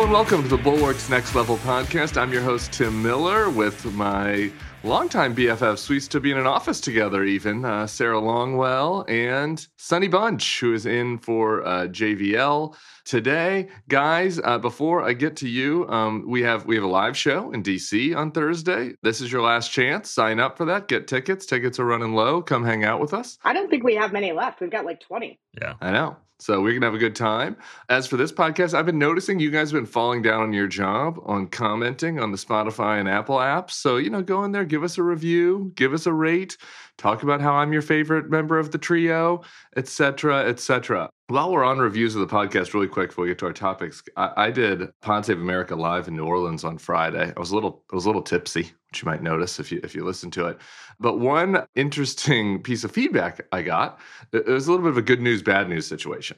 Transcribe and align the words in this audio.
And 0.00 0.12
welcome 0.12 0.42
to 0.42 0.48
the 0.48 0.56
Bulwark's 0.56 1.10
Next 1.10 1.34
Level 1.34 1.58
podcast. 1.58 2.16
I'm 2.16 2.32
your 2.32 2.40
host, 2.40 2.72
Tim 2.72 3.02
Miller, 3.02 3.50
with 3.50 3.84
my 3.92 4.50
longtime 4.82 5.36
BFFs. 5.36 5.90
We 5.90 5.96
used 5.96 6.10
to 6.12 6.20
be 6.20 6.30
in 6.32 6.38
an 6.38 6.46
office 6.46 6.80
together, 6.80 7.22
even 7.24 7.66
uh, 7.66 7.86
Sarah 7.86 8.18
Longwell 8.18 9.04
and 9.10 9.64
Sonny 9.76 10.08
Bunch, 10.08 10.58
who 10.58 10.72
is 10.72 10.86
in 10.86 11.18
for 11.18 11.66
uh, 11.66 11.86
JVL 11.88 12.74
today. 13.10 13.66
Guys, 13.88 14.38
uh, 14.38 14.56
before 14.56 15.02
I 15.02 15.14
get 15.14 15.34
to 15.38 15.48
you, 15.48 15.86
um, 15.88 16.24
we 16.28 16.42
have 16.42 16.64
we 16.64 16.76
have 16.76 16.84
a 16.84 16.88
live 16.88 17.16
show 17.16 17.50
in 17.50 17.60
DC 17.60 18.16
on 18.16 18.30
Thursday. 18.30 18.92
This 19.02 19.20
is 19.20 19.32
your 19.32 19.42
last 19.42 19.72
chance. 19.72 20.08
Sign 20.08 20.38
up 20.38 20.56
for 20.56 20.64
that. 20.66 20.86
Get 20.86 21.08
tickets. 21.08 21.44
Tickets 21.44 21.80
are 21.80 21.84
running 21.84 22.14
low. 22.14 22.40
Come 22.40 22.64
hang 22.64 22.84
out 22.84 23.00
with 23.00 23.12
us. 23.12 23.36
I 23.42 23.52
don't 23.52 23.68
think 23.68 23.82
we 23.82 23.96
have 23.96 24.12
many 24.12 24.30
left. 24.30 24.60
We've 24.60 24.70
got 24.70 24.84
like 24.84 25.00
20. 25.00 25.40
Yeah. 25.60 25.74
I 25.80 25.90
know. 25.90 26.16
So 26.38 26.62
we're 26.62 26.72
gonna 26.72 26.86
have 26.86 26.94
a 26.94 26.98
good 26.98 27.16
time. 27.16 27.56
As 27.90 28.06
for 28.06 28.16
this 28.16 28.32
podcast, 28.32 28.72
I've 28.72 28.86
been 28.86 28.98
noticing 28.98 29.40
you 29.40 29.50
guys 29.50 29.72
have 29.72 29.78
been 29.78 29.84
falling 29.86 30.22
down 30.22 30.40
on 30.40 30.52
your 30.54 30.68
job 30.68 31.20
on 31.26 31.48
commenting 31.48 32.18
on 32.18 32.32
the 32.32 32.38
Spotify 32.38 32.98
and 32.98 33.08
Apple 33.08 33.36
apps. 33.36 33.72
So 33.72 33.98
you 33.98 34.08
know, 34.08 34.22
go 34.22 34.44
in 34.44 34.52
there, 34.52 34.64
give 34.64 34.82
us 34.82 34.96
a 34.96 35.02
review, 35.02 35.72
give 35.74 35.92
us 35.92 36.06
a 36.06 36.12
rate, 36.12 36.56
talk 37.00 37.22
about 37.22 37.40
how 37.40 37.54
I'm 37.54 37.72
your 37.72 37.82
favorite 37.82 38.30
member 38.30 38.58
of 38.58 38.70
the 38.70 38.78
trio, 38.78 39.42
etc., 39.76 40.44
etc. 40.46 41.08
While 41.28 41.50
we're 41.50 41.64
on 41.64 41.78
reviews 41.78 42.14
of 42.14 42.20
the 42.20 42.32
podcast, 42.32 42.74
really 42.74 42.88
quick 42.88 43.08
before 43.08 43.22
we 43.22 43.30
get 43.30 43.38
to 43.38 43.46
our 43.46 43.52
topics, 43.52 44.02
I, 44.16 44.32
I 44.36 44.50
did 44.50 44.90
Pod 45.00 45.24
Save 45.24 45.40
America 45.40 45.74
live 45.74 46.08
in 46.08 46.16
New 46.16 46.26
Orleans 46.26 46.62
on 46.62 46.76
Friday. 46.76 47.32
I 47.34 47.40
was 47.40 47.52
a 47.52 47.54
little, 47.54 47.82
I 47.90 47.94
was 47.94 48.04
a 48.04 48.08
little 48.08 48.22
tipsy, 48.22 48.62
which 48.90 49.02
you 49.02 49.06
might 49.06 49.22
notice 49.22 49.58
if 49.58 49.72
you 49.72 49.80
if 49.82 49.94
you 49.94 50.04
listen 50.04 50.30
to 50.32 50.46
it. 50.46 50.58
But 50.98 51.18
one 51.18 51.64
interesting 51.74 52.62
piece 52.62 52.84
of 52.84 52.92
feedback 52.92 53.40
I 53.50 53.62
got, 53.62 53.98
it 54.32 54.46
was 54.46 54.66
a 54.66 54.70
little 54.70 54.84
bit 54.84 54.90
of 54.90 54.98
a 54.98 55.02
good 55.02 55.22
news, 55.22 55.42
bad 55.42 55.68
news 55.68 55.86
situation. 55.86 56.36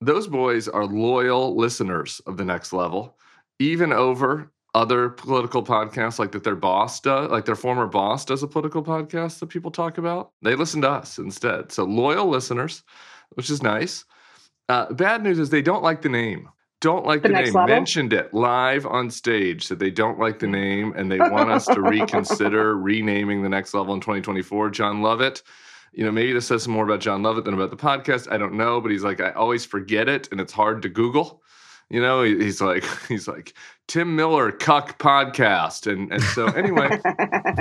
Those 0.00 0.26
boys 0.26 0.68
are 0.68 0.84
loyal 0.84 1.56
listeners 1.56 2.20
of 2.26 2.36
the 2.36 2.44
next 2.44 2.74
level, 2.74 3.16
even 3.58 3.92
over 3.92 4.52
other 4.74 5.08
political 5.08 5.62
podcasts 5.62 6.18
like 6.18 6.32
that 6.32 6.42
their 6.42 6.56
boss 6.56 7.00
does 7.00 7.30
like 7.30 7.44
their 7.44 7.54
former 7.54 7.86
boss 7.86 8.24
does 8.24 8.42
a 8.42 8.48
political 8.48 8.82
podcast 8.82 9.38
that 9.38 9.46
people 9.46 9.70
talk 9.70 9.98
about 9.98 10.32
they 10.42 10.56
listen 10.56 10.80
to 10.82 10.90
us 10.90 11.18
instead 11.18 11.70
so 11.70 11.84
loyal 11.84 12.26
listeners 12.26 12.82
which 13.34 13.50
is 13.50 13.62
nice 13.62 14.04
uh, 14.68 14.92
bad 14.92 15.22
news 15.22 15.38
is 15.38 15.50
they 15.50 15.62
don't 15.62 15.82
like 15.82 16.02
the 16.02 16.08
name. 16.08 16.48
Don't 16.80 17.06
like 17.06 17.22
the, 17.22 17.28
the 17.28 17.34
name. 17.34 17.52
Level? 17.52 17.66
Mentioned 17.66 18.12
it 18.12 18.32
live 18.34 18.86
on 18.86 19.10
stage 19.10 19.68
that 19.68 19.78
they 19.78 19.90
don't 19.90 20.18
like 20.18 20.38
the 20.38 20.46
name 20.46 20.92
and 20.96 21.10
they 21.10 21.18
want 21.18 21.50
us 21.50 21.66
to 21.66 21.80
reconsider 21.80 22.76
renaming 22.78 23.42
the 23.42 23.48
next 23.48 23.72
level 23.74 23.94
in 23.94 24.00
2024. 24.00 24.70
jon 24.70 25.02
Lovett. 25.02 25.42
You 25.92 26.04
know, 26.04 26.10
maybe 26.10 26.32
this 26.32 26.48
says 26.48 26.66
more 26.66 26.84
about 26.84 26.98
Jon 26.98 27.22
Lovett 27.22 27.44
than 27.44 27.54
about 27.54 27.70
the 27.70 27.76
podcast. 27.76 28.30
I 28.30 28.36
don't 28.36 28.54
know, 28.54 28.80
but 28.80 28.90
he's 28.90 29.04
like, 29.04 29.20
I 29.20 29.30
always 29.30 29.64
forget 29.64 30.08
it 30.08 30.28
and 30.32 30.40
it's 30.40 30.52
hard 30.52 30.82
to 30.82 30.88
Google. 30.88 31.40
You 31.90 32.00
know, 32.00 32.22
he's 32.22 32.60
like, 32.60 32.84
he's 33.08 33.28
like, 33.28 33.54
Tim 33.86 34.16
Miller 34.16 34.50
Cuck 34.50 34.98
podcast. 34.98 35.90
And 35.90 36.10
and 36.10 36.22
so 36.22 36.46
anyway, 36.46 36.88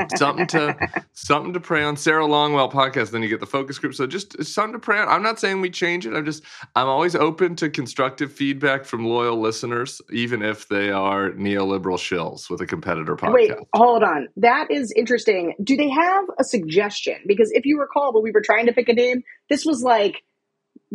something 0.15 0.47
to 0.47 0.75
something 1.11 1.53
to 1.53 1.59
pray 1.59 1.83
on. 1.83 1.97
Sarah 1.97 2.25
Longwell 2.25 2.71
podcast. 2.71 3.11
Then 3.11 3.21
you 3.21 3.27
get 3.27 3.41
the 3.41 3.45
focus 3.45 3.77
group. 3.77 3.93
So 3.93 4.07
just 4.07 4.41
something 4.43 4.73
to 4.73 4.79
pray 4.79 4.99
on. 4.99 5.09
I'm 5.09 5.21
not 5.21 5.39
saying 5.39 5.59
we 5.59 5.69
change 5.69 6.05
it. 6.05 6.13
I'm 6.13 6.25
just 6.25 6.43
I'm 6.75 6.87
always 6.87 7.15
open 7.15 7.55
to 7.57 7.69
constructive 7.69 8.31
feedback 8.31 8.85
from 8.85 9.05
loyal 9.05 9.39
listeners, 9.39 10.01
even 10.11 10.41
if 10.41 10.69
they 10.69 10.91
are 10.91 11.31
neoliberal 11.31 11.97
shills 11.97 12.49
with 12.49 12.61
a 12.61 12.65
competitor 12.65 13.15
podcast. 13.17 13.33
Wait, 13.33 13.51
hold 13.75 14.03
on. 14.03 14.29
That 14.37 14.71
is 14.71 14.93
interesting. 14.95 15.55
Do 15.61 15.75
they 15.75 15.89
have 15.89 16.25
a 16.39 16.43
suggestion? 16.45 17.17
Because 17.27 17.51
if 17.51 17.65
you 17.65 17.79
recall, 17.79 18.13
when 18.13 18.23
we 18.23 18.31
were 18.31 18.41
trying 18.41 18.65
to 18.67 18.73
pick 18.73 18.87
a 18.87 18.93
name, 18.93 19.23
this 19.49 19.65
was 19.65 19.83
like 19.83 20.23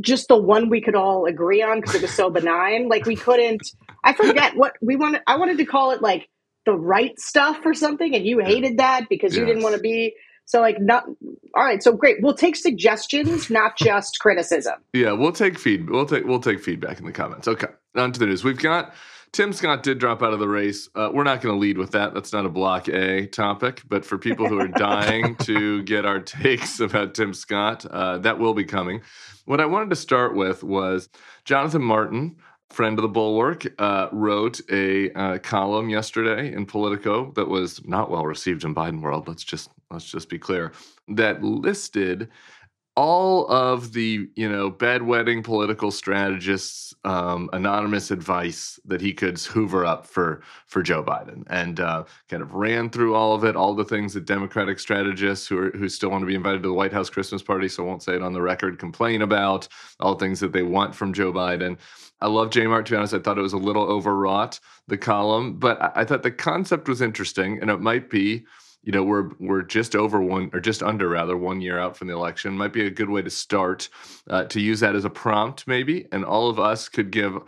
just 0.01 0.29
the 0.29 0.37
one 0.37 0.69
we 0.69 0.81
could 0.81 0.95
all 0.95 1.27
agree 1.27 1.63
on 1.63 1.81
because 1.81 1.95
it 1.95 2.03
was 2.03 2.13
so 2.13 2.31
benign. 2.39 2.89
Like 2.89 3.07
we 3.07 3.17
couldn't. 3.17 3.73
I 4.05 4.13
forget 4.13 4.57
what 4.57 4.75
we 4.81 4.97
wanted. 4.97 5.23
I 5.27 5.37
wanted 5.37 5.59
to 5.59 5.65
call 5.65 5.91
it 5.91 6.03
like 6.03 6.29
the 6.67 6.75
right 6.75 7.19
stuff 7.19 7.61
or 7.64 7.75
something, 7.75 8.14
and 8.14 8.25
you 8.27 8.39
hated 8.39 8.79
that 8.79 9.08
because 9.08 9.33
yes. 9.33 9.41
you 9.41 9.47
didn't 9.47 9.63
want 9.63 9.75
to 9.75 9.81
be. 9.81 10.14
So 10.45 10.61
like 10.61 10.81
not 10.81 11.05
all 11.55 11.64
right. 11.64 11.83
So 11.83 11.92
great. 11.92 12.23
We'll 12.23 12.35
take 12.35 12.57
suggestions, 12.57 13.51
not 13.51 13.77
just 13.77 14.19
criticism. 14.20 14.75
Yeah, 14.95 15.13
we'll 15.13 15.33
take 15.33 15.58
feed. 15.58 15.91
We'll 15.91 16.07
take 16.07 16.25
we'll 16.25 16.41
take 16.41 16.61
feedback 16.61 16.98
in 16.98 17.07
the 17.07 17.13
comments. 17.13 17.48
Okay, 17.48 17.69
on 17.97 18.13
to 18.13 18.20
the 18.20 18.27
news. 18.27 18.45
We've 18.45 18.58
got 18.58 18.95
Tim 19.33 19.52
Scott 19.52 19.83
did 19.83 19.98
drop 19.98 20.22
out 20.22 20.33
of 20.33 20.39
the 20.39 20.48
race. 20.48 20.89
Uh, 20.94 21.11
we're 21.12 21.24
not 21.24 21.40
going 21.40 21.55
to 21.55 21.58
lead 21.58 21.78
with 21.78 21.92
that. 21.92 22.14
That's 22.14 22.33
not 22.33 22.46
a 22.46 22.48
block 22.48 22.89
A 22.89 23.27
topic. 23.27 23.83
But 23.89 24.05
for 24.05 24.18
people 24.18 24.48
who 24.48 24.58
are 24.61 24.68
dying 24.68 25.36
to 25.36 25.83
get 25.83 26.05
our 26.05 26.20
takes 26.20 26.80
about 26.80 27.14
Tim 27.14 27.34
Scott, 27.34 27.84
uh, 27.86 28.18
that 28.18 28.39
will 28.39 28.55
be 28.55 28.64
coming. 28.64 29.02
What 29.44 29.61
I 29.61 29.66
wanted 29.66 29.90
to 29.90 29.96
start 29.96 30.34
with 30.34 30.62
was 30.62 31.08
Jonathan 31.44 31.83
Martin, 31.83 32.36
friend 32.70 32.98
of 32.98 33.02
the 33.02 33.08
Bulwark, 33.08 33.66
uh, 33.78 34.08
wrote 34.12 34.61
a 34.70 35.11
uh, 35.12 35.39
column 35.39 35.89
yesterday 35.89 36.52
in 36.52 36.66
Politico 36.66 37.33
that 37.33 37.48
was 37.48 37.84
not 37.86 38.10
well 38.10 38.27
received 38.27 38.64
in 38.64 38.74
Biden 38.74 39.00
world. 39.00 39.28
Let's 39.28 39.45
just 39.45 39.70
let's 39.90 40.10
just 40.10 40.28
be 40.28 40.39
clear 40.39 40.72
that 41.08 41.42
listed 41.42 42.28
all 42.98 43.47
of 43.47 43.92
the 43.92 44.29
you 44.35 44.48
know 44.48 44.69
bedwetting 44.69 45.45
political 45.45 45.92
strategists 45.92 46.92
um, 47.05 47.48
anonymous 47.53 48.11
advice 48.11 48.81
that 48.85 49.01
he 49.01 49.13
could 49.13 49.39
hoover 49.39 49.86
up 49.86 50.05
for 50.05 50.42
for 50.67 50.83
Joe 50.83 51.05
Biden 51.05 51.45
and 51.48 51.79
uh, 51.79 52.03
kind 52.29 52.42
of 52.42 52.55
ran 52.55 52.91
through 52.91 53.14
all 53.14 53.37
of 53.37 53.45
it 53.45 53.55
all 53.55 53.73
the 53.73 53.85
things 53.85 54.14
that 54.14 54.25
democratic 54.25 54.81
strategists 54.81 55.47
who 55.47 55.58
are 55.58 55.70
who 55.70 55.89
still 55.89 56.11
want 56.11 56.23
to 56.23 56.27
be 56.27 56.35
invited 56.35 56.61
to 56.64 56.69
the 56.70 56.75
White 56.75 56.92
House 56.92 57.08
Christmas 57.08 57.41
party 57.41 57.69
so 57.69 57.85
won't 57.85 58.03
say 58.03 58.17
it 58.17 58.23
on 58.23 58.33
the 58.33 58.42
record 58.42 58.81
complain 58.81 59.23
about 59.23 59.69
all 60.01 60.17
the 60.17 60.25
things 60.25 60.41
that 60.41 60.53
they 60.53 60.64
want 60.64 60.92
from 60.92 61.13
Joe 61.13 61.33
Biden. 61.33 61.79
I 62.20 62.27
love 62.27 62.51
J 62.51 62.67
Mart 62.67 62.85
to 62.87 62.92
be 62.95 62.97
honest 62.97 63.14
I 63.14 63.20
thought 63.20 63.39
it 63.39 63.42
was 63.42 63.53
a 63.53 63.58
little 63.58 63.85
overwrought 63.85 64.58
the 64.89 64.98
column 64.98 65.57
but 65.57 65.81
I, 65.81 65.92
I 66.01 66.05
thought 66.05 66.25
the 66.25 66.33
concept 66.33 66.89
was 66.89 67.01
interesting 67.01 67.61
and 67.61 67.70
it 67.70 67.81
might 67.81 68.11
be 68.11 68.45
you 68.89 68.93
know 68.93 69.03
we're 69.03 69.29
we're 69.39 69.61
just 69.61 69.95
over 69.95 70.23
one 70.23 70.49
or 70.55 70.61
just 70.61 70.83
under 70.83 71.11
rather 71.11 71.37
one 71.37 71.61
year 71.61 71.79
out 71.79 71.95
from 71.95 72.09
the 72.09 72.15
election 72.15 72.57
might 72.57 72.73
be 72.73 72.87
a 72.87 72.91
good 72.91 73.11
way 73.11 73.21
to 73.21 73.29
start 73.29 73.91
uh, 74.31 74.45
to 74.45 74.63
use 74.63 74.81
that 74.81 74.97
as 74.97 75.05
a 75.05 75.11
prompt 75.11 75.67
maybe 75.67 76.07
and 76.11 76.25
all 76.25 76.49
of 76.49 76.59
us 76.59 76.89
could 76.89 77.11
give 77.11 77.39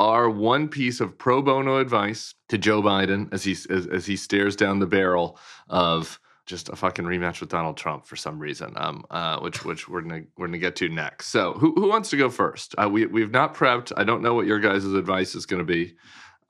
our 0.00 0.28
one 0.28 0.66
piece 0.66 1.00
of 1.00 1.16
pro 1.16 1.40
bono 1.40 1.78
advice 1.78 2.34
to 2.48 2.58
Joe 2.58 2.82
Biden 2.82 3.32
as 3.32 3.44
he 3.44 3.52
as, 3.52 3.86
as 3.86 4.06
he 4.06 4.16
stares 4.16 4.56
down 4.56 4.80
the 4.80 4.86
barrel 4.86 5.38
of 5.68 6.18
just 6.46 6.68
a 6.68 6.74
fucking 6.74 7.04
rematch 7.04 7.40
with 7.40 7.50
Donald 7.50 7.76
Trump 7.76 8.04
for 8.04 8.16
some 8.16 8.40
reason, 8.40 8.72
um, 8.76 9.04
uh, 9.10 9.38
which 9.38 9.64
which 9.64 9.88
we're 9.88 10.00
gonna 10.00 10.22
we're 10.36 10.46
gonna 10.46 10.58
get 10.58 10.74
to 10.76 10.88
next. 10.88 11.26
So, 11.26 11.52
who 11.52 11.74
who 11.74 11.88
wants 11.88 12.10
to 12.10 12.16
go 12.16 12.30
first? 12.30 12.74
Uh, 12.76 12.88
we 12.88 13.06
we've 13.06 13.30
not 13.30 13.54
prepped. 13.54 13.92
I 13.96 14.02
don't 14.02 14.22
know 14.22 14.34
what 14.34 14.46
your 14.46 14.58
guys' 14.58 14.84
advice 14.84 15.34
is 15.34 15.46
going 15.46 15.64
to 15.64 15.72
be. 15.72 15.94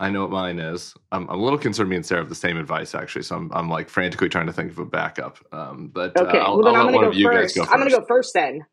I 0.01 0.11
know 0.11 0.23
what 0.23 0.31
mine 0.31 0.61
is. 0.61 0.95
I'm, 1.11 1.29
I'm, 1.29 1.39
a 1.39 1.43
little 1.43 1.59
concerned 1.59 1.91
me 1.91 1.97
and 1.97 2.07
Sarah 2.07 2.21
have 2.21 2.29
the 2.29 2.35
same 2.35 2.57
advice 2.57 2.95
actually, 2.95 3.23
so 3.23 3.37
I'm, 3.37 3.51
I'm 3.53 3.69
like 3.69 3.89
frantically 3.89 4.29
trying 4.29 4.47
to 4.47 4.53
think 4.53 4.71
of 4.71 4.79
a 4.79 4.85
backup. 4.85 5.39
Um, 5.53 5.91
but 5.93 6.17
uh, 6.17 6.25
okay, 6.25 6.39
uh, 6.39 6.43
I'll, 6.43 6.59
well, 6.59 6.69
I'll 6.69 6.87
I'm 6.87 6.93
going 6.93 7.13
to 7.13 7.23
go 7.23 7.31
first. 7.31 7.57
Go 7.57 7.63
I'm 7.63 7.79
going 7.79 7.91
to 7.91 7.99
go 7.99 8.05
first 8.07 8.33
then. 8.35 8.65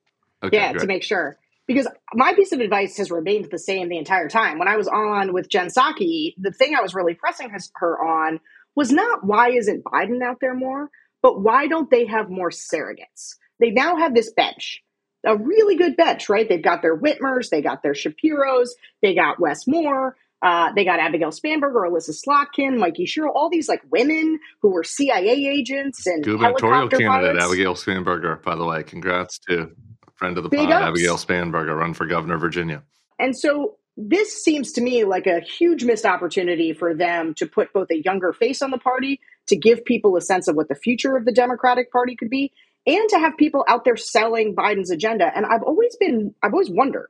Okay, 0.44 0.58
yeah, 0.58 0.72
great. 0.72 0.82
to 0.82 0.88
make 0.88 1.04
sure. 1.04 1.38
Because 1.68 1.88
my 2.14 2.34
piece 2.34 2.52
of 2.52 2.60
advice 2.60 2.98
has 2.98 3.10
remained 3.10 3.48
the 3.50 3.58
same 3.58 3.90
the 3.90 3.98
entire 3.98 4.30
time. 4.30 4.60
When 4.60 4.68
I 4.68 4.78
was 4.78 4.88
on 4.88 5.34
with 5.34 5.50
Jen 5.50 5.68
Psaki, 5.68 6.36
the 6.38 6.52
thing 6.52 6.76
I 6.76 6.82
was 6.82 6.94
really 6.94 7.16
pressing 7.16 7.50
her 7.78 8.06
on 8.06 8.40
was 8.76 8.92
not 8.92 9.26
why 9.26 9.50
isn't 9.50 9.84
Biden 9.84 10.22
out 10.22 10.38
there 10.42 10.54
more, 10.54 10.92
but 11.24 11.42
why 11.42 11.66
don't 11.66 11.90
they 11.90 12.06
have 12.06 12.30
more 12.30 12.52
surrogates? 12.52 13.36
They 13.60 13.72
now 13.72 13.96
have 13.96 14.14
this 14.14 14.32
bench 14.32 14.84
a 15.26 15.36
really 15.36 15.76
good 15.76 15.98
bench, 15.98 16.30
right? 16.30 16.48
They've 16.48 16.62
got 16.62 16.82
their 16.82 16.98
Whitmers, 16.98 17.50
they 17.50 17.62
got 17.62 17.82
their 17.84 17.94
Shapiros, 17.94 18.70
they 19.02 19.16
got 19.16 19.40
Wes 19.40 19.68
Moore, 19.68 20.16
uh, 20.42 20.72
they 20.74 20.86
got 20.86 21.00
Abigail 21.00 21.32
Spanberger, 21.32 21.88
Elissa 21.88 22.12
Slotkin, 22.12 22.78
Mikey 22.78 23.06
Sherrill, 23.06 23.34
all 23.34 23.50
these 23.50 23.68
like 23.68 23.82
women 23.90 24.40
who 24.62 24.72
were 24.72 24.84
CIA 24.84 25.48
agents 25.48 26.06
and 26.06 26.24
gubernatorial 26.24 26.90
candidate 26.90 27.08
pilots. 27.08 27.46
Abigail 27.46 27.74
Spanberger, 27.74 28.42
by 28.44 28.56
the 28.56 28.66
way. 28.66 28.84
Congrats 28.84 29.40
to 29.50 29.72
friend 30.16 30.38
of 30.38 30.44
the 30.44 30.50
Big 30.50 30.70
pod, 30.70 30.72
ups. 30.72 30.86
Abigail 30.90 31.18
Spanberger, 31.18 31.76
run 31.78 31.94
for 31.94 32.06
governor 32.06 32.36
of 32.36 32.42
Virginia. 32.42 32.84
And 33.20 33.38
so 33.38 33.78
this 33.98 34.44
seems 34.44 34.74
to 34.74 34.82
me 34.82 35.06
like 35.06 35.26
a 35.26 35.40
huge 35.40 35.84
missed 35.84 36.06
opportunity 36.06 36.74
for 36.74 36.94
them 36.94 37.34
to 37.36 37.46
put 37.46 37.72
both 37.74 37.90
a 37.92 38.02
younger 38.04 38.34
face 38.34 38.62
on 38.62 38.72
the 38.72 38.78
party, 38.78 39.20
to 39.48 39.56
give 39.56 39.86
people 39.86 40.18
a 40.18 40.22
sense 40.22 40.48
of 40.48 40.56
what 40.56 40.68
the 40.68 40.76
future 40.76 41.16
of 41.16 41.26
the 41.26 41.32
Democratic 41.32 41.92
Party 41.92 42.16
could 42.16 42.30
be, 42.30 42.52
and 42.86 43.10
to 43.10 43.20
have 43.20 43.38
people 43.38 43.64
out 43.68 43.86
there 43.86 43.98
selling 43.98 44.56
Biden's 44.56 44.92
agenda. 44.92 45.32
And 45.34 45.46
I've 45.46 45.64
always 45.64 45.96
been, 45.96 46.36
I've 46.44 46.54
always 46.54 46.70
wondered 46.70 47.10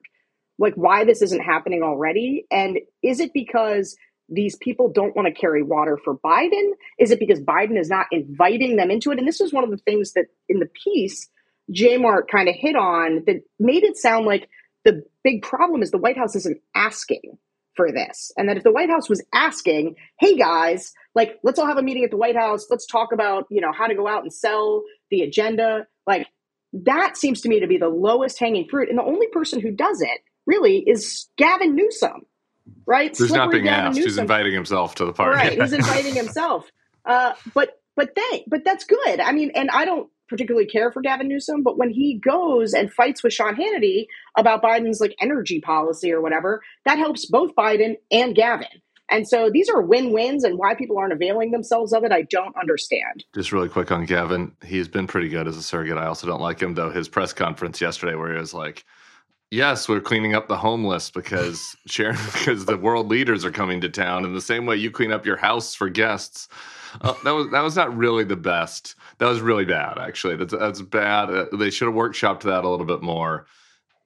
like 0.58 0.74
why 0.76 1.06
this 1.06 1.22
isn't 1.22 1.42
happening 1.42 1.84
already 1.84 2.46
and 2.52 2.80
is 3.04 3.20
it 3.20 3.32
because 3.34 3.96
these 4.28 4.56
people 4.56 4.92
don't 4.92 5.16
want 5.16 5.28
to 5.28 5.40
carry 5.40 5.62
water 5.62 6.00
for 6.04 6.18
Biden? 6.18 6.72
Is 7.00 7.12
it 7.12 7.20
because 7.20 7.40
Biden 7.40 7.80
is 7.80 7.90
not 7.90 8.08
inviting 8.12 8.76
them 8.76 8.90
into 8.90 9.12
it? 9.12 9.20
And 9.20 9.28
this 9.28 9.40
was 9.40 9.54
one 9.54 9.64
of 9.64 9.70
the 9.70 9.78
things 9.78 10.14
that 10.14 10.26
in 10.50 10.60
the 10.60 10.70
piece 10.84 11.30
J 11.72 11.98
Mart 11.98 12.30
kind 12.30 12.48
of 12.50 12.56
hit 12.56 12.76
on 12.76 13.24
that 13.26 13.44
made 13.60 13.84
it 13.84 13.98
sound 13.98 14.26
like 14.26 14.50
the 14.84 15.04
big 15.24 15.42
problem 15.42 15.82
is 15.82 15.92
the 15.92 15.98
White 15.98 16.18
House 16.18 16.36
isn't 16.36 16.62
asking 16.76 17.38
for 17.76 17.92
this. 17.92 18.32
And 18.38 18.48
that 18.48 18.58
if 18.58 18.64
the 18.64 18.72
White 18.72 18.90
House 18.90 19.10
was 19.10 19.24
asking, 19.34 19.96
hey 20.20 20.38
guys, 20.38 20.94
like 21.14 21.40
let's 21.44 21.60
all 21.60 21.68
have 21.68 21.78
a 21.78 21.84
meeting 21.84 22.04
at 22.04 22.12
the 22.12 22.18
White 22.18 22.36
House, 22.36 22.68
let's 22.70 22.86
talk 22.86 23.12
about, 23.12 23.46
you 23.50 23.62
know, 23.62 23.72
how 23.72 23.88
to 23.88 23.96
go 23.96 24.08
out 24.08 24.24
and 24.24 24.34
sell 24.34 24.84
the 25.10 25.22
agenda, 25.22 25.88
like 26.08 26.28
that 26.74 27.18
seems 27.18 27.42
to 27.42 27.50
me 27.50 27.60
to 27.62 27.68
be 27.68 27.78
the 27.78 27.90
lowest 27.90 28.40
hanging 28.40 28.68
fruit. 28.70 28.90
And 28.90 28.98
the 28.98 29.04
only 29.04 29.28
person 29.28 29.60
who 29.60 29.72
does 29.72 30.02
it 30.02 30.22
really 30.46 30.80
is 30.80 31.28
Gavin 31.38 31.76
Newsom. 31.76 32.26
right? 32.86 33.16
He's 33.16 33.32
not 33.32 33.52
being 33.52 33.66
Gavin 33.66 33.88
asked. 33.90 33.98
He's 33.98 34.18
inviting 34.18 34.54
himself 34.54 34.96
to 34.96 35.06
the 35.06 35.14
party. 35.14 35.38
Right, 35.38 35.62
he's 35.62 35.74
inviting 35.84 36.16
himself. 36.16 36.70
Uh, 37.06 37.34
but 37.54 37.80
but 37.96 38.16
they 38.16 38.44
but 38.48 38.64
that's 38.66 38.86
good. 38.86 39.20
I 39.20 39.32
mean, 39.32 39.52
and 39.56 39.70
I 39.70 39.86
don't 39.86 40.10
particularly 40.28 40.66
care 40.68 40.92
for 40.92 41.02
Gavin 41.02 41.28
Newsom, 41.28 41.62
but 41.62 41.78
when 41.78 41.92
he 41.92 42.16
goes 42.18 42.74
and 42.74 42.92
fights 42.92 43.24
with 43.24 43.32
Sean 43.34 43.56
Hannity 43.56 44.08
about 44.36 44.64
Biden's 44.64 45.00
like 45.00 45.16
energy 45.22 45.62
policy 45.62 46.12
or 46.12 46.20
whatever, 46.22 46.64
that 46.86 46.98
helps 46.98 47.28
both 47.28 47.56
Biden 47.56 47.98
and 48.12 48.36
Gavin. 48.36 48.68
And 49.08 49.28
so 49.28 49.52
these 49.54 49.70
are 49.70 49.84
win-wins, 49.84 50.44
and 50.44 50.58
why 50.58 50.74
people 50.74 50.98
aren't 50.98 51.14
availing 51.14 51.52
themselves 51.52 51.94
of 51.94 52.04
it, 52.04 52.12
I 52.12 52.24
don't 52.24 52.56
understand. 52.60 53.24
Just 53.36 53.52
really 53.52 53.70
quick 53.70 53.92
on 53.92 54.06
Gavin. 54.06 54.54
He's 54.66 54.88
been 54.88 55.06
pretty 55.06 55.30
good 55.30 55.48
as 55.48 55.58
a 55.58 55.62
surrogate. 55.62 56.00
I 56.00 56.08
also 56.08 56.26
don't 56.26 56.42
like 56.42 56.60
him 56.60 56.74
though. 56.74 56.90
His 56.90 57.08
press 57.08 57.32
conference 57.32 57.80
yesterday, 57.80 58.16
where 58.16 58.34
he 58.34 58.40
was 58.40 58.54
like, 58.56 58.84
"Yes, 59.56 59.88
we're 59.88 60.02
cleaning 60.02 60.36
up 60.36 60.48
the 60.50 60.58
homeless 60.58 61.10
because 61.10 61.78
Sharon, 61.86 62.18
because 62.34 62.66
the 62.66 62.78
world 62.78 63.08
leaders 63.08 63.46
are 63.46 63.52
coming 63.52 63.80
to 63.82 63.90
town 63.90 64.26
in 64.26 64.34
the 64.34 64.42
same 64.42 64.66
way 64.66 64.76
you 64.76 64.92
clean 64.92 65.12
up 65.14 65.26
your 65.26 65.38
house 65.38 65.74
for 65.74 65.90
guests." 65.90 66.50
Uh, 67.02 67.14
that 67.24 67.32
was 67.32 67.50
that 67.52 67.62
was 67.62 67.76
not 67.76 67.96
really 67.96 68.24
the 68.26 68.36
best. 68.36 68.96
That 69.20 69.28
was 69.28 69.40
really 69.42 69.66
bad, 69.66 69.98
actually. 69.98 70.36
That's 70.36 70.54
that's 70.54 70.82
bad. 70.82 71.30
Uh, 71.30 71.46
they 71.58 71.70
should 71.70 71.88
have 71.88 71.96
workshopped 71.96 72.42
that 72.42 72.66
a 72.66 72.70
little 72.70 72.86
bit 72.86 73.02
more. 73.02 73.48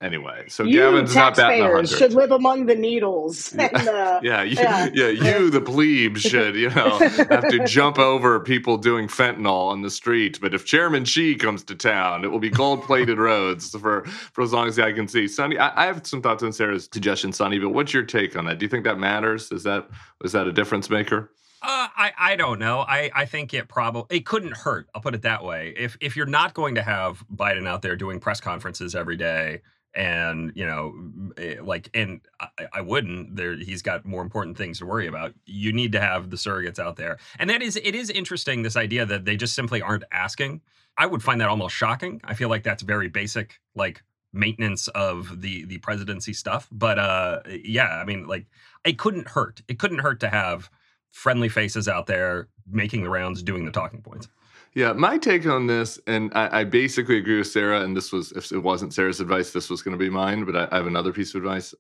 Anyway, 0.02 0.46
so 0.48 0.64
you 0.64 0.80
Gavin's 0.80 1.14
not 1.14 1.36
batting 1.36 1.60
a 1.60 1.64
taxpayers 1.66 1.92
hundred. 1.92 2.00
should 2.12 2.14
live 2.18 2.32
among 2.32 2.68
the 2.68 2.76
needles. 2.76 3.52
And, 3.52 3.76
uh, 3.76 4.22
Yeah, 4.24 4.44
you, 4.44 4.56
Yeah. 4.56 4.90
yeah, 4.94 5.08
you, 5.10 5.50
the 5.50 5.60
plebes, 5.60 6.22
should 6.22 6.56
you 6.56 6.70
know 6.70 6.98
have 7.00 7.50
to 7.50 7.64
jump 7.68 8.00
over 8.00 8.40
people 8.40 8.78
doing 8.78 9.10
fentanyl 9.10 9.70
on 9.70 9.82
the 9.82 9.90
street. 9.90 10.40
But 10.42 10.54
if 10.54 10.66
Chairman 10.66 11.04
Xi 11.04 11.36
comes 11.36 11.64
to 11.64 11.76
town, 11.76 12.24
it 12.24 12.32
will 12.32 12.40
be 12.40 12.50
gold-plated 12.50 13.18
roads 13.18 13.72
for 13.72 14.06
for 14.06 14.42
as 14.42 14.54
long 14.54 14.70
as 14.70 14.80
I 14.80 14.94
can 14.94 15.10
see. 15.10 15.28
Sonny, 15.28 15.58
I, 15.58 15.84
I 15.84 15.86
have 15.88 16.08
some 16.08 16.22
thoughts 16.22 16.44
on 16.44 16.54
Sarah's 16.54 16.88
suggestion, 16.92 17.34
Sonny. 17.34 17.60
But 17.60 17.72
what's 17.72 17.94
your 17.94 18.04
take 18.04 18.38
on 18.38 18.46
that? 18.46 18.58
Do 18.60 18.64
you 18.66 18.70
think 18.70 18.86
that 18.86 19.00
matters? 19.00 19.52
Is 19.52 19.64
that 19.64 19.90
is 20.24 20.32
that 20.32 20.48
a 20.48 20.54
difference 20.54 20.90
maker? 20.90 21.30
Uh, 21.62 21.88
I 21.94 22.14
I 22.18 22.36
don't 22.38 22.58
know. 22.60 22.80
I 22.88 23.12
I 23.14 23.26
think 23.26 23.54
it 23.54 23.68
probably 23.68 24.16
it 24.16 24.26
couldn't 24.26 24.56
hurt. 24.56 24.88
I'll 24.96 25.02
put 25.02 25.14
it 25.14 25.24
that 25.24 25.44
way. 25.44 25.74
If 25.76 25.98
if 26.00 26.16
you're 26.16 26.26
not 26.26 26.54
going 26.54 26.76
to 26.76 26.82
have 26.82 27.22
Biden 27.36 27.68
out 27.68 27.82
there 27.82 27.98
doing 27.98 28.22
press 28.22 28.40
conferences 28.40 28.96
every 28.96 29.18
day, 29.18 29.60
and 29.94 30.52
you 30.56 30.66
know, 30.66 30.94
eh, 31.38 31.56
like, 31.62 31.90
and 31.94 32.22
I, 32.40 32.48
I 32.74 32.82
wouldn't. 32.82 33.36
There, 33.36 33.56
he's 33.56 33.82
got 33.82 34.06
more 34.06 34.22
important 34.22 34.58
things 34.58 34.80
to 34.80 34.86
worry 34.86 35.08
about. 35.08 35.34
You 35.46 35.74
need 35.74 35.92
to 35.94 36.00
have 36.00 36.30
the 36.30 36.38
surrogates 36.38 36.80
out 36.80 36.96
there, 36.96 37.18
and 37.38 37.50
that 37.50 37.62
is 37.62 37.76
it 37.78 37.96
is 37.96 38.10
interesting. 38.10 38.62
This 38.62 38.76
idea 38.76 39.06
that 39.06 39.26
they 39.26 39.36
just 39.36 39.56
simply 39.56 39.82
aren't 39.82 40.04
asking. 40.12 40.62
I 40.98 41.06
would 41.06 41.24
find 41.24 41.40
that 41.42 41.50
almost 41.50 41.76
shocking. 41.76 42.20
I 42.24 42.34
feel 42.34 42.50
like 42.50 42.64
that's 42.64 42.84
very 42.84 43.08
basic, 43.08 43.60
like 43.76 44.04
maintenance 44.34 44.88
of 44.90 45.42
the 45.42 45.66
the 45.66 45.78
presidency 45.80 46.34
stuff. 46.34 46.68
But 46.72 47.00
uh, 47.00 47.42
yeah, 47.64 47.88
I 47.88 48.06
mean, 48.06 48.28
like, 48.28 48.46
it 48.86 48.98
couldn't 48.98 49.30
hurt. 49.30 49.62
It 49.68 49.80
couldn't 49.80 50.00
hurt 50.00 50.20
to 50.22 50.30
have 50.30 50.70
friendly 51.12 51.50
faces 51.50 51.88
out 51.88 52.06
there 52.06 52.50
making 52.70 53.04
the 53.04 53.10
rounds, 53.10 53.42
doing 53.42 53.66
the 53.66 53.72
talking 53.72 54.02
points. 54.02 54.28
Yeah, 54.76 54.94
my 54.94 55.18
take 55.18 55.46
on 55.48 55.68
this, 55.68 56.00
and 56.06 56.32
I, 56.36 56.60
I 56.60 56.64
basically 56.64 57.18
agree 57.18 57.38
with 57.40 57.48
Sarah. 57.48 57.82
And 57.82 57.98
this 57.98 58.12
was, 58.12 58.32
if 58.34 58.52
it 58.52 58.60
wasn't 58.60 58.94
Sarah's 58.94 59.20
advice, 59.20 59.52
this 59.52 59.70
was 59.70 59.82
going 59.82 59.98
to 59.98 60.04
be 60.04 60.10
mine. 60.10 60.46
But 60.46 60.56
I, 60.56 60.68
I 60.72 60.78
have 60.78 60.88
another 60.88 61.12
piece 61.12 61.34
of 61.34 61.44
advice. 61.44 61.74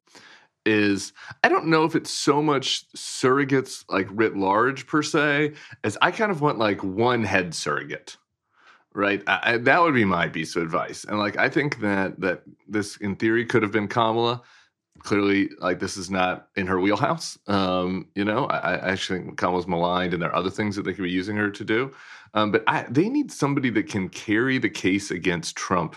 Is 0.65 1.13
I 1.43 1.49
don't 1.49 1.67
know 1.67 1.85
if 1.85 1.95
it's 1.95 2.11
so 2.11 2.41
much 2.41 2.91
surrogates 2.93 3.85
like 3.89 4.07
writ 4.11 4.35
large 4.35 4.87
per 4.87 5.01
se, 5.01 5.53
as 5.83 5.97
I 6.01 6.11
kind 6.11 6.31
of 6.31 6.41
want 6.41 6.57
like 6.57 6.83
one 6.83 7.23
head 7.23 7.55
surrogate, 7.55 8.17
right? 8.93 9.23
I, 9.25 9.39
I, 9.43 9.57
that 9.57 9.81
would 9.81 9.93
be 9.93 10.05
my 10.05 10.27
piece 10.27 10.55
of 10.55 10.63
advice. 10.63 11.05
And 11.05 11.17
like 11.17 11.37
I 11.37 11.47
think 11.47 11.79
that 11.79 12.19
that 12.19 12.43
this 12.67 12.97
in 12.97 13.15
theory 13.15 13.45
could 13.45 13.63
have 13.63 13.71
been 13.71 13.87
Kamala. 13.87 14.41
Clearly, 15.01 15.49
like 15.59 15.79
this 15.79 15.95
is 15.95 16.11
not 16.11 16.49
in 16.57 16.67
her 16.67 16.77
wheelhouse. 16.77 17.39
Um, 17.47 18.09
you 18.15 18.25
know, 18.25 18.47
I, 18.47 18.57
I 18.57 18.91
actually 18.91 19.19
think 19.19 19.37
Kamala's 19.37 19.65
maligned, 19.65 20.13
and 20.13 20.21
there 20.21 20.29
are 20.29 20.35
other 20.35 20.49
things 20.49 20.75
that 20.75 20.83
they 20.83 20.93
could 20.93 21.03
be 21.05 21.09
using 21.09 21.37
her 21.37 21.49
to 21.49 21.63
do. 21.63 21.93
Um, 22.33 22.51
but 22.51 22.63
I, 22.67 22.85
they 22.89 23.09
need 23.09 23.31
somebody 23.31 23.69
that 23.71 23.87
can 23.87 24.09
carry 24.09 24.57
the 24.57 24.69
case 24.69 25.11
against 25.11 25.55
Trump 25.55 25.95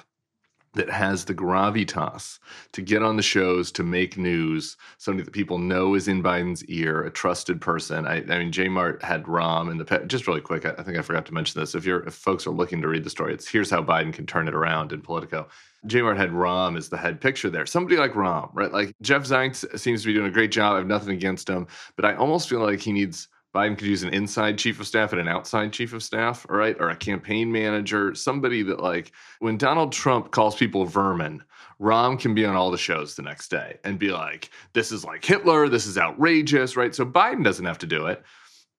that 0.75 0.89
has 0.89 1.25
the 1.25 1.35
gravitas 1.35 2.39
to 2.73 2.81
get 2.81 3.03
on 3.03 3.17
the 3.17 3.23
shows 3.23 3.71
to 3.73 3.83
make 3.83 4.17
news, 4.17 4.77
somebody 4.97 5.25
that 5.25 5.33
people 5.33 5.59
know 5.59 5.95
is 5.95 6.09
in 6.09 6.23
Biden's 6.23 6.65
ear, 6.65 7.03
a 7.03 7.11
trusted 7.11 7.61
person. 7.61 8.07
I, 8.07 8.23
I 8.23 8.39
mean, 8.39 8.53
J 8.53 8.69
Mart 8.69 9.03
had 9.03 9.29
Ron 9.29 9.69
in 9.69 9.77
the 9.77 9.85
pe- 9.85 10.07
just 10.07 10.27
really 10.27 10.41
quick. 10.41 10.65
I, 10.65 10.71
I 10.79 10.83
think 10.83 10.97
I 10.97 11.03
forgot 11.03 11.27
to 11.27 11.35
mention 11.35 11.61
this. 11.61 11.75
If 11.75 11.85
you're 11.85 12.03
if 12.07 12.15
folks 12.15 12.47
are 12.47 12.51
looking 12.51 12.81
to 12.83 12.89
read 12.89 13.05
the 13.05 13.11
story, 13.11 13.35
it's 13.35 13.49
here's 13.49 13.71
how 13.71 13.83
Biden 13.83 14.13
can 14.13 14.27
turn 14.27 14.49
it 14.49 14.55
around 14.55 14.93
in 14.93 15.03
Politico. 15.03 15.47
J 15.87 16.01
Mart 16.01 16.17
had 16.17 16.33
Ron 16.33 16.77
as 16.77 16.89
the 16.89 16.97
head 16.97 17.21
picture 17.21 17.51
there. 17.51 17.67
Somebody 17.67 17.97
like 17.97 18.17
Ron, 18.17 18.49
right? 18.55 18.73
Like 18.73 18.95
Jeff 19.03 19.25
Zients 19.25 19.79
seems 19.79 20.03
to 20.03 20.07
be 20.07 20.15
doing 20.15 20.29
a 20.29 20.31
great 20.31 20.53
job. 20.53 20.75
I 20.75 20.79
have 20.79 20.87
nothing 20.87 21.15
against 21.15 21.49
him, 21.49 21.67
but 21.97 22.07
I 22.07 22.15
almost 22.15 22.49
feel 22.49 22.61
like 22.61 22.81
he 22.81 22.93
needs 22.93 23.29
Biden 23.55 23.77
could 23.77 23.87
use 23.87 24.03
an 24.03 24.15
inside 24.15 24.59
chief 24.59 24.81
of 24.81 24.87
staff 24.87 25.13
and 25.13 25.21
an 25.21 25.29
outside 25.29 25.73
chief 25.73 25.93
of 25.93 26.03
staff, 26.03 26.47
all 26.49 26.57
right? 26.57 26.77
Or 26.81 26.89
a 26.89 26.97
campaign 26.97 27.53
manager, 27.53 28.15
somebody 28.15 28.63
that, 28.63 28.81
like, 28.81 29.13
when 29.41 29.59
Donald 29.59 29.93
Trump 29.93 30.31
calls 30.31 30.55
people 30.55 30.87
vermin, 30.87 31.45
Ron 31.79 32.17
can 32.17 32.35
be 32.35 32.47
on 32.47 32.57
all 32.57 32.71
the 32.71 32.79
shows 32.79 33.15
the 33.15 33.23
next 33.23 33.49
day 33.49 33.77
and 33.85 33.99
be 33.99 34.11
like, 34.11 34.51
this 34.73 34.91
is 34.91 35.05
like 35.05 35.25
Hitler, 35.25 35.69
this 35.69 35.87
is 35.87 35.99
outrageous, 35.99 36.77
right? 36.77 36.95
So 36.95 37.05
Biden 37.05 37.45
doesn't 37.45 37.67
have 37.67 37.79
to 37.79 37.87
do 37.87 38.07
it. 38.07 38.23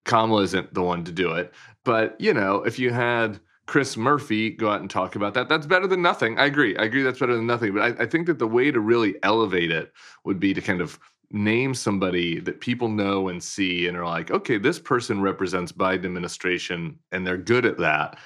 Kamala 0.06 0.42
isn't 0.44 0.74
the 0.74 0.82
one 0.82 1.04
to 1.04 1.12
do 1.12 1.34
it. 1.34 1.54
But, 1.86 2.20
you 2.20 2.34
know, 2.34 2.64
if 2.64 2.80
you 2.80 2.92
had 2.92 3.40
Chris 3.66 3.96
Murphy 3.96 4.50
go 4.50 4.70
out 4.70 4.82
and 4.82 4.90
talk 4.90 5.16
about 5.16 5.34
that, 5.36 5.50
that's 5.50 5.66
better 5.66 5.88
than 5.88 6.02
nothing. 6.02 6.40
I 6.40 6.46
agree. 6.46 6.76
I 6.78 6.84
agree 6.84 7.04
that's 7.04 7.20
better 7.20 7.36
than 7.36 7.48
nothing. 7.48 7.74
But 7.74 7.82
I, 7.82 8.04
I 8.04 8.06
think 8.06 8.28
that 8.28 8.40
the 8.40 8.48
way 8.48 8.72
to 8.72 8.80
really 8.80 9.16
elevate 9.24 9.72
it 9.72 9.94
would 10.26 10.40
be 10.40 10.54
to 10.54 10.62
kind 10.62 10.82
of 10.82 11.00
name 11.34 11.74
somebody 11.74 12.40
that 12.40 12.62
people 12.62 12.88
know 12.88 13.28
and 13.28 13.44
see 13.44 13.88
and 13.88 13.98
are 13.98 14.06
like, 14.06 14.32
okay, 14.32 14.58
this 14.58 14.80
person 14.80 15.20
represents 15.22 15.72
Biden 15.72 16.06
administration 16.06 16.98
and 17.12 17.26
they're 17.26 17.38
good 17.38 17.66
at 17.66 17.78
that. 17.80 18.18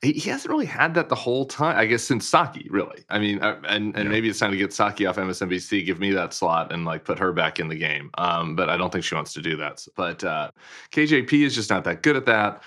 He, 0.00 0.12
he 0.12 0.30
hasn't 0.30 0.50
really 0.50 0.66
had 0.66 0.94
that 0.94 1.08
the 1.08 1.14
whole 1.14 1.44
time, 1.44 1.76
I 1.76 1.86
guess, 1.86 2.02
since 2.02 2.28
Psaki, 2.30 2.66
really. 2.70 3.04
I 3.08 3.18
mean, 3.18 3.40
uh, 3.42 3.60
and 3.68 3.94
and 3.96 4.04
Yeah. 4.04 4.10
maybe 4.10 4.28
it's 4.28 4.38
time 4.38 4.50
to 4.50 4.56
get 4.56 4.70
Psaki 4.70 5.08
off 5.08 5.16
MSNBC, 5.16 5.84
give 5.86 6.00
me 6.00 6.10
that 6.12 6.32
slot 6.34 6.72
and 6.72 6.84
like 6.84 7.04
put 7.04 7.18
her 7.18 7.32
back 7.32 7.60
in 7.60 7.68
the 7.68 7.76
game. 7.76 8.10
Um, 8.18 8.56
but 8.56 8.68
I 8.68 8.76
don't 8.76 8.90
think 8.92 9.04
she 9.04 9.14
wants 9.14 9.32
to 9.34 9.42
do 9.42 9.56
that. 9.58 9.86
But 9.96 10.24
uh, 10.24 10.50
KJP 10.90 11.44
is 11.44 11.54
just 11.54 11.70
not 11.70 11.84
that 11.84 12.02
good 12.02 12.16
at 12.16 12.26
that 12.26 12.62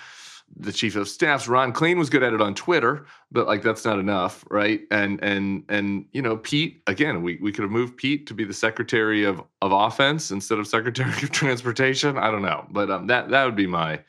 the 0.58 0.72
chief 0.72 0.96
of 0.96 1.08
staffs 1.08 1.48
ron 1.48 1.74
klain 1.74 1.98
was 1.98 2.10
good 2.10 2.24
at 2.24 2.34
it 2.34 2.42
on 2.42 2.54
twitter 2.54 3.06
but 3.32 3.48
like 3.48 3.62
that's 3.62 3.84
not 3.84 4.00
enough 4.00 4.46
right 4.50 4.82
and 4.92 5.22
and 5.24 5.64
and 5.70 6.06
you 6.14 6.22
know 6.22 6.38
pete 6.38 6.82
again 6.88 7.22
we, 7.24 7.38
we 7.42 7.52
could 7.52 7.64
have 7.64 7.72
moved 7.72 7.98
pete 7.98 8.28
to 8.28 8.34
be 8.34 8.44
the 8.44 8.54
secretary 8.54 9.24
of 9.24 9.42
of 9.62 9.72
offense 9.72 10.32
instead 10.32 10.60
of 10.60 10.68
secretary 10.68 11.10
of 11.10 11.32
transportation 11.32 12.18
i 12.18 12.32
don't 12.32 12.42
know 12.42 12.66
but 12.72 12.90
um, 12.90 13.08
that 13.08 13.30
that 13.30 13.46
would 13.46 13.56
be 13.56 13.68
my 13.68 14.00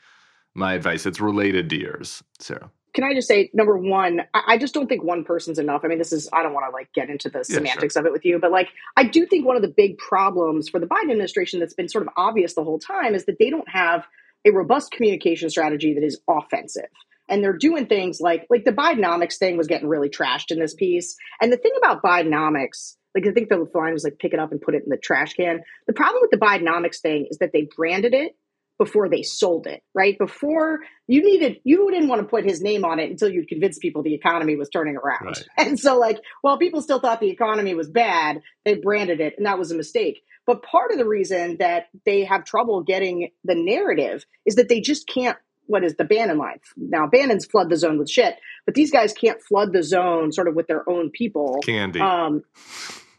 my 0.53 0.73
advice 0.73 1.05
it's 1.05 1.19
related 1.19 1.69
to 1.69 1.77
yours 1.77 2.23
sarah 2.39 2.69
Can 2.93 3.03
I 3.03 3.13
just 3.13 3.27
say, 3.27 3.51
number 3.53 3.77
one, 3.77 4.21
I, 4.33 4.57
just 4.57 4.73
don't 4.73 4.87
think 4.87 5.03
one 5.03 5.23
person's 5.23 5.59
enough. 5.59 5.81
I 5.83 5.87
mean, 5.87 5.99
this 5.99 6.11
is, 6.11 6.27
I 6.33 6.41
don't 6.41 6.53
want 6.53 6.65
to 6.65 6.73
like 6.73 6.91
get 6.93 7.11
into 7.11 7.29
the 7.29 7.43
sure. 7.43 7.57
semantics 7.57 7.95
of 7.95 8.07
it 8.07 8.11
with 8.11 8.25
you, 8.25 8.39
but 8.39 8.49
like, 8.51 8.69
I 8.95 9.03
do 9.03 9.27
think 9.27 9.45
one 9.45 9.55
of 9.55 9.61
the 9.61 9.67
big 9.67 9.99
problems 9.99 10.67
for 10.67 10.79
the 10.79 10.87
Biden 10.87 11.11
administration 11.11 11.59
that's 11.59 11.75
been 11.75 11.89
sort 11.89 12.07
of 12.07 12.09
obvious 12.17 12.55
the 12.55 12.63
whole 12.63 12.79
time 12.79 13.13
is 13.13 13.25
that 13.25 13.37
they 13.37 13.51
don't 13.51 13.69
have 13.69 14.07
a 14.45 14.51
robust 14.51 14.91
communication 14.91 15.49
strategy 15.49 15.93
that 15.93 16.03
is 16.03 16.19
offensive. 16.27 16.89
And 17.29 17.43
they're 17.43 17.57
doing 17.57 17.87
things 17.87 18.19
like 18.21 18.45
like 18.49 18.63
the 18.63 18.71
Bidenomics 18.71 19.37
thing 19.37 19.57
was 19.57 19.67
getting 19.67 19.87
really 19.87 20.09
trashed 20.09 20.51
in 20.51 20.59
this 20.59 20.73
piece. 20.73 21.15
And 21.41 21.51
the 21.51 21.57
thing 21.57 21.73
about 21.77 22.01
Bidenomics, 22.01 22.95
like 23.13 23.27
I 23.27 23.31
think 23.31 23.49
the 23.49 23.67
line 23.75 23.93
was 23.93 24.05
like 24.05 24.17
pick 24.17 24.33
it 24.33 24.39
up 24.39 24.51
and 24.51 24.61
put 24.61 24.75
it 24.75 24.83
in 24.83 24.89
the 24.89 24.97
trash 24.97 25.33
can. 25.33 25.61
The 25.87 25.93
problem 25.93 26.21
with 26.21 26.31
the 26.31 26.37
Bidenomics 26.37 27.01
thing 27.01 27.27
is 27.29 27.39
that 27.39 27.51
they 27.51 27.67
branded 27.75 28.13
it 28.13 28.33
before 28.77 29.09
they 29.09 29.23
sold 29.23 29.65
it, 29.67 29.81
right? 29.93 30.17
Before 30.17 30.79
you 31.07 31.23
needed, 31.23 31.57
you 31.63 31.89
didn't 31.91 32.09
want 32.09 32.21
to 32.21 32.27
put 32.27 32.45
his 32.45 32.61
name 32.61 32.85
on 32.85 32.99
it 32.99 33.09
until 33.09 33.29
you'd 33.29 33.47
convince 33.47 33.79
people 33.79 34.03
the 34.03 34.13
economy 34.13 34.55
was 34.55 34.69
turning 34.69 34.95
around. 34.95 35.25
Right. 35.25 35.47
And 35.57 35.79
so, 35.79 35.97
like, 35.97 36.19
while 36.41 36.57
people 36.57 36.81
still 36.81 36.99
thought 36.99 37.19
the 37.19 37.29
economy 37.29 37.73
was 37.73 37.89
bad, 37.89 38.41
they 38.65 38.75
branded 38.75 39.19
it, 39.19 39.33
and 39.37 39.45
that 39.45 39.57
was 39.57 39.71
a 39.71 39.75
mistake. 39.75 40.21
But 40.47 40.63
part 40.63 40.91
of 40.91 40.97
the 40.97 41.05
reason 41.05 41.57
that 41.59 41.89
they 42.05 42.23
have 42.23 42.45
trouble 42.45 42.81
getting 42.81 43.29
the 43.43 43.53
narrative 43.53 44.25
is 44.45 44.55
that 44.55 44.69
they 44.69 44.79
just 44.79 45.07
can't. 45.07 45.37
What 45.67 45.83
is 45.83 45.95
the 45.95 46.05
Bannon 46.05 46.37
line? 46.37 46.61
Now, 46.77 47.07
Bannon's 47.07 47.45
flood 47.45 47.69
the 47.69 47.75
zone 47.75 47.97
with 47.99 48.09
shit, 48.09 48.35
but 48.65 48.73
these 48.73 48.89
guys 48.89 49.11
can't 49.11 49.41
flood 49.41 49.73
the 49.73 49.83
zone 49.83 50.31
sort 50.31 50.47
of 50.47 50.55
with 50.55 50.67
their 50.67 50.89
own 50.89 51.09
people. 51.11 51.59
candy 51.61 51.99
Um, 51.99 52.43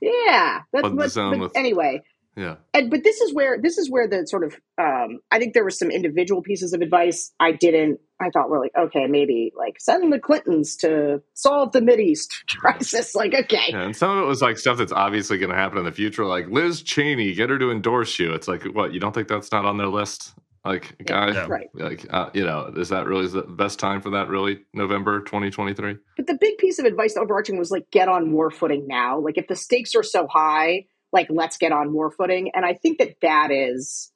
yeah, 0.00 0.62
that's 0.72 0.88
Flood 0.88 0.98
the 0.98 1.08
zone 1.08 1.30
but 1.32 1.40
with- 1.40 1.56
anyway, 1.56 2.02
yeah 2.38 2.56
and 2.72 2.90
but 2.90 3.02
this 3.04 3.20
is 3.20 3.34
where 3.34 3.60
this 3.60 3.76
is 3.78 3.90
where 3.90 4.08
the 4.08 4.26
sort 4.26 4.44
of 4.44 4.54
um, 4.78 5.18
I 5.30 5.38
think 5.38 5.54
there 5.54 5.64
were 5.64 5.70
some 5.70 5.90
individual 5.90 6.40
pieces 6.42 6.72
of 6.72 6.80
advice 6.80 7.32
I 7.40 7.52
didn't. 7.52 7.98
I 8.20 8.30
thought 8.30 8.48
were 8.50 8.60
like, 8.60 8.72
okay, 8.76 9.06
maybe 9.06 9.52
like 9.56 9.76
send 9.80 10.12
the 10.12 10.18
Clintons 10.18 10.76
to 10.78 11.22
solve 11.34 11.72
the 11.72 11.80
Mideast 11.80 12.28
crisis. 12.58 13.14
Like, 13.14 13.34
okay, 13.34 13.66
Yeah, 13.68 13.82
and 13.82 13.96
some 13.96 14.16
of 14.16 14.24
it 14.24 14.26
was 14.26 14.42
like 14.42 14.58
stuff 14.58 14.78
that's 14.78 14.92
obviously 14.92 15.38
going 15.38 15.50
to 15.50 15.56
happen 15.56 15.78
in 15.78 15.84
the 15.84 15.92
future, 15.92 16.24
like 16.24 16.48
Liz 16.48 16.82
Cheney, 16.82 17.34
get 17.34 17.50
her 17.50 17.58
to 17.58 17.70
endorse 17.70 18.18
you. 18.18 18.32
It's 18.32 18.48
like, 18.48 18.64
what? 18.64 18.92
You 18.92 19.00
don't 19.00 19.14
think 19.14 19.28
that's 19.28 19.52
not 19.52 19.64
on 19.64 19.76
their 19.76 19.86
list? 19.88 20.34
Like, 20.64 20.96
guys, 21.04 21.34
Yeah. 21.36 21.46
right. 21.46 21.68
like, 21.74 22.06
uh, 22.10 22.30
you 22.34 22.44
know, 22.44 22.72
is 22.76 22.88
that 22.88 23.06
really 23.06 23.28
the 23.28 23.42
best 23.42 23.78
time 23.78 24.00
for 24.02 24.10
that? 24.10 24.28
Really, 24.28 24.60
November 24.74 25.20
2023? 25.20 25.96
But 26.16 26.26
the 26.26 26.36
big 26.40 26.58
piece 26.58 26.78
of 26.78 26.84
advice 26.84 27.16
overarching 27.16 27.56
was 27.58 27.70
like, 27.70 27.90
get 27.90 28.08
on 28.08 28.32
war 28.32 28.50
footing 28.50 28.86
now. 28.88 29.18
Like, 29.20 29.38
if 29.38 29.46
the 29.46 29.56
stakes 29.56 29.94
are 29.94 30.02
so 30.02 30.26
high, 30.26 30.86
like 31.12 31.28
let's 31.30 31.56
get 31.56 31.72
on 31.72 31.92
war 31.92 32.10
footing. 32.10 32.50
And 32.54 32.64
I 32.64 32.74
think 32.74 32.98
that 32.98 33.16
that 33.22 33.50
is 33.50 34.12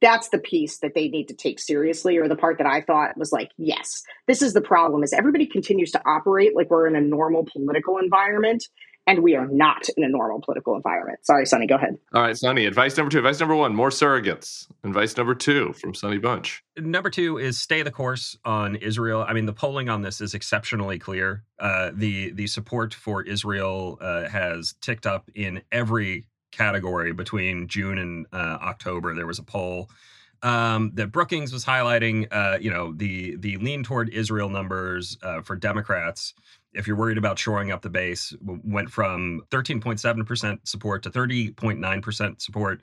that's 0.00 0.28
the 0.28 0.38
piece 0.38 0.78
that 0.78 0.94
they 0.94 1.08
need 1.08 1.26
to 1.28 1.34
take 1.34 1.58
seriously 1.58 2.16
or 2.18 2.28
the 2.28 2.36
part 2.36 2.58
that 2.58 2.66
i 2.66 2.80
thought 2.80 3.16
was 3.16 3.32
like 3.32 3.50
yes 3.56 4.02
this 4.26 4.42
is 4.42 4.52
the 4.52 4.60
problem 4.60 5.02
is 5.02 5.12
everybody 5.12 5.46
continues 5.46 5.90
to 5.90 6.00
operate 6.06 6.54
like 6.54 6.70
we're 6.70 6.86
in 6.86 6.96
a 6.96 7.00
normal 7.00 7.44
political 7.44 7.98
environment 7.98 8.68
and 9.08 9.22
we 9.22 9.34
are 9.34 9.46
not 9.46 9.88
in 9.96 10.04
a 10.04 10.08
normal 10.08 10.40
political 10.42 10.76
environment. 10.76 11.18
Sorry, 11.24 11.46
Sonny, 11.46 11.66
go 11.66 11.76
ahead. 11.76 11.96
All 12.12 12.20
right, 12.20 12.36
Sonny, 12.36 12.66
advice 12.66 12.94
number 12.96 13.10
two. 13.10 13.18
Advice 13.18 13.40
number 13.40 13.56
one, 13.56 13.74
more 13.74 13.88
surrogates. 13.88 14.68
Advice 14.84 15.16
number 15.16 15.34
two 15.34 15.72
from 15.72 15.94
Sonny 15.94 16.18
Bunch. 16.18 16.62
Number 16.76 17.08
two 17.08 17.38
is 17.38 17.58
stay 17.58 17.82
the 17.82 17.90
course 17.90 18.36
on 18.44 18.76
Israel. 18.76 19.24
I 19.26 19.32
mean, 19.32 19.46
the 19.46 19.54
polling 19.54 19.88
on 19.88 20.02
this 20.02 20.20
is 20.20 20.34
exceptionally 20.34 20.98
clear. 20.98 21.42
Uh, 21.58 21.90
the 21.94 22.32
the 22.32 22.46
support 22.46 22.92
for 22.92 23.22
Israel 23.22 23.96
uh, 24.02 24.28
has 24.28 24.74
ticked 24.82 25.06
up 25.06 25.30
in 25.34 25.62
every 25.72 26.26
category 26.52 27.12
between 27.12 27.66
June 27.66 27.98
and 27.98 28.26
uh, 28.30 28.58
October. 28.60 29.14
There 29.14 29.26
was 29.26 29.38
a 29.38 29.42
poll 29.42 29.88
um, 30.42 30.92
that 30.94 31.12
Brookings 31.12 31.52
was 31.52 31.64
highlighting. 31.64 32.28
Uh, 32.30 32.58
you 32.60 32.70
know, 32.70 32.92
the 32.92 33.36
the 33.36 33.56
lean 33.56 33.82
toward 33.84 34.10
Israel 34.10 34.50
numbers 34.50 35.16
uh, 35.22 35.40
for 35.40 35.56
Democrats 35.56 36.34
if 36.78 36.86
you're 36.86 36.96
worried 36.96 37.18
about 37.18 37.38
shoring 37.38 37.72
up 37.72 37.82
the 37.82 37.90
base, 37.90 38.32
went 38.40 38.90
from 38.90 39.42
13.7% 39.50 40.58
support 40.66 41.02
to 41.02 41.10
30.9% 41.10 42.40
support. 42.40 42.80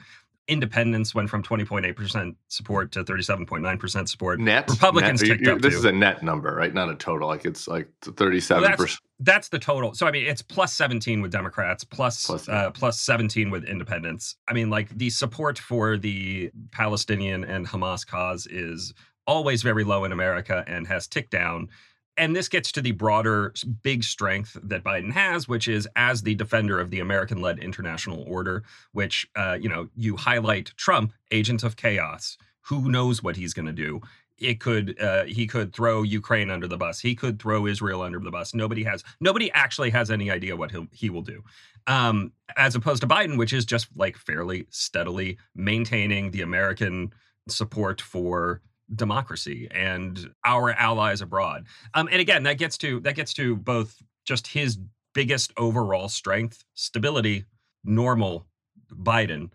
Independents 0.47 1.15
went 1.15 1.27
from 1.27 1.41
20.8% 1.41 2.35
support 2.49 2.91
to 2.91 3.03
37.9% 3.03 4.07
support. 4.07 4.39
Net 4.39 4.69
Republicans 4.69 5.23
net, 5.23 5.31
ticked 5.31 5.47
up. 5.47 5.61
This 5.61 5.73
too. 5.73 5.79
is 5.79 5.85
a 5.85 5.91
net 5.91 6.21
number, 6.21 6.53
right? 6.53 6.71
Not 6.71 6.89
a 6.89 6.95
total. 6.95 7.27
Like 7.27 7.45
it's 7.45 7.67
like 7.67 7.89
37. 8.01 8.61
Well, 8.61 8.75
that's, 8.77 8.99
that's, 9.21 9.49
the 9.49 9.57
total. 9.57 9.95
So 9.95 10.05
I 10.05 10.11
mean, 10.11 10.27
it's 10.27 10.43
plus 10.43 10.73
17 10.73 11.21
with 11.21 11.31
Democrats, 11.31 11.83
plus 11.83 12.27
plus, 12.27 12.47
uh, 12.47 12.69
plus 12.71 12.99
17 12.99 13.49
with 13.49 13.63
independents. 13.63 14.35
I 14.47 14.53
mean, 14.53 14.69
like 14.69 14.89
the 14.89 15.09
support 15.09 15.57
for 15.57 15.97
the 15.97 16.51
Palestinian 16.71 17.43
and 17.43 17.67
Hamas 17.67 18.05
cause 18.05 18.45
is 18.45 18.93
always 19.25 19.63
very 19.63 19.83
low 19.83 20.03
in 20.03 20.11
America 20.11 20.63
and 20.67 20.85
has 20.85 21.07
ticked 21.07 21.31
down 21.31 21.69
and 22.17 22.35
this 22.35 22.47
gets 22.47 22.71
to 22.73 22.81
the 22.81 22.91
broader 22.91 23.53
big 23.83 24.03
strength 24.03 24.57
that 24.63 24.83
Biden 24.83 25.11
has, 25.11 25.47
which 25.47 25.67
is 25.67 25.87
as 25.95 26.21
the 26.21 26.35
defender 26.35 26.79
of 26.79 26.89
the 26.89 26.99
American-led 26.99 27.59
international 27.59 28.23
order, 28.27 28.63
which 28.93 29.27
uh, 29.35 29.57
you 29.59 29.69
know 29.69 29.89
you 29.95 30.15
highlight 30.15 30.73
Trump, 30.77 31.13
agent 31.31 31.63
of 31.63 31.75
chaos. 31.75 32.37
Who 32.61 32.89
knows 32.89 33.21
what 33.21 33.35
he's 33.35 33.53
going 33.53 33.67
to 33.67 33.73
do? 33.73 34.01
It 34.37 34.59
could 34.59 34.99
uh, 35.01 35.25
he 35.25 35.47
could 35.47 35.73
throw 35.73 36.03
Ukraine 36.03 36.49
under 36.49 36.67
the 36.67 36.77
bus. 36.77 36.99
He 36.99 37.15
could 37.15 37.41
throw 37.41 37.67
Israel 37.67 38.01
under 38.01 38.19
the 38.19 38.31
bus. 38.31 38.53
Nobody 38.53 38.83
has 38.83 39.03
nobody 39.19 39.51
actually 39.51 39.91
has 39.91 40.11
any 40.11 40.29
idea 40.31 40.55
what 40.55 40.71
he 40.71 40.87
he 40.91 41.09
will 41.09 41.21
do. 41.21 41.43
Um, 41.87 42.31
as 42.57 42.75
opposed 42.75 43.01
to 43.01 43.07
Biden, 43.07 43.37
which 43.37 43.53
is 43.53 43.65
just 43.65 43.87
like 43.95 44.17
fairly 44.17 44.67
steadily 44.69 45.37
maintaining 45.55 46.31
the 46.31 46.41
American 46.41 47.13
support 47.47 48.01
for 48.01 48.61
democracy 48.93 49.67
and 49.71 50.31
our 50.45 50.71
allies 50.71 51.21
abroad. 51.21 51.65
Um, 51.93 52.07
and 52.11 52.21
again, 52.21 52.43
that 52.43 52.57
gets 52.57 52.77
to 52.79 52.99
that 53.01 53.15
gets 53.15 53.33
to 53.35 53.55
both 53.55 54.01
just 54.25 54.47
his 54.47 54.77
biggest 55.13 55.53
overall 55.57 56.09
strength, 56.09 56.63
stability, 56.73 57.45
normal 57.83 58.45
Biden, 58.91 59.49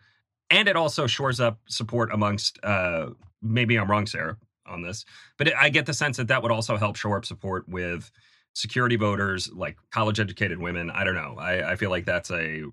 and 0.51 0.69
it 0.69 0.77
also 0.77 1.07
shores 1.07 1.39
up 1.41 1.61
support 1.69 2.13
amongst. 2.13 2.59
Uh, 2.63 3.11
maybe 3.43 3.77
I'm 3.77 3.91
wrong, 3.91 4.07
Sarah, 4.07 4.37
on 4.67 4.83
this, 4.83 5.05
but 5.39 5.49
it, 5.49 5.55
I 5.59 5.69
get 5.69 5.87
the 5.87 5.95
sense 5.95 6.17
that 6.17 6.29
that 6.29 6.43
would 6.43 6.53
also 6.53 6.77
help 6.77 6.97
shore 6.97 7.17
up 7.17 7.25
support 7.25 7.69
with 7.69 8.11
security 8.55 8.97
voters, 8.97 9.51
like 9.53 9.77
college-educated 9.93 10.59
women. 10.59 10.91
I 10.91 11.05
don't 11.05 11.15
know. 11.15 11.37
I, 11.39 11.73
I 11.73 11.77
feel 11.77 11.91
like 11.91 12.05
that's 12.05 12.31
a. 12.31 12.65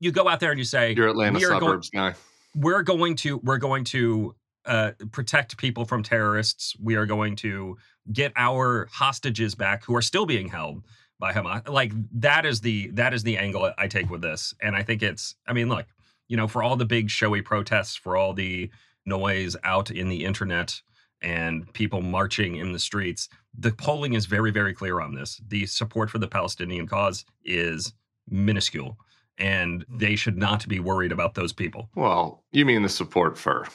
You 0.00 0.12
go 0.12 0.28
out 0.28 0.40
there 0.40 0.50
and 0.50 0.58
you 0.58 0.64
say, 0.64 0.94
"You're 0.94 1.08
Atlanta 1.08 1.38
suburbs 1.40 1.90
going, 1.90 2.12
guy." 2.12 2.18
We're 2.54 2.82
going 2.82 3.16
to 3.16 3.38
we're 3.38 3.58
going 3.58 3.84
to 3.84 4.34
uh, 4.66 4.92
protect 5.10 5.56
people 5.56 5.84
from 5.84 6.02
terrorists. 6.02 6.74
We 6.80 6.94
are 6.96 7.06
going 7.06 7.36
to 7.36 7.76
get 8.12 8.32
our 8.36 8.88
hostages 8.92 9.54
back 9.54 9.84
who 9.84 9.94
are 9.96 10.02
still 10.02 10.26
being 10.26 10.48
held 10.48 10.82
by 11.18 11.32
Hamas. 11.32 11.68
Like 11.68 11.92
that 12.20 12.46
is 12.46 12.60
the 12.60 12.88
that 12.88 13.14
is 13.14 13.22
the 13.22 13.38
angle 13.38 13.72
I 13.78 13.86
take 13.88 14.10
with 14.10 14.22
this, 14.22 14.54
and 14.60 14.76
I 14.76 14.82
think 14.82 15.02
it's. 15.02 15.34
I 15.46 15.52
mean, 15.52 15.68
look, 15.68 15.86
you 16.28 16.36
know, 16.36 16.48
for 16.48 16.62
all 16.62 16.76
the 16.76 16.84
big 16.84 17.10
showy 17.10 17.42
protests, 17.42 17.96
for 17.96 18.16
all 18.16 18.32
the 18.32 18.70
noise 19.06 19.56
out 19.64 19.90
in 19.90 20.08
the 20.08 20.24
internet 20.24 20.80
and 21.20 21.72
people 21.72 22.02
marching 22.02 22.56
in 22.56 22.72
the 22.72 22.78
streets, 22.78 23.28
the 23.56 23.72
polling 23.72 24.14
is 24.14 24.26
very 24.26 24.50
very 24.50 24.74
clear 24.74 25.00
on 25.00 25.14
this. 25.14 25.40
The 25.48 25.66
support 25.66 26.10
for 26.10 26.18
the 26.18 26.28
Palestinian 26.28 26.86
cause 26.86 27.24
is 27.44 27.92
minuscule 28.28 28.96
and 29.38 29.84
they 29.88 30.16
should 30.16 30.36
not 30.36 30.66
be 30.68 30.78
worried 30.78 31.12
about 31.12 31.34
those 31.34 31.52
people. 31.52 31.88
Well, 31.94 32.44
you 32.52 32.64
mean 32.64 32.82
the 32.82 32.88
support 32.88 33.38
for 33.38 33.66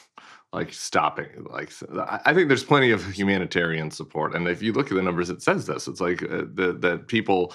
like 0.52 0.72
stopping 0.72 1.28
like 1.50 1.70
i 2.24 2.32
think 2.32 2.48
there's 2.48 2.64
plenty 2.64 2.90
of 2.90 3.04
humanitarian 3.12 3.90
support 3.90 4.34
and 4.34 4.48
if 4.48 4.62
you 4.62 4.72
look 4.72 4.90
at 4.90 4.94
the 4.94 5.02
numbers 5.02 5.28
it 5.28 5.42
says 5.42 5.66
this 5.66 5.86
it's 5.86 6.00
like 6.00 6.22
uh, 6.22 6.44
the, 6.54 6.76
that 6.80 7.06
people 7.06 7.52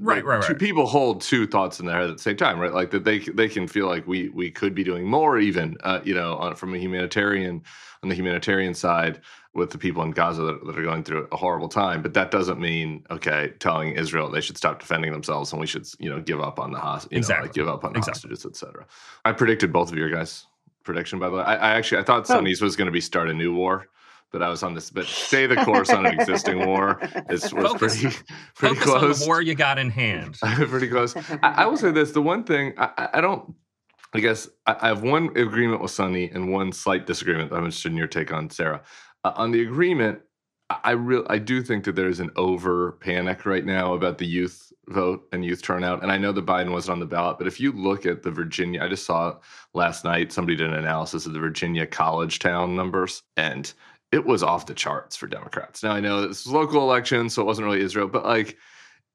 right, 0.00 0.24
right, 0.24 0.48
right. 0.48 0.58
people 0.58 0.86
hold 0.86 1.20
two 1.20 1.46
thoughts 1.46 1.80
in 1.80 1.86
their 1.86 1.98
head 1.98 2.10
at 2.10 2.16
the 2.16 2.22
same 2.22 2.36
time, 2.36 2.58
right? 2.58 2.72
Like 2.72 2.90
that 2.90 3.04
they 3.04 3.18
they 3.18 3.48
can 3.48 3.66
feel 3.68 3.86
like 3.86 4.06
we 4.06 4.28
we 4.30 4.50
could 4.50 4.74
be 4.74 4.84
doing 4.84 5.06
more, 5.06 5.38
even 5.38 5.76
uh, 5.82 6.00
you 6.04 6.14
know, 6.14 6.36
on, 6.36 6.56
from 6.56 6.74
a 6.74 6.78
humanitarian 6.78 7.62
on 8.02 8.08
the 8.08 8.14
humanitarian 8.14 8.74
side 8.74 9.20
with 9.54 9.70
the 9.70 9.78
people 9.78 10.02
in 10.02 10.10
Gaza 10.10 10.42
that, 10.42 10.64
that, 10.64 10.78
are 10.78 10.82
going 10.82 11.04
through 11.04 11.28
a 11.30 11.36
horrible 11.36 11.68
time. 11.68 12.02
But 12.02 12.14
that 12.14 12.30
doesn't 12.30 12.58
mean 12.58 13.04
okay, 13.10 13.52
telling 13.58 13.94
Israel 13.94 14.30
they 14.30 14.40
should 14.40 14.56
stop 14.56 14.80
defending 14.80 15.12
themselves 15.12 15.50
and 20.84 20.96
we 20.96 21.04
should 21.04 21.12
you 21.12 21.18
know 21.18 21.18
give 21.18 21.18
up 21.18 21.18
on 21.18 21.18
the 21.18 21.18
host, 21.18 21.18
exactly. 21.18 21.18
Know, 21.18 21.18
like 21.18 21.18
give 21.18 21.18
up 21.18 21.18
on 21.18 21.18
the 21.18 21.18
exactly. 21.18 21.18
hostages, 21.18 21.18
etc. 21.18 21.18
I 21.18 21.18
predicted 21.18 21.18
both 21.18 21.18
of 21.18 21.18
your 21.18 21.18
guys 21.18 21.18
prediction, 21.18 21.18
by 21.18 21.28
the 21.30 21.36
way. 21.36 21.42
I, 21.42 21.54
I 21.54 21.70
actually 21.74 21.98
I 21.98 22.04
thought 22.04 22.26
Sonny's 22.26 22.62
oh. 22.62 22.66
was 22.66 22.76
going 22.76 22.86
to 22.86 22.92
be 22.92 23.00
start 23.00 23.28
a 23.28 23.34
new 23.34 23.54
war, 23.54 23.88
but 24.30 24.42
I 24.42 24.48
was 24.48 24.62
on 24.62 24.74
this. 24.74 24.90
But 24.90 25.06
stay 25.06 25.46
the 25.46 25.56
course 25.64 25.90
on 25.90 26.06
an 26.06 26.18
existing 26.18 26.66
war 26.66 27.00
is 27.30 27.52
was 27.52 27.72
focus, 27.72 28.00
pretty 28.00 28.16
pretty 28.54 28.74
focus 28.74 28.84
close. 28.84 29.02
On 29.02 29.18
the 29.20 29.26
war 29.26 29.42
you 29.42 29.54
got 29.54 29.78
in 29.78 29.90
hand. 29.90 30.38
pretty 30.40 30.88
close. 30.88 31.16
I, 31.16 31.38
I, 31.42 31.66
will 31.66 31.76
say 31.76 31.90
this: 31.90 32.12
the 32.12 32.22
one 32.22 32.44
thing 32.44 32.74
I, 32.78 33.08
I 33.14 33.20
don't. 33.20 33.54
I 34.14 34.20
guess 34.20 34.48
I, 34.66 34.76
I, 34.80 34.88
have 34.88 35.02
one 35.02 35.34
agreement 35.38 35.80
with 35.80 35.90
Sonny 35.90 36.30
and 36.30 36.52
one 36.52 36.72
slight 36.72 37.06
disagreement. 37.06 37.50
I'm 37.50 37.64
interested 37.64 37.92
in 37.92 37.98
your 37.98 38.06
take 38.06 38.32
on 38.32 38.50
Sarah. 38.50 38.82
Uh, 39.24 39.32
on 39.36 39.52
the 39.52 39.62
agreement, 39.62 40.20
I 40.84 40.92
real 40.92 41.26
I 41.28 41.38
do 41.38 41.62
think 41.62 41.84
that 41.84 41.96
there's 41.96 42.20
an 42.20 42.30
over 42.36 42.92
panic 42.92 43.46
right 43.46 43.64
now 43.64 43.94
about 43.94 44.18
the 44.18 44.26
youth 44.26 44.71
vote 44.88 45.28
and 45.32 45.44
youth 45.44 45.62
turnout. 45.62 46.02
And 46.02 46.10
I 46.10 46.18
know 46.18 46.32
that 46.32 46.46
Biden 46.46 46.72
wasn't 46.72 46.94
on 46.94 47.00
the 47.00 47.06
ballot, 47.06 47.38
but 47.38 47.46
if 47.46 47.60
you 47.60 47.72
look 47.72 48.06
at 48.06 48.22
the 48.22 48.30
Virginia, 48.30 48.82
I 48.82 48.88
just 48.88 49.06
saw 49.06 49.36
last 49.74 50.04
night 50.04 50.32
somebody 50.32 50.56
did 50.56 50.68
an 50.68 50.74
analysis 50.78 51.26
of 51.26 51.32
the 51.32 51.38
Virginia 51.38 51.86
college 51.86 52.38
town 52.38 52.74
numbers, 52.74 53.22
and 53.36 53.72
it 54.10 54.24
was 54.24 54.42
off 54.42 54.66
the 54.66 54.74
charts 54.74 55.16
for 55.16 55.26
Democrats. 55.26 55.82
Now 55.82 55.92
I 55.92 56.00
know 56.00 56.22
this 56.22 56.44
was 56.44 56.52
local 56.52 56.82
election, 56.82 57.30
so 57.30 57.42
it 57.42 57.46
wasn't 57.46 57.66
really 57.66 57.80
Israel, 57.80 58.08
but 58.08 58.24
like 58.24 58.58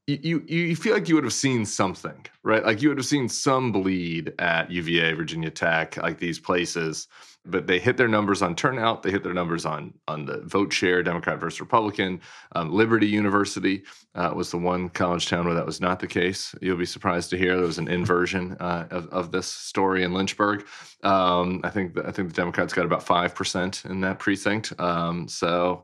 you 0.07 0.41
you 0.47 0.75
feel 0.75 0.93
like 0.93 1.09
you 1.09 1.15
would 1.15 1.25
have 1.25 1.33
seen 1.33 1.65
something, 1.65 2.25
right? 2.43 2.65
Like 2.65 2.81
you 2.81 2.87
would 2.89 2.97
have 2.97 3.05
seen 3.05 3.27
some 3.27 3.73
bleed 3.73 4.33
at 4.39 4.71
UVA, 4.71 5.13
Virginia 5.13 5.49
Tech, 5.49 5.97
like 5.97 6.17
these 6.17 6.39
places 6.39 7.09
but 7.49 7.67
they 7.67 7.79
hit 7.79 7.97
their 7.97 8.07
numbers 8.07 8.41
on 8.41 8.55
turnout. 8.55 9.03
They 9.03 9.11
hit 9.11 9.23
their 9.23 9.33
numbers 9.33 9.65
on 9.65 9.93
on 10.07 10.25
the 10.25 10.41
vote 10.41 10.71
share, 10.71 11.01
Democrat 11.03 11.39
versus 11.39 11.59
Republican. 11.59 12.21
Um, 12.55 12.71
Liberty 12.71 13.07
University 13.07 13.83
uh, 14.15 14.31
was 14.35 14.51
the 14.51 14.57
one 14.57 14.89
college 14.89 15.27
town 15.27 15.45
where 15.45 15.55
that 15.55 15.65
was 15.65 15.81
not 15.81 15.99
the 15.99 16.07
case. 16.07 16.53
You'll 16.61 16.77
be 16.77 16.85
surprised 16.85 17.29
to 17.31 17.37
hear 17.37 17.55
there 17.55 17.65
was 17.65 17.77
an 17.77 17.87
inversion 17.87 18.57
uh, 18.59 18.87
of, 18.91 19.07
of 19.09 19.31
this 19.31 19.47
story 19.47 20.03
in 20.03 20.13
Lynchburg. 20.13 20.65
Um, 21.03 21.61
I 21.63 21.69
think 21.69 21.95
the, 21.95 22.07
I 22.07 22.11
think 22.11 22.29
the 22.29 22.35
Democrats 22.35 22.73
got 22.73 22.85
about 22.85 23.03
five 23.03 23.33
percent 23.33 23.83
in 23.85 24.01
that 24.01 24.19
precinct. 24.19 24.73
Um, 24.79 25.27
so. 25.27 25.83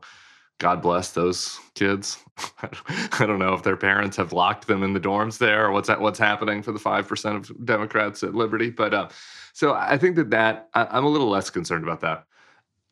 God 0.58 0.80
bless 0.80 1.10
those 1.10 1.58
kids. 1.74 2.18
I 2.62 3.26
don't 3.26 3.40
know 3.40 3.54
if 3.54 3.64
their 3.64 3.76
parents 3.76 4.16
have 4.16 4.32
locked 4.32 4.68
them 4.68 4.84
in 4.84 4.92
the 4.92 5.00
dorms 5.00 5.38
there 5.38 5.66
or 5.66 5.72
what's 5.72 5.88
what's 5.88 6.18
happening 6.18 6.62
for 6.62 6.70
the 6.70 6.78
five 6.78 7.08
percent 7.08 7.36
of 7.36 7.66
Democrats 7.66 8.22
at 8.22 8.34
Liberty. 8.34 8.70
But 8.70 8.94
uh, 8.94 9.08
so 9.54 9.72
I 9.72 9.96
think 9.96 10.16
that 10.16 10.30
that 10.30 10.68
I, 10.74 10.98
am 10.98 11.04
a 11.04 11.08
little 11.08 11.28
less 11.28 11.48
concerned 11.48 11.84
about 11.84 12.00
that. 12.00 12.26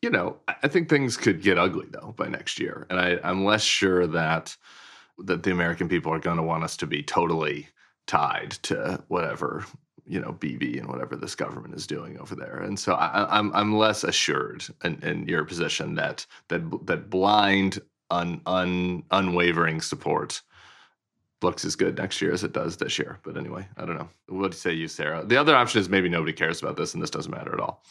You 0.01 0.09
know, 0.09 0.37
I 0.47 0.67
think 0.69 0.89
things 0.89 1.17
could 1.17 1.41
get 1.41 1.59
ugly 1.59 1.87
though 1.91 2.13
by 2.17 2.29
next 2.29 2.57
year, 2.57 2.87
and 2.89 2.99
I, 2.99 3.19
I'm 3.21 3.43
less 3.43 3.63
sure 3.63 4.07
that 4.07 4.55
that 5.19 5.43
the 5.43 5.51
American 5.51 5.89
people 5.89 6.11
are 6.13 6.19
going 6.19 6.37
to 6.37 6.43
want 6.43 6.63
us 6.63 6.77
to 6.77 6.87
be 6.87 7.03
totally 7.03 7.67
tied 8.07 8.51
to 8.63 9.03
whatever 9.09 9.65
you 10.05 10.21
know 10.21 10.31
Bibi 10.31 10.77
and 10.77 10.87
whatever 10.87 11.17
this 11.17 11.35
government 11.35 11.75
is 11.75 11.85
doing 11.85 12.17
over 12.17 12.33
there. 12.33 12.57
And 12.57 12.79
so 12.79 12.93
I, 12.93 13.23
am 13.23 13.27
I'm, 13.29 13.55
I'm 13.55 13.77
less 13.77 14.05
assured 14.05 14.65
in, 14.85 15.03
in, 15.03 15.27
your 15.27 15.43
position 15.43 15.95
that 15.95 16.25
that 16.47 16.61
that 16.87 17.09
blind 17.09 17.79
un, 18.09 18.39
un 18.45 19.03
unwavering 19.11 19.81
support 19.81 20.41
looks 21.43 21.65
as 21.65 21.75
good 21.75 21.97
next 21.97 22.21
year 22.21 22.33
as 22.33 22.43
it 22.43 22.53
does 22.53 22.77
this 22.77 22.97
year. 22.97 23.19
But 23.23 23.37
anyway, 23.37 23.67
I 23.77 23.85
don't 23.85 23.97
know. 23.97 24.09
What 24.27 24.51
do 24.51 24.55
you 24.55 24.59
say, 24.59 24.73
you 24.73 24.87
Sarah? 24.87 25.23
The 25.25 25.37
other 25.37 25.55
option 25.55 25.81
is 25.81 25.89
maybe 25.89 26.09
nobody 26.09 26.33
cares 26.33 26.61
about 26.61 26.77
this, 26.77 26.93
and 26.93 27.03
this 27.03 27.09
doesn't 27.09 27.31
matter 27.31 27.53
at 27.53 27.59
all. 27.59 27.83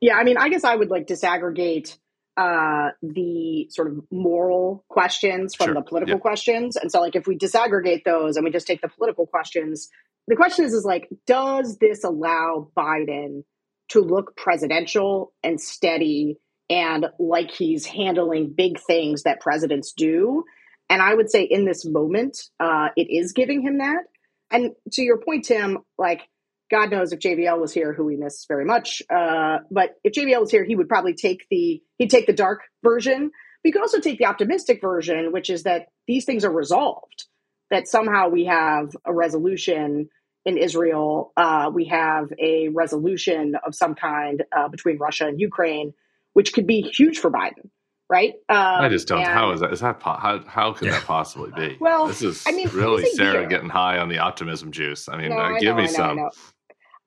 Yeah, 0.00 0.16
I 0.16 0.24
mean, 0.24 0.36
I 0.36 0.48
guess 0.48 0.64
I 0.64 0.74
would 0.74 0.90
like 0.90 1.06
disaggregate 1.06 1.96
uh, 2.36 2.90
the 3.02 3.66
sort 3.70 3.88
of 3.88 4.04
moral 4.10 4.84
questions 4.88 5.54
from 5.54 5.68
sure. 5.68 5.74
the 5.74 5.82
political 5.82 6.18
questions. 6.18 6.76
And 6.76 6.92
so, 6.92 7.00
like, 7.00 7.16
if 7.16 7.26
we 7.26 7.36
disaggregate 7.36 8.04
those 8.04 8.36
and 8.36 8.44
we 8.44 8.50
just 8.50 8.66
take 8.66 8.82
the 8.82 8.88
political 8.88 9.26
questions, 9.26 9.88
the 10.28 10.36
question 10.36 10.64
is, 10.64 10.74
is 10.74 10.84
like, 10.84 11.08
does 11.26 11.78
this 11.78 12.04
allow 12.04 12.68
Biden 12.76 13.44
to 13.90 14.00
look 14.00 14.36
presidential 14.36 15.32
and 15.42 15.60
steady 15.60 16.38
and 16.68 17.06
like 17.18 17.52
he's 17.52 17.86
handling 17.86 18.52
big 18.54 18.80
things 18.80 19.22
that 19.22 19.40
presidents 19.40 19.92
do? 19.92 20.44
And 20.88 21.02
I 21.02 21.14
would 21.14 21.30
say 21.30 21.42
in 21.42 21.64
this 21.64 21.84
moment, 21.84 22.38
uh, 22.60 22.88
it 22.96 23.08
is 23.10 23.32
giving 23.32 23.62
him 23.62 23.78
that. 23.78 24.04
And 24.50 24.72
to 24.92 25.02
your 25.02 25.18
point, 25.18 25.44
Tim, 25.44 25.78
like 25.98 26.22
God 26.70 26.90
knows 26.90 27.12
if 27.12 27.20
JVL 27.20 27.60
was 27.60 27.72
here, 27.72 27.92
who 27.92 28.04
we 28.04 28.16
miss 28.16 28.44
very 28.46 28.64
much. 28.64 29.02
Uh, 29.10 29.58
but 29.70 29.96
if 30.04 30.12
JVL 30.12 30.40
was 30.40 30.50
here, 30.50 30.64
he 30.64 30.76
would 30.76 30.88
probably 30.88 31.14
take 31.14 31.46
the 31.50 31.82
he'd 31.98 32.10
take 32.10 32.26
the 32.26 32.32
dark 32.32 32.62
version. 32.82 33.30
But 33.62 33.68
you 33.68 33.72
could 33.72 33.82
also 33.82 34.00
take 34.00 34.18
the 34.18 34.26
optimistic 34.26 34.80
version, 34.80 35.32
which 35.32 35.50
is 35.50 35.64
that 35.64 35.86
these 36.06 36.24
things 36.24 36.44
are 36.44 36.52
resolved. 36.52 37.24
That 37.70 37.88
somehow 37.88 38.28
we 38.28 38.44
have 38.44 38.96
a 39.04 39.12
resolution 39.12 40.08
in 40.44 40.56
Israel. 40.56 41.32
Uh, 41.36 41.70
we 41.74 41.86
have 41.86 42.32
a 42.38 42.68
resolution 42.68 43.56
of 43.66 43.74
some 43.74 43.96
kind 43.96 44.44
uh, 44.56 44.68
between 44.68 44.98
Russia 44.98 45.26
and 45.26 45.40
Ukraine, 45.40 45.94
which 46.32 46.52
could 46.52 46.68
be 46.68 46.82
huge 46.82 47.18
for 47.18 47.30
Biden 47.30 47.70
right? 48.08 48.34
Um, 48.48 48.56
I 48.58 48.88
just 48.88 49.08
don't. 49.08 49.18
And, 49.18 49.28
how 49.28 49.50
is 49.52 49.60
that? 49.60 49.72
Is 49.72 49.80
that 49.80 50.00
how? 50.02 50.42
How 50.46 50.72
could 50.72 50.86
yeah. 50.86 50.92
that 50.92 51.04
possibly 51.04 51.50
be? 51.56 51.76
Well, 51.80 52.06
this 52.06 52.22
is 52.22 52.44
I 52.46 52.52
mean, 52.52 52.68
really 52.68 53.08
Sarah 53.10 53.46
getting 53.46 53.68
high 53.68 53.98
on 53.98 54.08
the 54.08 54.18
optimism 54.18 54.72
juice. 54.72 55.08
I 55.08 55.16
mean, 55.16 55.30
no, 55.30 55.38
uh, 55.38 55.54
I 55.54 55.58
give 55.58 55.76
know, 55.76 55.82
me 55.82 55.84
I 55.84 55.86
know, 55.86 55.92
some. 55.92 56.18
I, 56.18 56.28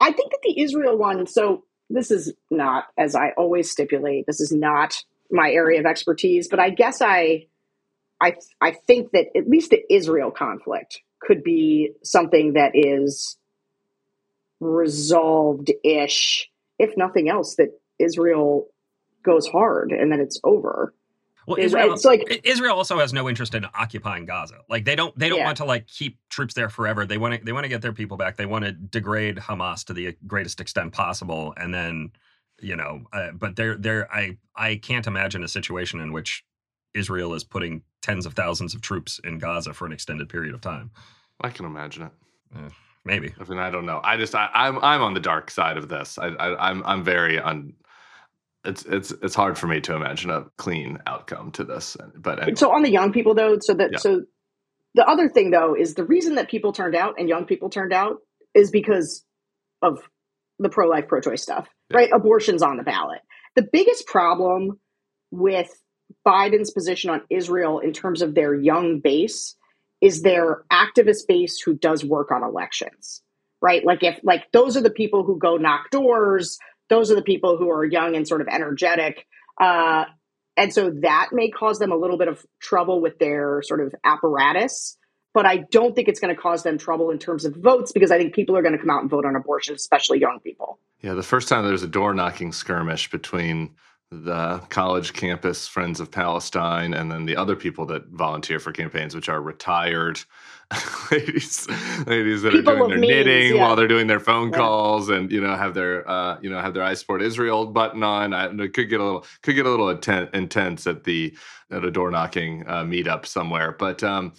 I 0.01 0.11
think 0.11 0.31
that 0.31 0.39
the 0.43 0.61
Israel 0.61 0.97
one. 0.97 1.27
So 1.27 1.63
this 1.89 2.11
is 2.11 2.33
not, 2.51 2.85
as 2.97 3.15
I 3.15 3.31
always 3.37 3.71
stipulate, 3.71 4.25
this 4.27 4.39
is 4.39 4.51
not 4.51 5.03
my 5.31 5.51
area 5.51 5.79
of 5.79 5.85
expertise. 5.85 6.47
But 6.47 6.59
I 6.59 6.69
guess 6.69 7.01
I, 7.01 7.47
I, 8.21 8.35
I 8.61 8.71
think 8.71 9.11
that 9.11 9.27
at 9.35 9.47
least 9.47 9.71
the 9.71 9.81
Israel 9.89 10.31
conflict 10.31 11.01
could 11.19 11.43
be 11.43 11.91
something 12.03 12.53
that 12.53 12.71
is 12.73 13.37
resolved 14.59 15.71
ish, 15.83 16.49
if 16.77 16.95
nothing 16.95 17.29
else, 17.29 17.55
that 17.55 17.69
Israel 17.97 18.67
goes 19.23 19.47
hard 19.47 19.91
and 19.91 20.11
then 20.11 20.19
it's 20.19 20.39
over. 20.43 20.93
Well, 21.49 21.57
Israel, 21.57 21.93
it's 21.93 22.05
like 22.05 22.41
Israel 22.43 22.75
also 22.75 22.99
has 22.99 23.11
no 23.11 23.27
interest 23.27 23.55
in 23.55 23.65
occupying 23.73 24.25
Gaza. 24.25 24.59
Like 24.69 24.85
they 24.85 24.95
don't 24.95 25.17
they 25.17 25.29
don't 25.29 25.39
yeah. 25.39 25.45
want 25.45 25.57
to 25.57 25.65
like 25.65 25.88
keep 25.88 26.19
troops 26.29 26.53
there 26.53 26.69
forever. 26.69 27.07
They 27.07 27.17
want 27.17 27.39
to 27.39 27.43
they 27.43 27.51
want 27.51 27.63
to 27.63 27.69
get 27.69 27.81
their 27.81 27.93
people 27.93 28.17
back. 28.17 28.38
They 28.38 28.45
want 28.45 28.65
to 28.65 28.71
degrade 28.71 29.38
Hamas 29.38 29.83
to 29.85 29.93
the 29.93 30.15
greatest 30.27 30.61
extent 30.61 30.93
possible, 30.93 31.55
and 31.57 31.73
then 31.73 32.11
you 32.61 32.75
know. 32.75 33.01
Uh, 33.11 33.31
but 33.31 33.55
they're 33.55 33.75
they're 33.75 34.13
I 34.13 34.38
I 34.55 34.75
can't 34.75 35.07
imagine 35.07 35.43
a 35.43 35.47
situation 35.47 35.99
in 36.01 36.11
which 36.11 36.45
Israel 36.93 37.33
is 37.33 37.43
putting 37.43 37.81
tens 38.03 38.27
of 38.27 38.33
thousands 38.33 38.75
of 38.75 38.81
troops 38.81 39.19
in 39.23 39.39
Gaza 39.39 39.73
for 39.73 39.88
an 39.88 39.91
extended 39.91 40.29
period 40.29 40.53
of 40.53 40.61
time. 40.61 40.91
I 41.41 41.49
can 41.49 41.65
imagine 41.65 42.03
it. 42.03 42.11
Uh, 42.55 42.69
maybe. 43.05 43.33
I 43.39 43.43
mean, 43.49 43.59
I 43.59 43.71
don't 43.71 43.88
know. 43.88 44.01
I 44.03 44.17
just 44.17 44.35
I, 44.35 44.45
am 44.53 44.77
I'm, 44.77 44.83
I'm 44.83 45.01
on 45.01 45.13
the 45.15 45.19
dark 45.19 45.49
side 45.49 45.77
of 45.77 45.89
this. 45.89 46.19
I, 46.19 46.27
I 46.27 46.69
I'm 46.69 46.83
I'm 46.85 47.03
very 47.03 47.39
un 47.39 47.73
it's 48.65 48.83
it's 48.85 49.11
it's 49.11 49.35
hard 49.35 49.57
for 49.57 49.67
me 49.67 49.79
to 49.81 49.95
imagine 49.95 50.29
a 50.29 50.45
clean 50.57 50.99
outcome 51.07 51.51
to 51.53 51.63
this. 51.63 51.95
But 52.15 52.41
anyway. 52.41 52.55
so 52.55 52.71
on 52.71 52.83
the 52.83 52.91
young 52.91 53.11
people 53.13 53.33
though, 53.33 53.57
so 53.59 53.73
that 53.73 53.91
yeah. 53.93 53.97
so 53.99 54.23
the 54.95 55.07
other 55.07 55.29
thing 55.29 55.51
though 55.51 55.75
is 55.75 55.93
the 55.93 56.03
reason 56.03 56.35
that 56.35 56.49
people 56.49 56.73
turned 56.73 56.95
out 56.95 57.15
and 57.17 57.29
young 57.29 57.45
people 57.45 57.69
turned 57.69 57.93
out 57.93 58.17
is 58.53 58.71
because 58.71 59.23
of 59.81 59.99
the 60.59 60.69
pro 60.69 60.87
life 60.87 61.07
pro 61.07 61.21
choice 61.21 61.41
stuff, 61.41 61.67
yeah. 61.89 61.97
right? 61.97 62.09
Abortion's 62.13 62.61
on 62.61 62.77
the 62.77 62.83
ballot. 62.83 63.21
The 63.55 63.67
biggest 63.71 64.07
problem 64.07 64.79
with 65.31 65.69
Biden's 66.27 66.71
position 66.71 67.09
on 67.09 67.21
Israel 67.29 67.79
in 67.79 67.93
terms 67.93 68.21
of 68.21 68.35
their 68.35 68.53
young 68.53 68.99
base 68.99 69.55
is 70.01 70.21
their 70.21 70.63
activist 70.71 71.27
base 71.27 71.59
who 71.59 71.75
does 71.75 72.05
work 72.05 72.31
on 72.31 72.43
elections, 72.43 73.21
right? 73.61 73.83
Like 73.85 74.03
if 74.03 74.19
like 74.23 74.51
those 74.51 74.77
are 74.77 74.81
the 74.81 74.89
people 74.89 75.23
who 75.23 75.37
go 75.37 75.57
knock 75.57 75.89
doors, 75.91 76.57
those 76.89 77.12
are 77.12 77.15
the 77.15 77.21
people 77.21 77.58
who 77.58 77.69
are 77.69 77.86
young 77.86 78.15
and 78.15 78.28
sort 78.28 78.41
of 78.41 78.47
energetic. 78.47 79.25
Uh, 79.60 80.06
and 80.58 80.73
so 80.73 80.91
that 81.02 81.30
may 81.32 81.49
cause 81.49 81.80
them 81.80 81.91
a 81.91 81.95
little 81.95 82.17
bit 82.17 82.28
of 82.28 82.45
trouble 82.60 83.02
with 83.02 83.17
their 83.19 83.62
sort 83.63 83.82
of 83.82 83.93
apparatus. 84.04 84.97
But 85.34 85.45
I 85.45 85.58
don't 85.71 85.95
think 85.95 86.08
it's 86.08 86.19
going 86.19 86.36
to 86.36 86.41
cause 86.41 86.63
them 86.63 86.78
trouble 86.78 87.12
in 87.12 87.19
terms 87.19 87.45
of 87.45 87.56
votes 87.56 87.91
because 87.91 88.12
I 88.12 88.17
think 88.17 88.34
people 88.34 88.58
are 88.58 88.62
going 88.62 88.73
to 88.73 88.80
come 88.80 88.89
out 88.89 89.02
and 89.02 89.10
vote 89.10 89.25
on 89.25 89.36
abortion, 89.36 89.75
especially 89.75 90.19
young 90.19 90.39
people. 90.43 90.80
Yeah, 91.02 91.13
the 91.13 91.23
first 91.23 91.47
time 91.47 91.63
there 91.63 91.71
was 91.71 91.84
a 91.84 91.88
door 91.88 92.13
knocking 92.13 92.52
skirmish 92.52 93.10
between 93.10 93.75
the 94.12 94.58
college 94.69 95.13
campus 95.13 95.67
Friends 95.67 96.00
of 96.00 96.10
Palestine 96.10 96.95
and 96.95 97.12
then 97.12 97.26
the 97.26 97.36
other 97.36 97.56
people 97.56 97.86
that 97.88 98.08
volunteer 98.08 98.60
for 98.60 98.72
campaigns, 98.72 99.13
which 99.13 99.30
are 99.30 99.41
retired 99.41 100.19
ladies, 101.12 101.67
ladies 102.06 102.41
that 102.43 102.52
People 102.52 102.74
are 102.74 102.78
doing 102.78 102.89
their 102.89 103.00
means, 103.00 103.12
knitting 103.12 103.56
yeah. 103.56 103.62
while 103.62 103.76
they're 103.76 103.88
doing 103.88 104.08
their 104.08 104.19
phone 104.19 104.50
yeah. 104.50 104.58
calls, 104.58 105.10
and 105.10 105.32
you 105.32 105.41
know 105.41 105.56
have 105.56 105.74
their 105.74 106.08
uh, 106.10 106.38
you 106.41 106.50
know 106.50 106.60
have 106.60 106.76
their 106.76 106.84
I 106.84 106.93
support 106.93 107.24
Israel 107.24 107.65
button 107.65 108.04
on. 108.04 108.34
I, 108.34 108.45
it 108.45 108.74
could 108.74 108.89
get 108.89 109.00
a 109.00 109.04
little 109.04 109.26
could 109.41 109.56
get 109.56 109.65
a 109.65 109.69
little 109.69 109.89
intense 109.89 110.86
at 110.86 111.04
the 111.06 111.36
at 111.72 111.84
a 111.84 111.91
door 111.91 112.12
knocking 112.12 112.65
uh, 112.67 112.84
meetup 112.84 113.26
somewhere, 113.26 113.76
but. 113.78 114.04
Um, 114.04 114.34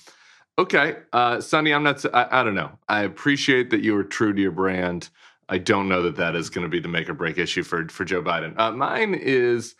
okay, 0.58 0.96
uh, 1.12 1.40
Sonny, 1.40 1.72
I'm 1.72 1.82
not. 1.82 2.04
I, 2.14 2.28
I 2.30 2.44
don't 2.44 2.54
know. 2.54 2.78
I 2.88 3.02
appreciate 3.02 3.70
that 3.70 3.80
you 3.80 3.94
were 3.94 4.04
true 4.04 4.32
to 4.32 4.40
your 4.40 4.52
brand. 4.52 5.08
I 5.50 5.58
don't 5.58 5.88
know 5.88 6.02
that 6.02 6.16
that 6.16 6.36
is 6.36 6.48
going 6.48 6.62
to 6.62 6.68
be 6.70 6.78
the 6.78 6.88
make 6.88 7.08
or 7.08 7.14
break 7.14 7.36
issue 7.36 7.64
for 7.64 7.88
for 7.88 8.04
Joe 8.04 8.22
Biden. 8.22 8.54
Uh, 8.56 8.70
mine 8.72 9.14
is, 9.14 9.74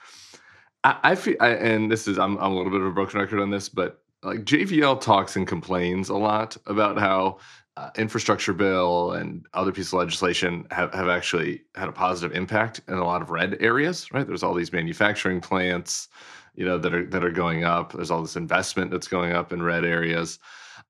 I, 0.82 0.98
I 1.02 1.14
feel, 1.14 1.36
I, 1.40 1.50
and 1.50 1.90
this 1.90 2.08
is 2.08 2.18
I'm, 2.18 2.36
I'm 2.38 2.52
a 2.52 2.54
little 2.54 2.72
bit 2.72 2.80
of 2.80 2.88
a 2.88 2.92
broken 2.92 3.20
record 3.20 3.40
on 3.40 3.50
this, 3.50 3.68
but 3.68 4.02
like 4.22 4.40
JVL 4.40 5.00
talks 5.00 5.36
and 5.36 5.46
complains 5.46 6.08
a 6.08 6.16
lot 6.16 6.56
about 6.66 6.98
how 6.98 7.38
uh, 7.76 7.90
infrastructure 7.96 8.52
bill 8.52 9.12
and 9.12 9.46
other 9.54 9.72
pieces 9.72 9.92
of 9.92 10.00
legislation 10.00 10.66
have, 10.70 10.92
have 10.92 11.08
actually 11.08 11.62
had 11.76 11.88
a 11.88 11.92
positive 11.92 12.36
impact 12.36 12.80
in 12.88 12.94
a 12.94 13.04
lot 13.04 13.22
of 13.22 13.30
red 13.30 13.56
areas, 13.60 14.12
right? 14.12 14.26
There's 14.26 14.42
all 14.42 14.54
these 14.54 14.72
manufacturing 14.72 15.40
plants, 15.40 16.08
you 16.54 16.64
know, 16.66 16.78
that 16.78 16.92
are 16.92 17.06
that 17.06 17.24
are 17.24 17.30
going 17.30 17.64
up. 17.64 17.92
There's 17.92 18.10
all 18.10 18.22
this 18.22 18.36
investment 18.36 18.90
that's 18.90 19.08
going 19.08 19.32
up 19.32 19.52
in 19.52 19.62
red 19.62 19.84
areas. 19.84 20.40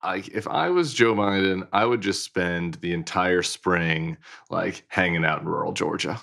Like 0.02 0.28
if 0.28 0.48
I 0.48 0.70
was 0.70 0.94
Joe 0.94 1.14
Biden, 1.14 1.68
I 1.72 1.84
would 1.84 2.00
just 2.00 2.24
spend 2.24 2.74
the 2.74 2.92
entire 2.92 3.42
spring 3.42 4.16
like 4.48 4.84
hanging 4.88 5.24
out 5.24 5.42
in 5.42 5.48
rural 5.48 5.72
Georgia 5.72 6.20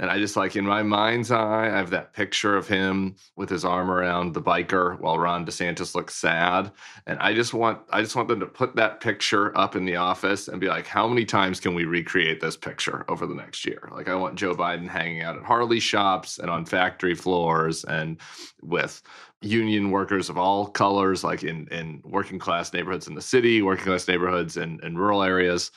and 0.00 0.10
I 0.10 0.18
just 0.18 0.36
like 0.36 0.54
in 0.54 0.64
my 0.64 0.82
mind's 0.82 1.32
eye, 1.32 1.66
I 1.66 1.76
have 1.76 1.90
that 1.90 2.12
picture 2.12 2.56
of 2.56 2.68
him 2.68 3.16
with 3.36 3.50
his 3.50 3.64
arm 3.64 3.90
around 3.90 4.32
the 4.32 4.42
biker 4.42 4.98
while 5.00 5.18
Ron 5.18 5.44
DeSantis 5.44 5.94
looks 5.94 6.14
sad. 6.14 6.70
And 7.06 7.18
I 7.18 7.34
just 7.34 7.52
want 7.52 7.80
I 7.90 8.02
just 8.02 8.14
want 8.14 8.28
them 8.28 8.38
to 8.40 8.46
put 8.46 8.76
that 8.76 9.00
picture 9.00 9.56
up 9.58 9.74
in 9.74 9.84
the 9.84 9.96
office 9.96 10.46
and 10.46 10.60
be 10.60 10.68
like, 10.68 10.86
how 10.86 11.08
many 11.08 11.24
times 11.24 11.58
can 11.58 11.74
we 11.74 11.84
recreate 11.84 12.40
this 12.40 12.56
picture 12.56 13.04
over 13.08 13.26
the 13.26 13.34
next 13.34 13.66
year? 13.66 13.88
Like 13.90 14.08
I 14.08 14.14
want 14.14 14.36
Joe 14.36 14.54
Biden 14.54 14.88
hanging 14.88 15.22
out 15.22 15.36
at 15.36 15.42
Harley 15.42 15.80
shops 15.80 16.38
and 16.38 16.48
on 16.48 16.64
factory 16.64 17.14
floors 17.14 17.84
and 17.84 18.18
with 18.62 19.02
union 19.42 19.90
workers 19.90 20.28
of 20.28 20.38
all 20.38 20.66
colors, 20.66 21.24
like 21.24 21.42
in 21.44 21.68
in 21.68 22.02
working 22.04 22.38
class 22.38 22.72
neighborhoods 22.72 23.06
in 23.06 23.14
the 23.14 23.22
city, 23.22 23.62
working 23.62 23.84
class 23.84 24.08
neighborhoods 24.08 24.56
and 24.56 24.80
in, 24.80 24.88
in 24.88 24.98
rural 24.98 25.22
areas, 25.22 25.70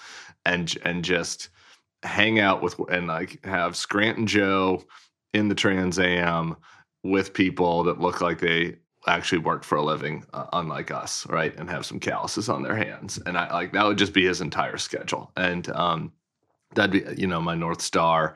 and 0.46 0.78
and 0.84 1.04
just 1.04 1.50
hang 2.04 2.40
out 2.40 2.62
with 2.62 2.80
and 2.90 3.08
like 3.08 3.44
have 3.46 3.76
Scranton 3.76 4.26
Joe 4.26 4.84
in 5.34 5.48
the 5.48 5.56
Trans 5.56 6.00
Am 6.00 6.56
with 7.04 7.34
people 7.34 7.84
that 7.84 8.00
look 8.00 8.22
like 8.22 8.40
they 8.40 8.78
actually 9.08 9.40
work 9.40 9.64
for 9.64 9.78
a 9.78 9.84
living, 9.84 10.24
uh, 10.34 10.46
unlike 10.54 10.92
us, 10.92 11.26
right? 11.28 11.56
And 11.58 11.70
have 11.70 11.86
some 11.86 12.00
calluses 12.00 12.50
on 12.50 12.62
their 12.62 12.76
hands. 12.76 13.20
And 13.26 13.38
I 13.38 13.52
like 13.52 13.74
that 13.74 13.86
would 13.86 13.98
just 13.98 14.14
be 14.14 14.26
his 14.26 14.42
entire 14.42 14.78
schedule. 14.78 15.32
And 15.38 15.70
um, 15.72 16.12
that'd 16.76 16.92
be, 16.92 17.20
you 17.20 17.28
know, 17.28 17.42
my 17.42 17.56
North 17.56 17.82
Star. 17.82 18.36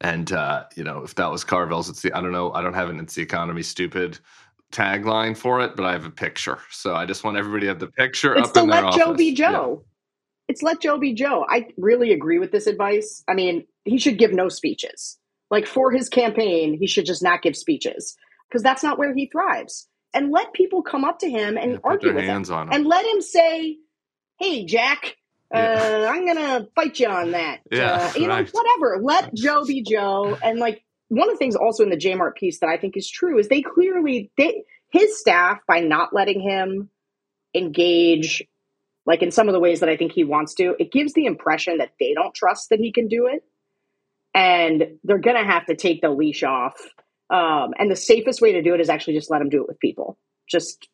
And, 0.00 0.32
uh, 0.32 0.64
you 0.74 0.82
know, 0.84 1.02
if 1.04 1.14
that 1.14 1.30
was 1.30 1.44
Carville's, 1.44 1.88
it's 1.88 2.02
the, 2.02 2.12
I 2.12 2.20
don't 2.20 2.32
know, 2.32 2.52
I 2.52 2.60
don't 2.60 2.74
have 2.74 2.90
an 2.90 2.98
It's 2.98 3.14
the 3.14 3.22
Economy 3.22 3.62
Stupid 3.62 4.18
tagline 4.72 5.36
for 5.36 5.60
it, 5.60 5.76
but 5.76 5.84
I 5.84 5.92
have 5.92 6.06
a 6.06 6.10
picture. 6.10 6.58
So 6.70 6.94
I 6.94 7.06
just 7.06 7.22
want 7.22 7.36
everybody 7.36 7.62
to 7.62 7.68
have 7.68 7.78
the 7.78 7.86
picture 7.86 8.34
it's 8.34 8.48
up 8.48 8.56
in 8.56 8.68
their 8.68 8.82
let 8.82 8.94
Joe 8.94 9.14
be 9.14 9.34
Joe. 9.34 9.82
Yeah 9.82 9.88
it's 10.48 10.62
let 10.62 10.80
Joe 10.80 10.98
be 10.98 11.14
Joe. 11.14 11.46
I 11.48 11.68
really 11.78 12.12
agree 12.12 12.38
with 12.38 12.52
this 12.52 12.66
advice. 12.66 13.24
I 13.28 13.34
mean, 13.34 13.64
he 13.84 13.98
should 13.98 14.18
give 14.18 14.32
no 14.32 14.50
speeches. 14.50 15.18
Like 15.50 15.66
for 15.66 15.90
his 15.90 16.08
campaign, 16.08 16.76
he 16.78 16.86
should 16.86 17.06
just 17.06 17.22
not 17.22 17.40
give 17.40 17.56
speeches 17.56 18.16
because 18.48 18.62
that's 18.62 18.82
not 18.82 18.98
where 18.98 19.14
he 19.14 19.30
thrives. 19.30 19.88
And 20.12 20.30
let 20.30 20.52
people 20.52 20.82
come 20.82 21.04
up 21.04 21.20
to 21.20 21.30
him 21.30 21.56
and 21.56 21.72
yeah, 21.72 21.78
argue 21.84 22.14
with 22.14 22.24
him. 22.24 22.44
him. 22.44 22.68
And 22.70 22.86
let 22.86 23.06
him 23.06 23.22
say, 23.22 23.78
hey, 24.38 24.66
Jack, 24.66 25.16
yeah. 25.50 26.04
uh, 26.06 26.10
I'm 26.12 26.26
going 26.26 26.36
to 26.36 26.68
fight 26.74 27.00
you 27.00 27.08
on 27.08 27.30
that. 27.30 27.60
Yeah, 27.70 27.92
uh, 27.92 28.12
you 28.18 28.28
right. 28.28 28.44
know, 28.44 28.50
whatever. 28.52 29.02
Let 29.02 29.32
Joe 29.34 29.64
be 29.64 29.82
Joe. 29.82 30.36
And 30.42 30.58
like 30.58 30.84
one 31.12 31.28
of 31.28 31.34
the 31.34 31.38
things 31.38 31.56
also 31.56 31.82
in 31.82 31.90
the 31.90 31.96
Jmart 31.96 32.36
piece 32.36 32.60
that 32.60 32.70
I 32.70 32.78
think 32.78 32.96
is 32.96 33.08
true 33.08 33.38
is 33.38 33.48
they 33.48 33.60
clearly, 33.60 34.30
they, 34.38 34.64
his 34.88 35.20
staff, 35.20 35.58
by 35.68 35.80
not 35.80 36.14
letting 36.14 36.40
him 36.40 36.88
engage 37.54 38.42
like 39.04 39.20
in 39.20 39.30
some 39.30 39.46
of 39.46 39.52
the 39.52 39.60
ways 39.60 39.80
that 39.80 39.90
I 39.90 39.96
think 39.98 40.12
he 40.12 40.24
wants 40.24 40.54
to, 40.54 40.74
it 40.78 40.90
gives 40.90 41.12
the 41.12 41.26
impression 41.26 41.78
that 41.78 41.90
they 42.00 42.14
don't 42.14 42.34
trust 42.34 42.70
that 42.70 42.78
he 42.78 42.92
can 42.92 43.08
do 43.08 43.26
it. 43.26 43.44
And 44.32 44.98
they're 45.04 45.18
going 45.18 45.36
to 45.36 45.44
have 45.44 45.66
to 45.66 45.76
take 45.76 46.00
the 46.00 46.08
leash 46.08 46.42
off. 46.44 46.76
Um, 47.28 47.74
and 47.78 47.90
the 47.90 47.96
safest 47.96 48.40
way 48.40 48.52
to 48.52 48.62
do 48.62 48.72
it 48.72 48.80
is 48.80 48.88
actually 48.88 49.14
just 49.14 49.30
let 49.30 49.42
him 49.42 49.50
do 49.50 49.60
it 49.60 49.68
with 49.68 49.80
people. 49.80 50.16
Just 50.48 50.88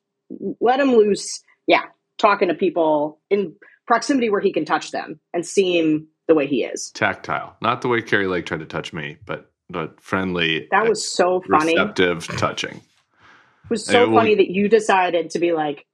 let 0.61 0.81
him 0.81 0.97
loose. 0.97 1.43
Yeah. 1.69 1.83
Talking 2.17 2.49
to 2.49 2.55
people 2.55 3.21
in 3.31 3.55
proximity 3.87 4.31
where 4.31 4.41
he 4.41 4.53
can 4.53 4.65
touch 4.65 4.91
them 4.91 5.21
and 5.33 5.47
seem 5.47 6.09
the 6.27 6.35
way 6.35 6.49
he 6.49 6.65
is. 6.65 6.91
Tactile, 6.91 7.57
not 7.63 7.83
the 7.83 7.89
way 7.89 8.03
Kari 8.03 8.27
Lake 8.27 8.47
tried 8.47 8.61
to 8.61 8.67
touch 8.67 8.93
me, 8.93 9.19
but 9.25 9.53
but 9.71 10.01
friendly. 10.01 10.67
That 10.71 10.89
was 10.89 11.07
so 11.07 11.43
funny. 11.51 11.75
Receptive 11.75 12.27
touching. 12.39 12.77
It 12.77 13.71
was 13.71 13.85
so 13.85 14.03
It 14.05 14.09
will- 14.09 14.19
funny 14.19 14.35
that 14.35 14.51
you 14.51 14.69
decided 14.69 15.31
to 15.31 15.39
be 15.39 15.53
like, 15.53 15.85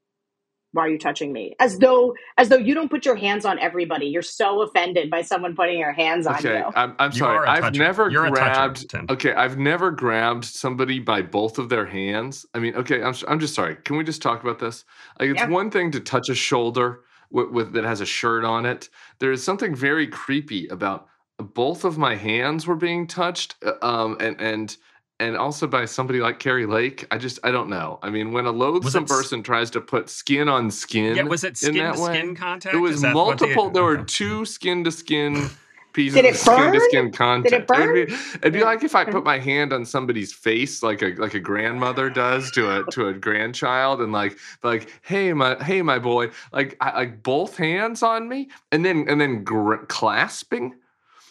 "Why 0.72 0.86
are 0.86 0.88
you 0.88 0.98
touching 0.98 1.32
me?" 1.32 1.54
As 1.58 1.78
though, 1.78 2.14
as 2.38 2.48
though 2.48 2.56
you 2.56 2.72
don't 2.74 2.88
put 2.88 3.04
your 3.04 3.16
hands 3.16 3.44
on 3.44 3.58
everybody. 3.58 4.06
You're 4.06 4.22
so 4.22 4.62
offended 4.62 5.10
by 5.10 5.22
someone 5.22 5.56
putting 5.56 5.78
your 5.78 5.92
hands 5.92 6.26
on 6.26 6.36
Okay, 6.36 6.58
you. 6.58 6.64
I'm, 6.76 6.94
I'm 7.00 7.10
You 7.12 7.18
sorry. 7.18 7.38
are 7.38 7.44
a 7.44 7.50
I've 7.50 7.62
toucher. 7.64 7.78
never 7.82 8.10
You're 8.10 8.26
a 8.26 8.30
toucher, 8.30 8.86
grabbed. 8.86 9.10
Okay, 9.10 9.32
I've 9.34 9.58
never 9.58 9.90
grabbed 9.90 10.44
somebody 10.44 11.00
by 11.00 11.22
both 11.22 11.58
of 11.58 11.68
their 11.68 11.86
hands. 11.86 12.46
I 12.54 12.60
mean, 12.60 12.76
okay, 12.76 13.02
I'm, 13.02 13.14
I'm 13.26 13.40
just 13.40 13.54
sorry. 13.54 13.76
Can 13.84 13.96
we 13.96 14.04
just 14.04 14.22
talk 14.22 14.42
about 14.42 14.60
this? 14.60 14.84
Like, 15.18 15.30
it's 15.30 15.40
Yeah. 15.40 15.48
one 15.48 15.70
thing 15.70 15.90
to 15.92 16.00
touch 16.00 16.28
a 16.28 16.34
shoulder 16.36 17.00
with, 17.30 17.50
with 17.50 17.72
that 17.72 17.82
has 17.84 18.00
a 18.00 18.06
shirt 18.06 18.44
on 18.44 18.66
it. 18.66 18.88
There 19.18 19.32
is 19.32 19.42
something 19.42 19.74
very 19.74 20.06
creepy 20.06 20.68
about 20.68 21.08
both 21.38 21.84
of 21.84 21.98
my 21.98 22.14
hands 22.14 22.66
were 22.66 22.76
being 22.76 23.06
touched, 23.06 23.56
uh, 23.64 23.72
um, 23.82 24.16
and 24.20 24.40
and 24.40 24.76
and 25.20 25.36
also 25.36 25.66
by 25.66 25.84
somebody 25.84 26.20
like 26.20 26.38
Kari 26.38 26.66
Lake. 26.66 27.06
I 27.10 27.18
just 27.18 27.38
I 27.44 27.50
don't 27.50 27.68
know. 27.68 27.98
I 28.02 28.10
mean, 28.10 28.32
when 28.32 28.46
a 28.46 28.50
loathsome 28.52 29.04
it 29.04 29.08
person 29.08 29.42
tries 29.42 29.70
to 29.70 29.80
put 29.80 30.08
skin 30.08 30.48
on 30.48 30.70
skin, 30.70 31.16
Yeah, 31.16 31.22
was 31.24 31.44
it 31.44 31.56
skin 31.56 31.74
that 31.78 31.96
to 31.96 32.02
way? 32.02 32.14
skin 32.18 32.34
contact? 32.36 32.74
It 32.74 32.78
was 32.78 33.00
that 33.02 33.14
what 33.14 33.38
they- 33.38 33.46
multiple. 33.54 33.70
There 33.70 33.82
were 33.84 34.04
two 34.04 34.44
skin 34.44 34.84
to 34.84 34.92
skin 34.92 35.50
pieces 35.92 36.14
Did 36.16 36.24
it 36.24 36.30
of 36.34 36.36
skin 36.38 36.56
to 36.72 36.78
burn? 36.78 36.80
skin 36.88 37.12
contact. 37.12 37.66
burn? 37.68 37.96
It'd 37.96 38.08
be, 38.08 38.14
it'd 38.14 38.52
be 38.52 38.58
Yeah. 38.60 38.64
like 38.64 38.82
if 38.84 38.94
I 38.96 39.04
put 39.04 39.22
my 39.24 39.38
hand 39.38 39.72
on 39.72 39.84
somebody's 39.84 40.32
face, 40.32 40.82
like 40.82 41.02
a 41.02 41.14
like 41.16 41.34
a 41.34 41.40
grandmother 41.40 42.10
does 42.10 42.50
to 42.52 42.78
a 42.80 42.84
to 42.92 43.08
a 43.08 43.12
grandchild, 43.14 44.00
and 44.00 44.12
like 44.12 44.36
like 44.62 44.88
hey 45.02 45.32
my 45.32 45.56
hey 45.62 45.82
my 45.82 45.98
boy, 45.98 46.30
like 46.52 46.76
I, 46.80 46.92
like 46.96 47.22
both 47.22 47.56
hands 47.56 48.02
on 48.04 48.28
me, 48.28 48.50
and 48.72 48.84
then 48.84 49.06
and 49.08 49.20
then 49.20 49.42
gr- 49.44 49.84
clasping. 49.86 50.74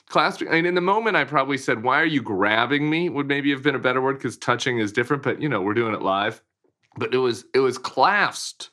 Clasping. 0.10 0.50
I 0.50 0.52
mean, 0.54 0.66
in 0.66 0.76
the 0.76 0.82
moment, 0.82 1.16
I 1.16 1.24
probably 1.24 1.58
said, 1.58 1.84
"Why 1.84 2.00
are 2.02 2.06
you 2.06 2.22
grabbing 2.22 2.90
me?" 2.90 3.10
Would 3.10 3.28
maybe 3.28 3.52
have 3.52 3.64
been 3.64 3.76
a 3.76 3.80
better 3.80 4.02
word 4.02 4.18
because 4.18 4.38
touching 4.38 4.78
is 4.80 4.92
different. 4.92 5.24
But 5.24 5.42
you 5.42 5.50
know, 5.50 5.62
we're 5.62 5.74
doing 5.74 5.94
it 5.94 6.02
live. 6.02 6.42
But 6.98 7.14
it 7.14 7.18
was 7.18 7.46
it 7.54 7.60
was 7.60 7.78
clasped. 7.78 8.70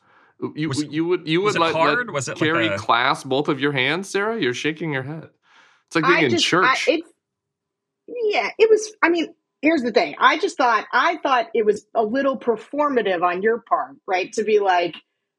You 0.55 0.69
Was- 0.69 0.85
you 0.85 1.05
would 1.07 1.29
you 1.29 1.41
was 1.41 1.55
would 1.55 1.63
it 1.63 1.65
let, 1.67 1.75
hard? 1.75 2.07
let 2.09 2.13
Was 2.15 2.29
it 2.29 2.33
like 2.33 2.41
Kari 2.41 2.67
a- 2.69 2.79
clasp 2.79 3.27
both 3.27 3.49
of 3.49 3.61
your 3.61 3.73
hands, 3.73 4.09
Sarah? 4.11 4.41
You're 4.41 4.55
shaking 4.55 4.93
your 4.93 5.03
head. 5.03 5.31
It's 5.87 5.97
like 5.97 6.05
being 6.05 6.17
I 6.17 6.23
in 6.25 6.31
just, 6.31 6.45
church. 6.45 6.87
I, 6.89 6.93
it, 6.93 7.01
yeah, 8.09 8.49
it 8.59 8.69
was. 8.69 8.93
I 9.03 9.09
mean, 9.09 9.35
here's 9.63 9.83
the 9.83 9.93
thing. 9.93 10.17
I 10.19 10.39
just 10.39 10.57
thought, 10.57 10.87
I 10.93 11.17
thought 11.19 11.47
it 11.55 11.65
was 11.65 11.87
a 11.95 12.03
little 12.03 12.39
performative 12.39 13.23
on 13.23 13.43
your 13.43 13.61
part, 13.61 13.97
right? 14.07 14.33
To 14.35 14.45
be 14.45 14.59
like, 14.59 14.97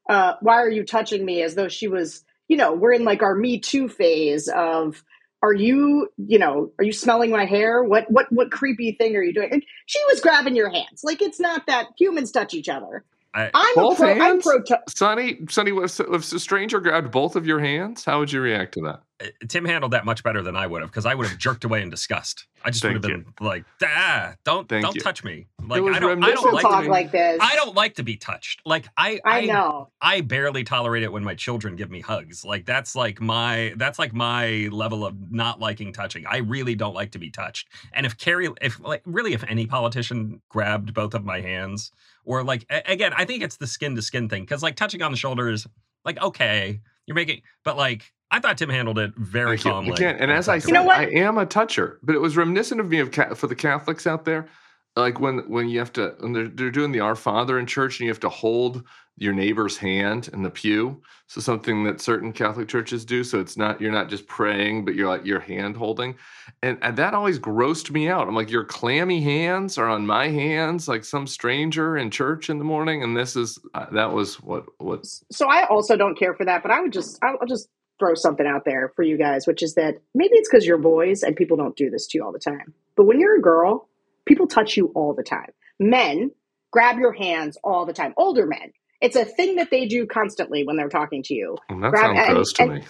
uh, 0.08 0.34
"Why 0.40 0.54
are 0.56 0.70
you 0.70 0.84
touching 0.84 1.24
me?" 1.24 1.42
As 1.42 1.54
though 1.54 1.68
she 1.68 1.86
was, 1.88 2.24
you 2.48 2.56
know, 2.56 2.72
we're 2.72 2.92
in 2.94 3.04
like 3.04 3.22
our 3.22 3.34
Me 3.34 3.60
Too 3.60 3.88
phase 3.88 4.48
of. 4.48 5.04
Are 5.42 5.52
you, 5.52 6.08
you 6.18 6.38
know, 6.38 6.70
are 6.78 6.84
you 6.84 6.92
smelling 6.92 7.30
my 7.30 7.44
hair? 7.44 7.82
What, 7.82 8.08
what, 8.10 8.26
what 8.30 8.50
creepy 8.52 8.92
thing 8.92 9.16
are 9.16 9.22
you 9.22 9.34
doing? 9.34 9.48
And 9.52 9.62
she 9.86 9.98
was 10.10 10.20
grabbing 10.20 10.54
your 10.54 10.70
hands. 10.70 11.02
Like 11.02 11.20
it's 11.20 11.40
not 11.40 11.66
that 11.66 11.88
humans 11.98 12.30
touch 12.30 12.54
each 12.54 12.68
other. 12.68 13.04
I- 13.34 13.50
I'm 13.52 13.74
Both 13.74 13.98
a 13.98 14.02
pro. 14.02 14.12
I'm 14.12 14.40
pro. 14.40 14.62
tou- 14.62 14.76
Sonny, 14.88 15.38
Sonny, 15.48 15.72
if, 15.72 15.98
if 15.98 16.32
a 16.32 16.38
stranger 16.38 16.80
grabbed 16.80 17.10
both 17.10 17.34
of 17.34 17.46
your 17.46 17.58
hands, 17.60 18.04
how 18.04 18.18
would 18.18 18.30
you 18.30 18.40
react 18.40 18.74
to 18.74 18.82
that? 18.82 19.00
Uh, 19.20 19.26
Tim 19.48 19.64
handled 19.64 19.92
that 19.92 20.04
much 20.04 20.22
better 20.22 20.42
than 20.42 20.56
I 20.56 20.66
would 20.66 20.82
have 20.82 20.90
because 20.90 21.06
I 21.06 21.14
would 21.14 21.26
have 21.28 21.38
jerked 21.38 21.64
away 21.64 21.82
in 21.82 21.90
disgust. 21.90 22.46
I 22.64 22.70
just 22.70 22.84
would 22.84 22.92
have 22.92 23.02
been 23.02 23.26
like, 23.40 23.64
"Ah, 23.82 24.34
don't 24.44 24.68
Thank 24.68 24.84
don't 24.84 24.94
you. 24.94 25.00
touch 25.00 25.24
me!" 25.24 25.46
Like 25.66 25.82
I 25.82 25.98
don't, 25.98 26.22
I 26.22 26.30
don't 26.30 26.42
Don't 26.42 26.54
like 26.54 26.62
talk 26.62 26.80
to 26.80 26.82
be, 26.82 26.88
like 26.88 27.10
this. 27.10 27.38
I 27.40 27.54
don't 27.56 27.74
like 27.74 27.94
to 27.96 28.02
be 28.02 28.16
touched. 28.16 28.62
Like 28.64 28.86
I, 28.96 29.20
I 29.24 29.46
know. 29.46 29.90
I 30.00 30.20
barely 30.20 30.64
tolerate 30.64 31.02
it 31.02 31.12
when 31.12 31.24
my 31.24 31.34
children 31.34 31.76
give 31.76 31.90
me 31.90 32.00
hugs. 32.00 32.44
Like 32.44 32.64
that's 32.64 32.94
like 32.96 33.20
my 33.20 33.74
that's 33.76 33.98
like 33.98 34.12
my 34.12 34.68
level 34.70 35.04
of 35.04 35.14
not 35.30 35.60
liking 35.60 35.92
touching. 35.92 36.24
I 36.26 36.38
really 36.38 36.74
don't 36.74 36.94
like 36.94 37.12
to 37.12 37.18
be 37.18 37.30
touched. 37.30 37.68
And 37.92 38.06
if 38.06 38.16
Kari, 38.16 38.48
if 38.60 38.80
like 38.80 39.02
really, 39.04 39.34
if 39.34 39.44
any 39.48 39.66
politician 39.66 40.40
grabbed 40.48 40.94
both 40.94 41.14
of 41.14 41.24
my 41.24 41.40
hands, 41.40 41.92
or 42.24 42.42
like 42.44 42.64
a- 42.70 42.82
again, 42.86 43.12
I 43.16 43.24
think 43.24 43.42
it's 43.42 43.56
the 43.56 43.66
skin 43.66 43.94
to 43.96 44.02
skin 44.02 44.28
thing 44.28 44.42
because 44.42 44.62
like 44.62 44.76
touching 44.76 45.02
on 45.02 45.10
the 45.10 45.18
shoulders, 45.18 45.66
like 46.04 46.20
okay, 46.20 46.80
you're 47.06 47.14
making, 47.14 47.42
but 47.64 47.76
like 47.76 48.12
I 48.32 48.40
thought 48.40 48.56
Tim 48.56 48.70
handled 48.70 48.98
it 48.98 49.12
very 49.16 49.58
Thank 49.58 49.66
you. 49.66 49.70
calmly. 49.70 49.92
Again, 49.92 50.16
and 50.18 50.30
as 50.30 50.48
I 50.48 50.58
said, 50.58 50.68
You 50.68 50.74
know 50.74 50.84
what? 50.84 50.98
I 50.98 51.10
am 51.10 51.36
a 51.36 51.44
toucher, 51.44 51.98
but 52.02 52.14
it 52.14 52.18
was 52.18 52.36
reminiscent 52.36 52.80
of 52.80 52.88
me 52.88 52.98
of 53.00 53.14
for 53.36 53.46
the 53.46 53.54
Catholics 53.54 54.06
out 54.06 54.24
there, 54.24 54.48
like 54.96 55.20
when 55.20 55.40
when 55.50 55.68
you 55.68 55.78
have 55.78 55.92
to 55.94 56.14
when 56.20 56.32
they're, 56.32 56.48
they're 56.48 56.70
doing 56.70 56.92
the 56.92 57.00
Our 57.00 57.14
Father 57.14 57.58
in 57.58 57.66
church, 57.66 58.00
and 58.00 58.06
you 58.06 58.10
have 58.10 58.20
to 58.20 58.30
hold 58.30 58.84
your 59.18 59.34
neighbor's 59.34 59.76
hand 59.76 60.30
in 60.32 60.42
the 60.42 60.48
pew. 60.48 61.02
So 61.26 61.42
something 61.42 61.84
that 61.84 62.00
certain 62.00 62.32
Catholic 62.32 62.68
churches 62.68 63.04
do. 63.04 63.22
So 63.22 63.38
it's 63.38 63.58
not 63.58 63.82
you're 63.82 63.92
not 63.92 64.08
just 64.08 64.26
praying, 64.26 64.86
but 64.86 64.94
you're 64.94 65.08
like 65.08 65.26
you're 65.26 65.38
hand 65.38 65.76
holding, 65.76 66.16
and, 66.62 66.78
and 66.80 66.96
that 66.96 67.12
always 67.12 67.38
grossed 67.38 67.90
me 67.90 68.08
out. 68.08 68.28
I'm 68.28 68.34
like, 68.34 68.50
your 68.50 68.64
clammy 68.64 69.20
hands 69.20 69.76
are 69.76 69.88
on 69.88 70.06
my 70.06 70.28
hands, 70.28 70.88
like 70.88 71.04
some 71.04 71.26
stranger 71.26 71.98
in 71.98 72.10
church 72.10 72.48
in 72.48 72.56
the 72.56 72.64
morning, 72.64 73.02
and 73.02 73.14
this 73.14 73.36
is 73.36 73.58
uh, 73.74 73.86
that 73.92 74.10
was 74.10 74.40
what 74.40 74.64
what 74.78 75.04
so 75.04 75.48
I 75.50 75.66
also 75.66 75.98
don't 75.98 76.18
care 76.18 76.34
for 76.34 76.46
that, 76.46 76.62
but 76.62 76.70
I 76.70 76.80
would 76.80 76.94
just 76.94 77.18
I'll 77.22 77.36
I'll 77.38 77.46
just 77.46 77.68
throw 78.02 78.14
something 78.14 78.46
out 78.46 78.64
there 78.64 78.92
for 78.96 79.02
you 79.04 79.16
guys, 79.16 79.46
which 79.46 79.62
is 79.62 79.74
that 79.74 79.94
maybe 80.14 80.34
it's 80.34 80.48
because 80.48 80.66
you're 80.66 80.78
boys 80.78 81.22
and 81.22 81.36
people 81.36 81.56
don't 81.56 81.76
do 81.76 81.88
this 81.88 82.08
to 82.08 82.18
you 82.18 82.24
all 82.24 82.32
the 82.32 82.38
time. 82.40 82.74
But 82.96 83.04
when 83.04 83.20
you're 83.20 83.36
a 83.38 83.40
girl, 83.42 83.88
people 84.26 84.48
touch 84.48 84.76
you 84.76 84.90
all 84.96 85.14
the 85.14 85.22
time. 85.22 85.50
Men 85.78 86.32
grab 86.72 86.98
your 86.98 87.12
hands 87.12 87.56
all 87.62 87.86
the 87.86 87.92
time. 87.92 88.12
Older 88.16 88.46
men. 88.46 88.72
It's 89.00 89.14
a 89.14 89.24
thing 89.24 89.56
that 89.56 89.70
they 89.70 89.86
do 89.86 90.06
constantly 90.06 90.64
when 90.64 90.76
they're 90.76 90.88
talking 90.88 91.22
to 91.24 91.34
you. 91.34 91.56
that 91.68 91.76
Grab- 91.90 91.94
sounds 91.94 92.18
and- 92.18 92.34
gross 92.34 92.52
to 92.54 92.62
and- 92.62 92.74
me. 92.74 92.82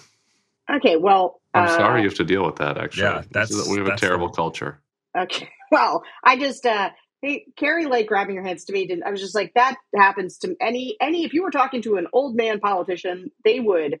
Okay, 0.77 0.95
well, 0.95 1.41
I'm 1.53 1.65
uh, 1.65 1.67
sorry 1.77 2.01
you 2.01 2.07
have 2.07 2.17
to 2.17 2.23
deal 2.23 2.45
with 2.45 2.55
that. 2.55 2.77
Actually, 2.77 3.03
Yeah, 3.03 3.17
This 3.19 3.27
that's- 3.31 3.51
is- 3.51 3.67
we 3.69 3.77
have 3.77 3.85
a 3.85 3.89
that's 3.89 4.01
the- 4.01 4.07
terrible 4.07 4.29
culture. 4.29 4.79
Okay. 5.17 5.49
Well, 5.71 6.03
I 6.23 6.37
just 6.37 6.65
uh 6.67 6.91
hey 7.23 7.45
Kari 7.57 7.85
Lake 7.87 8.07
grabbing 8.07 8.35
your 8.35 8.43
hands 8.43 8.65
to 8.65 8.73
me 8.73 8.85
didn't 8.85 9.05
I 9.05 9.09
was 9.09 9.19
just 9.21 9.33
like 9.33 9.53
that 9.55 9.75
happens 9.95 10.37
to 10.39 10.55
any 10.61 10.95
any 11.01 11.23
if 11.25 11.33
you 11.33 11.41
were 11.41 11.49
talking 11.49 11.81
to 11.83 11.95
an 11.95 12.05
old 12.13 12.35
man 12.35 12.59
politician, 12.59 13.31
they 13.43 13.59
would 13.59 13.99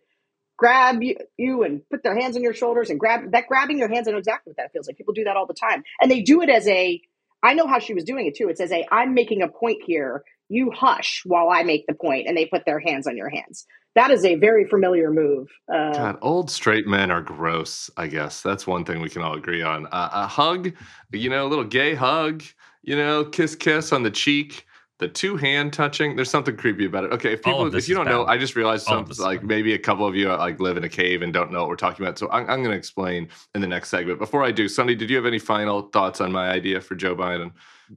grab 0.57 1.01
you, 1.37 1.63
and 1.63 1.81
put 1.89 2.03
their 2.03 2.17
hands 2.17 2.35
on 2.35 2.43
your 2.43 2.53
shoulders 2.53 2.89
and 2.89 2.99
grab 2.99 3.31
that 3.31 3.47
grabbing 3.47 3.77
your 3.77 3.89
hands 3.89 4.07
I 4.07 4.11
know 4.11 4.17
exactly 4.17 4.51
what 4.51 4.57
that 4.57 4.71
feels 4.71 4.87
like. 4.87 4.97
People 4.97 5.13
do 5.13 5.23
that 5.23 5.35
all 5.35 5.45
the 5.45 5.53
time. 5.53 5.83
And 6.01 6.09
they 6.09 6.21
do 6.21 6.41
it 6.41 6.49
as 6.49 6.67
a 6.67 7.01
I 7.41 7.53
know 7.53 7.67
how 7.67 7.79
she 7.79 7.93
was 7.93 8.05
doing 8.05 8.25
it 8.25 8.35
too. 8.35 8.49
It's 8.49 8.61
as 8.61 8.71
a 8.71 8.85
I'm 8.91 9.13
making 9.13 9.41
a 9.41 9.47
point 9.47 9.81
here. 9.85 10.23
You 10.49 10.71
hush 10.71 11.23
while 11.25 11.49
I 11.49 11.63
make 11.63 11.85
the 11.87 11.93
point 11.93 12.27
and 12.27 12.37
they 12.37 12.45
put 12.45 12.65
their 12.65 12.79
hands 12.79 13.07
on 13.07 13.17
your 13.17 13.29
hands. 13.29 13.65
That 13.95 14.09
is 14.09 14.25
a 14.25 14.35
very 14.35 14.65
familiar 14.65 15.11
move. 15.11 15.49
Uh, 15.71 15.91
God, 15.93 16.17
old 16.21 16.49
straight 16.49 16.87
men 16.87 17.11
are 17.11 17.21
gross. 17.21 17.91
I 17.95 18.07
guess 18.07 18.41
that's 18.41 18.65
one 18.65 18.85
thing 18.85 19.01
we 19.01 19.09
can 19.09 19.21
all 19.21 19.35
agree 19.35 19.61
on. 19.61 19.85
Uh, 19.87 20.09
a 20.11 20.27
hug, 20.27 20.73
you 21.11 21.29
know, 21.29 21.45
a 21.45 21.49
little 21.49 21.63
gay 21.63 21.93
hug, 21.93 22.43
you 22.81 22.95
know, 22.95 23.23
kiss, 23.23 23.55
kiss 23.55 23.91
on 23.91 24.01
the 24.01 24.09
cheek. 24.09 24.65
The 25.03 25.09
two 25.09 25.35
hand 25.35 25.73
touching, 25.73 26.15
there's 26.15 26.29
something 26.29 26.55
creepy 26.55 26.85
about 26.85 27.03
it. 27.03 27.11
Okay, 27.11 27.33
if 27.33 27.43
people 27.43 27.75
if 27.75 27.89
you 27.89 27.95
don't 27.95 28.05
know. 28.05 28.25
I 28.25 28.37
just 28.37 28.55
realized 28.55 28.87
All 28.87 28.99
of 28.99 29.13
some, 29.13 29.25
like 29.25 29.41
bad. 29.41 29.47
maybe 29.49 29.73
a 29.73 29.77
couple 29.77 30.07
of 30.07 30.15
you 30.15 30.29
like 30.29 30.61
live 30.61 30.77
in 30.77 30.85
a 30.85 30.89
cave 30.89 31.21
and 31.21 31.33
don't 31.33 31.51
know 31.51 31.59
what 31.59 31.67
we're 31.67 31.75
talking 31.75 32.05
about. 32.05 32.17
So 32.17 32.29
I'm, 32.31 32.43
I'm 32.49 32.59
going 32.63 32.71
to 32.71 32.77
explain 32.77 33.27
in 33.53 33.59
the 33.59 33.67
next 33.67 33.89
segment. 33.89 34.17
Before 34.17 34.45
I 34.45 34.51
do, 34.51 34.69
Sonny 34.69 34.95
did 34.95 35.09
you 35.09 35.17
have 35.17 35.25
any 35.25 35.39
final 35.39 35.81
thoughts 35.89 36.21
on 36.21 36.31
my 36.31 36.49
idea 36.49 36.79
for 36.79 36.95
Joe 36.95 37.15
Biden? 37.17 37.51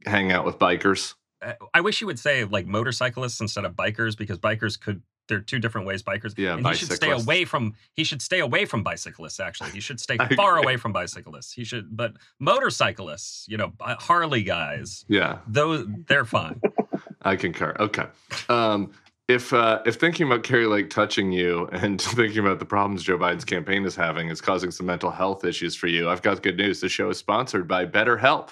Hang 0.05 0.33
out 0.33 0.45
with 0.45 0.59
bikers. 0.59 1.15
Uh, 1.41 1.53
I 1.73 1.81
wish 1.81 2.01
you 2.01 2.09
would 2.09 2.19
say 2.19 2.43
like 2.45 2.67
motorcyclists 2.67 3.41
instead 3.41 3.65
of 3.65 3.75
bikers 3.75 4.19
because 4.19 4.39
bikers 4.41 4.81
could. 4.81 5.01
There 5.29 5.39
are 5.39 5.41
two 5.41 5.59
different 5.59 5.89
ways 5.89 6.05
bikers. 6.05 6.35
Yeah, 6.39 6.57
and 6.57 6.65
he 6.65 6.75
should 6.75 6.93
stay 6.93 7.11
away 7.11 7.45
from. 7.45 7.75
He 7.95 8.05
should 8.05 8.23
stay 8.23 8.39
away 8.39 8.65
from 8.65 8.85
bicyclists. 8.85 9.41
Actually, 9.41 9.71
he 9.71 9.81
should 9.81 9.99
stay 9.99 10.17
far 10.37 10.57
away 10.59 10.77
from 10.77 10.93
bicyclists. 10.93 11.53
He 11.53 11.65
should, 11.65 11.97
but 11.97 12.13
motorcyclists, 12.39 13.47
you 13.49 13.57
know, 13.57 13.73
uh, 13.81 13.97
Harley 13.97 14.43
guys, 14.45 15.05
Yeah. 15.09 15.39
those 15.49 15.87
they're 16.07 16.25
fine. 16.25 16.61
I 17.27 17.37
concur. 17.37 17.75
Okay. 17.81 18.07
Um, 18.49 18.93
if 19.29 19.53
uh, 19.53 19.83
if 19.85 19.97
thinking 19.97 20.27
about 20.27 20.45
Kari 20.45 20.67
Lake 20.67 20.89
touching 20.89 21.33
you 21.33 21.69
and 21.73 22.01
thinking 22.03 22.39
about 22.39 22.61
the 22.61 22.65
problems 22.65 23.03
Joe 23.03 23.19
Biden's 23.19 23.45
campaign 23.45 23.85
is 23.85 23.97
having 23.97 24.29
is 24.29 24.41
causing 24.41 24.71
some 24.71 24.87
mental 24.87 25.11
health 25.11 25.45
issues 25.45 25.75
for 25.75 25.89
you, 25.89 26.09
I've 26.09 26.23
got 26.23 26.43
good 26.43 26.57
news. 26.57 26.81
The 26.81 26.89
show 26.89 27.11
is 27.11 27.19
sponsored 27.19 27.67
by 27.67 27.85
BetterHelp. 27.87 28.51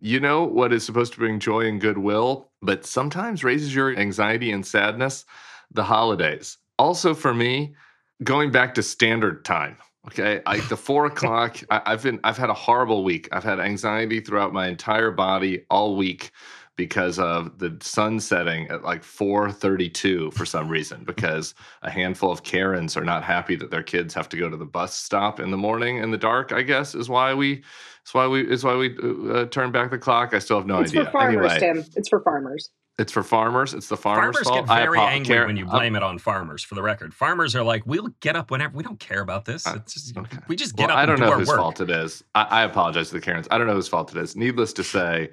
You 0.00 0.18
know 0.18 0.42
what 0.42 0.72
is 0.72 0.84
supposed 0.84 1.12
to 1.12 1.20
bring 1.20 1.38
joy 1.38 1.68
and 1.68 1.80
goodwill, 1.80 2.50
but 2.60 2.84
sometimes 2.84 3.44
raises 3.44 3.72
your 3.72 3.96
anxiety 3.96 4.50
and 4.50 4.66
sadness? 4.66 5.24
The 5.70 5.84
holidays. 5.84 6.58
Also, 6.80 7.14
for 7.14 7.32
me, 7.32 7.76
going 8.24 8.50
back 8.50 8.74
to 8.74 8.82
standard 8.82 9.44
time. 9.44 9.76
Okay, 10.06 10.40
like 10.46 10.68
the 10.68 10.76
four 10.76 11.06
o'clock. 11.12 11.58
I, 11.70 11.82
I've 11.86 12.02
been. 12.02 12.20
I've 12.24 12.36
had 12.36 12.50
a 12.50 12.54
horrible 12.54 13.04
week. 13.04 13.28
I've 13.32 13.44
had 13.44 13.60
anxiety 13.60 14.20
throughout 14.20 14.52
my 14.52 14.66
entire 14.68 15.10
body 15.10 15.64
all 15.70 15.96
week 15.96 16.32
because 16.76 17.18
of 17.18 17.58
the 17.58 17.76
sun 17.80 18.18
setting 18.18 18.66
at 18.68 18.82
like 18.82 19.02
4:32 19.02 20.32
for 20.32 20.46
some 20.46 20.68
reason 20.68 21.04
because 21.06 21.54
a 21.82 21.90
handful 21.90 22.30
of 22.32 22.42
Karens 22.42 22.96
are 22.96 23.04
not 23.04 23.22
happy 23.22 23.56
that 23.56 23.70
their 23.70 23.82
kids 23.82 24.14
have 24.14 24.28
to 24.30 24.36
go 24.36 24.48
to 24.48 24.56
the 24.56 24.64
bus 24.64 24.94
stop 24.94 25.38
in 25.38 25.50
the 25.50 25.56
morning 25.56 25.98
in 25.98 26.10
the 26.10 26.18
dark 26.18 26.52
I 26.52 26.62
guess 26.62 26.94
is 26.94 27.08
why 27.08 27.34
we 27.34 27.62
is 28.06 28.14
why 28.14 28.26
we 28.26 28.50
is 28.50 28.64
why 28.64 28.74
we 28.74 28.96
uh, 29.30 29.44
turn 29.46 29.70
back 29.70 29.90
the 29.90 29.98
clock 29.98 30.32
I 30.32 30.38
still 30.38 30.56
have 30.56 30.66
no 30.66 30.80
it's 30.80 30.90
idea 30.90 31.04
for 31.04 31.12
farmers, 31.12 31.52
anyway 31.52 31.60
Tim. 31.60 31.84
It's 31.94 32.08
for 32.08 32.20
farmers. 32.22 32.70
It's 33.02 33.10
for 33.12 33.22
farmers. 33.24 33.74
It's 33.74 33.88
the 33.88 33.96
farmers', 33.96 34.36
farmers 34.36 34.48
fault. 34.48 34.66
get 34.68 34.74
very 34.86 34.98
angry 35.00 35.34
Karen, 35.34 35.48
when 35.48 35.56
you 35.56 35.66
I'm- 35.66 35.76
blame 35.76 35.96
it 35.96 36.02
on 36.04 36.18
farmers. 36.18 36.62
For 36.62 36.76
the 36.76 36.82
record, 36.82 37.12
farmers 37.12 37.56
are 37.56 37.64
like, 37.64 37.82
"We'll 37.84 38.08
get 38.20 38.36
up 38.36 38.50
whenever. 38.52 38.76
We 38.76 38.84
don't 38.84 39.00
care 39.00 39.20
about 39.20 39.44
this. 39.44 39.66
It's 39.66 39.92
just, 39.94 40.16
okay. 40.16 40.38
We 40.46 40.54
just 40.56 40.76
get 40.76 40.86
Well, 40.88 40.96
up. 40.96 41.02
I 41.02 41.06
don't 41.06 41.16
do 41.18 41.24
know 41.26 41.32
whose 41.32 41.48
work. 41.48 41.58
fault 41.58 41.80
it 41.80 41.90
is. 41.90 42.22
I, 42.36 42.42
I 42.42 42.62
apologize 42.62 43.08
to 43.08 43.14
the 43.14 43.20
Karens. 43.20 43.48
I 43.50 43.58
don't 43.58 43.66
know 43.66 43.74
whose 43.74 43.88
fault 43.88 44.14
it 44.14 44.20
is. 44.22 44.36
Needless 44.36 44.72
to 44.74 44.84
say, 44.84 45.30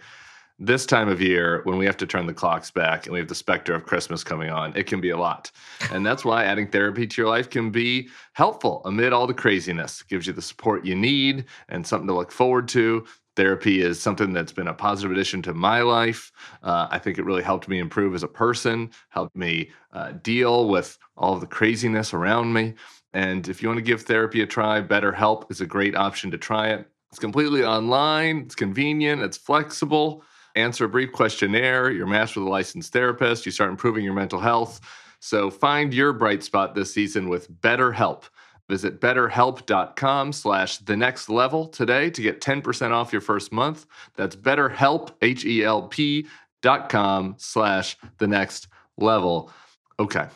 this 0.61 0.85
time 0.85 1.07
of 1.07 1.21
year, 1.21 1.61
when 1.63 1.77
we 1.77 1.85
have 1.85 1.95
to 1.97 2.05
turn 2.07 2.25
the 2.25 2.33
clocks 2.33 2.69
back 2.71 3.05
and 3.05 3.13
we 3.13 3.19
have 3.19 3.29
the 3.29 3.35
specter 3.35 3.73
of 3.75 3.85
Christmas 3.85 4.23
coming 4.25 4.49
on, 4.49 4.75
it 4.75 4.87
can 4.87 4.99
be 4.99 5.11
a 5.11 5.17
lot. 5.17 5.51
And 5.91 6.05
that's 6.05 6.25
why 6.25 6.43
adding 6.45 6.67
therapy 6.67 7.05
to 7.07 7.21
your 7.21 7.29
life 7.29 7.49
can 7.49 7.69
be 7.69 8.09
helpful 8.33 8.81
amid 8.83 9.13
all 9.13 9.25
the 9.27 9.33
craziness. 9.33 10.01
It 10.01 10.07
gives 10.07 10.27
you 10.27 10.33
the 10.33 10.41
support 10.41 10.85
you 10.85 10.95
need 10.95 11.45
and 11.69 11.85
something 11.87 12.07
to 12.07 12.13
look 12.15 12.31
forward 12.31 12.67
to. 12.69 13.05
Therapy 13.35 13.81
is 13.81 14.01
something 14.01 14.33
that's 14.33 14.51
been 14.51 14.67
a 14.67 14.73
positive 14.73 15.11
addition 15.11 15.41
to 15.43 15.53
my 15.53 15.81
life. 15.81 16.31
Uh, 16.61 16.87
I 16.89 16.99
think 16.99 17.17
it 17.17 17.25
really 17.25 17.43
helped 17.43 17.67
me 17.67 17.79
improve 17.79 18.13
as 18.15 18.23
a 18.23 18.27
person, 18.27 18.89
helped 19.09 19.35
me 19.35 19.71
uh, 19.93 20.13
deal 20.23 20.67
with 20.67 20.97
all 21.15 21.37
the 21.37 21.47
craziness 21.47 22.13
around 22.13 22.51
me. 22.51 22.73
And 23.13 23.47
if 23.47 23.61
you 23.61 23.69
want 23.69 23.77
to 23.77 23.83
give 23.83 24.01
therapy 24.01 24.41
a 24.41 24.45
try, 24.45 24.81
BetterHelp 24.81 25.49
is 25.51 25.61
a 25.61 25.65
great 25.65 25.95
option 25.95 26.31
to 26.31 26.37
try 26.37 26.69
it. 26.69 26.89
It's 27.09 27.19
completely 27.19 27.63
online, 27.63 28.39
it's 28.45 28.55
convenient, 28.55 29.21
it's 29.21 29.37
flexible. 29.37 30.23
Answer 30.55 30.85
a 30.85 30.89
brief 30.89 31.11
questionnaire, 31.11 31.91
you're 31.91 32.07
matched 32.07 32.35
with 32.35 32.45
a 32.45 32.49
licensed 32.49 32.93
therapist, 32.93 33.45
you 33.45 33.51
start 33.51 33.71
improving 33.71 34.03
your 34.03 34.13
mental 34.13 34.39
health. 34.39 34.79
So 35.19 35.49
find 35.49 35.93
your 35.93 36.13
bright 36.13 36.43
spot 36.43 36.75
this 36.75 36.93
season 36.93 37.29
with 37.29 37.51
BetterHelp. 37.61 38.23
Visit 38.69 39.01
betterhelp.com 39.01 40.31
slash 40.31 40.77
the 40.77 40.95
next 40.95 41.27
level 41.27 41.67
today 41.67 42.11
to 42.11 42.21
get 42.21 42.39
10% 42.39 42.91
off 42.91 43.11
your 43.11 43.21
first 43.21 43.51
month. 43.51 43.87
That's 44.15 44.35
betterhelp, 44.35 45.09
H-E-L-P 45.21 46.27
dot 46.61 46.89
com 46.89 47.35
slash 47.37 47.97
the 48.19 48.27
next 48.27 48.67
level. 48.97 49.51
Okay. 49.99 50.27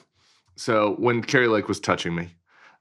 So 0.55 0.95
when 0.97 1.21
Kari 1.21 1.47
Lake 1.47 1.67
was 1.67 1.79
touching 1.79 2.15
me, 2.15 2.29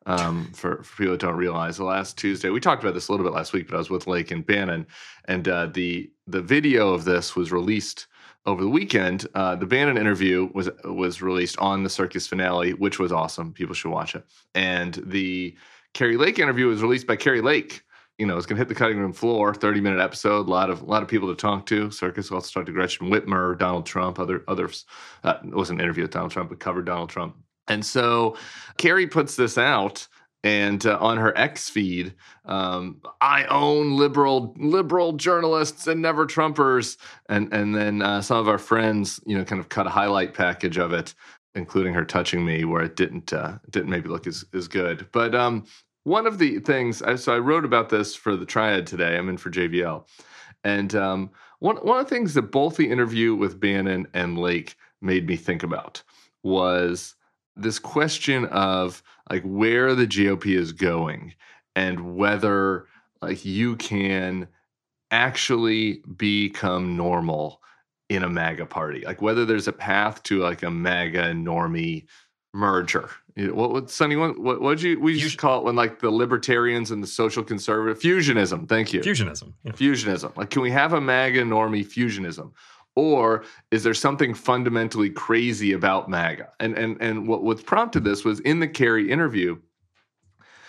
um, 0.07 0.51
for, 0.55 0.83
for 0.83 0.97
people 0.97 1.13
that 1.13 1.21
don't 1.21 1.37
realize, 1.37 1.77
the 1.77 1.85
last 1.85 2.19
Tuesday 2.19 2.49
we 2.49 2.59
talked 2.59 2.83
about 2.83 2.95
this 2.95 3.09
a 3.09 3.13
little 3.13 3.25
bit 3.25 3.35
last 3.35 3.53
week, 3.53 3.69
but 3.69 3.77
I 3.77 3.79
was 3.79 3.91
with 3.91 4.07
Lake 4.07 4.31
and 4.31 4.45
Bannon, 4.45 4.87
and 5.27 5.47
uh, 5.47 5.67
the 5.67 6.11
the 6.27 6.43
video 6.43 6.93
of 6.93 7.05
this 7.05 7.37
was 7.37 7.53
released 7.53 8.07
over 8.47 8.63
the 8.63 8.69
weekend. 8.69 9.27
Uh, 9.35 9.57
the 9.57 9.67
Bannon 9.67 9.97
interview 9.97 10.51
was 10.55 10.71
was 10.85 11.23
released 11.23 11.59
on 11.59 11.83
the 11.83 11.91
circus 11.91 12.27
finale, 12.27 12.73
which 12.75 12.99
was 12.99 13.13
awesome. 13.13 13.53
People 13.53 13.75
should 13.75 13.91
watch 13.91 14.15
it. 14.15 14.25
And 14.55 14.95
the 15.07 15.57
Kari 15.95 16.17
Lake 16.17 16.39
interview 16.39 16.67
was 16.67 16.83
released 16.83 17.07
by 17.07 17.17
Kari 17.17 17.41
Lake. 17.41 17.83
You 18.19 18.27
know, 18.27 18.37
it's 18.37 18.47
gonna 18.47 18.59
hit 18.59 18.69
the 18.69 18.75
cutting 18.75 18.99
room 18.99 19.13
floor. 19.13 19.55
Thirty 19.55 19.81
minute 19.81 20.01
episode. 20.01 20.47
A 20.47 20.51
lot 20.51 20.71
of 20.71 20.83
a 20.83 20.85
lot 20.85 21.03
of 21.03 21.09
people 21.09 21.29
to 21.29 21.35
talk 21.35 21.67
to. 21.67 21.91
Circus 21.91 22.31
also 22.31 22.51
talked 22.51 22.67
to 22.67 22.73
Gretchen 22.73 23.11
Whitmer, 23.11 23.59
Donald 23.59 23.87
Trump, 23.87 24.19
other 24.19 24.45
others. 24.49 24.85
Uh, 25.25 25.35
it 25.45 25.55
wasn't 25.55 25.81
an 25.81 25.85
interview 25.85 26.05
with 26.05 26.13
Donald 26.13 26.33
Trump, 26.33 26.51
but 26.51 26.61
covered 26.61 26.87
Donald 26.87 27.11
Trump. 27.11 27.37
And 27.69 27.85
so 27.85 28.37
Kari 28.77 29.07
puts 29.07 29.37
this 29.37 29.57
out 29.57 30.07
and 30.45 30.85
uh, 30.87 30.99
on 31.01 31.19
her 31.19 31.37
X 31.39 31.69
feed, 31.69 32.15
um, 32.45 33.01
I 33.21 33.45
own 33.45 33.97
liberal 33.97 34.55
liberal 34.59 35.13
journalists 35.13 35.87
and 35.87 36.03
never 36.03 36.27
Trumpers, 36.27 36.97
and 37.29 37.53
and 37.53 37.75
then 37.75 38.03
uh, 38.03 38.23
some 38.23 38.39
of 38.39 38.49
our 38.49 38.59
friends, 38.59 39.21
you 39.25 39.37
know, 39.37 39.45
kind 39.45 39.61
of 39.61 39.69
cut 39.69 39.87
a 39.87 39.91
highlight 39.91 40.35
package 40.35 40.79
of 40.79 40.93
it, 40.93 41.15
including 41.55 41.95
her 41.95 42.05
touching 42.05 42.45
me, 42.45 42.65
where 42.65 42.83
it 42.83 42.97
didn't 42.97 43.33
uh, 43.33 43.59
didn't 43.71 43.91
maybe 43.91 44.09
look 44.09 44.27
as 44.27 44.45
as 44.53 44.67
good. 44.67 45.07
But 45.13 45.35
um, 45.35 45.65
one 46.05 46.27
of 46.27 46.39
the 46.39 46.59
things, 46.59 47.03
I, 47.03 47.15
so 47.15 47.35
I 47.35 47.39
wrote 47.39 47.65
about 47.65 47.89
this 47.89 48.15
for 48.17 48.37
the 48.37 48.47
Triad 48.47 48.87
today. 48.87 49.17
I'm 49.17 49.29
in 49.29 49.37
for 49.37 49.51
JVL, 49.51 50.05
and 50.65 50.95
um, 50.97 51.31
one 51.61 51.77
one 51.77 52.01
of 52.01 52.09
the 52.09 52.15
things 52.15 52.35
that 52.35 52.51
both 52.51 52.77
the 52.77 52.91
interview 52.91 53.37
with 53.37 53.61
Bannon 53.61 54.09
and 54.13 54.37
Lake 54.37 54.75
made 55.01 55.29
me 55.29 55.37
think 55.37 55.63
about 55.63 56.03
was 56.43 57.15
this 57.57 57.79
question 57.79 58.47
of 58.47 59.03
like 59.31 59.43
where 59.43 59.95
the 59.95 60.07
GOP 60.07 60.47
is 60.57 60.73
going 60.73 61.35
and 61.77 62.17
whether 62.17 62.87
like 63.21 63.45
you 63.45 63.77
can 63.77 64.49
actually 65.11 66.03
become 66.17 66.97
normal 66.97 67.61
in 68.09 68.25
a 68.25 68.29
MAGA 68.29 68.67
party, 68.67 69.03
like 69.07 69.23
whether 69.23 69.45
there's 69.45 69.69
a 69.69 69.73
path 69.73 70.23
to 70.25 70.41
like 70.41 70.63
a 70.63 70.71
MAGA 70.71 71.33
normie 71.33 72.07
merger. 72.53 73.09
What 73.37 73.73
would 73.73 73.89
Sonny? 73.89 74.17
What 74.17 74.61
would 74.61 74.83
you 74.83 75.01
we 75.01 75.15
Fusion- 75.19 75.39
call 75.39 75.61
it 75.61 75.65
when 75.65 75.75
like 75.77 76.01
the 76.01 76.11
libertarians 76.11 76.91
and 76.91 77.03
the 77.03 77.07
social 77.07 77.43
conservative 77.43 77.99
fusionism? 78.03 78.69
Thank 78.69 78.93
you 78.93 79.01
Fusionism. 79.01 79.55
Yeah. 79.65 79.73
fusionism. 79.73 80.37
Like, 80.37 80.51
can 80.51 80.61
we 80.61 80.71
have 80.71 80.93
a 80.93 81.01
MAGA 81.01 81.43
normie 81.45 81.87
fusionism? 81.87 82.53
Or 82.95 83.45
is 83.71 83.85
there 83.85 83.95
something 83.95 84.35
fundamentally 84.35 85.09
crazy 85.09 85.73
about 85.73 86.11
MAGA? 86.11 86.51
And 86.61 86.77
and 86.77 87.01
and 87.01 87.27
what 87.27 87.43
what 87.43 87.65
prompted 87.65 88.05
this 88.05 88.25
was 88.25 88.41
in 88.41 88.61
the 88.61 88.69
Kari 88.69 89.11
interview, 89.11 89.59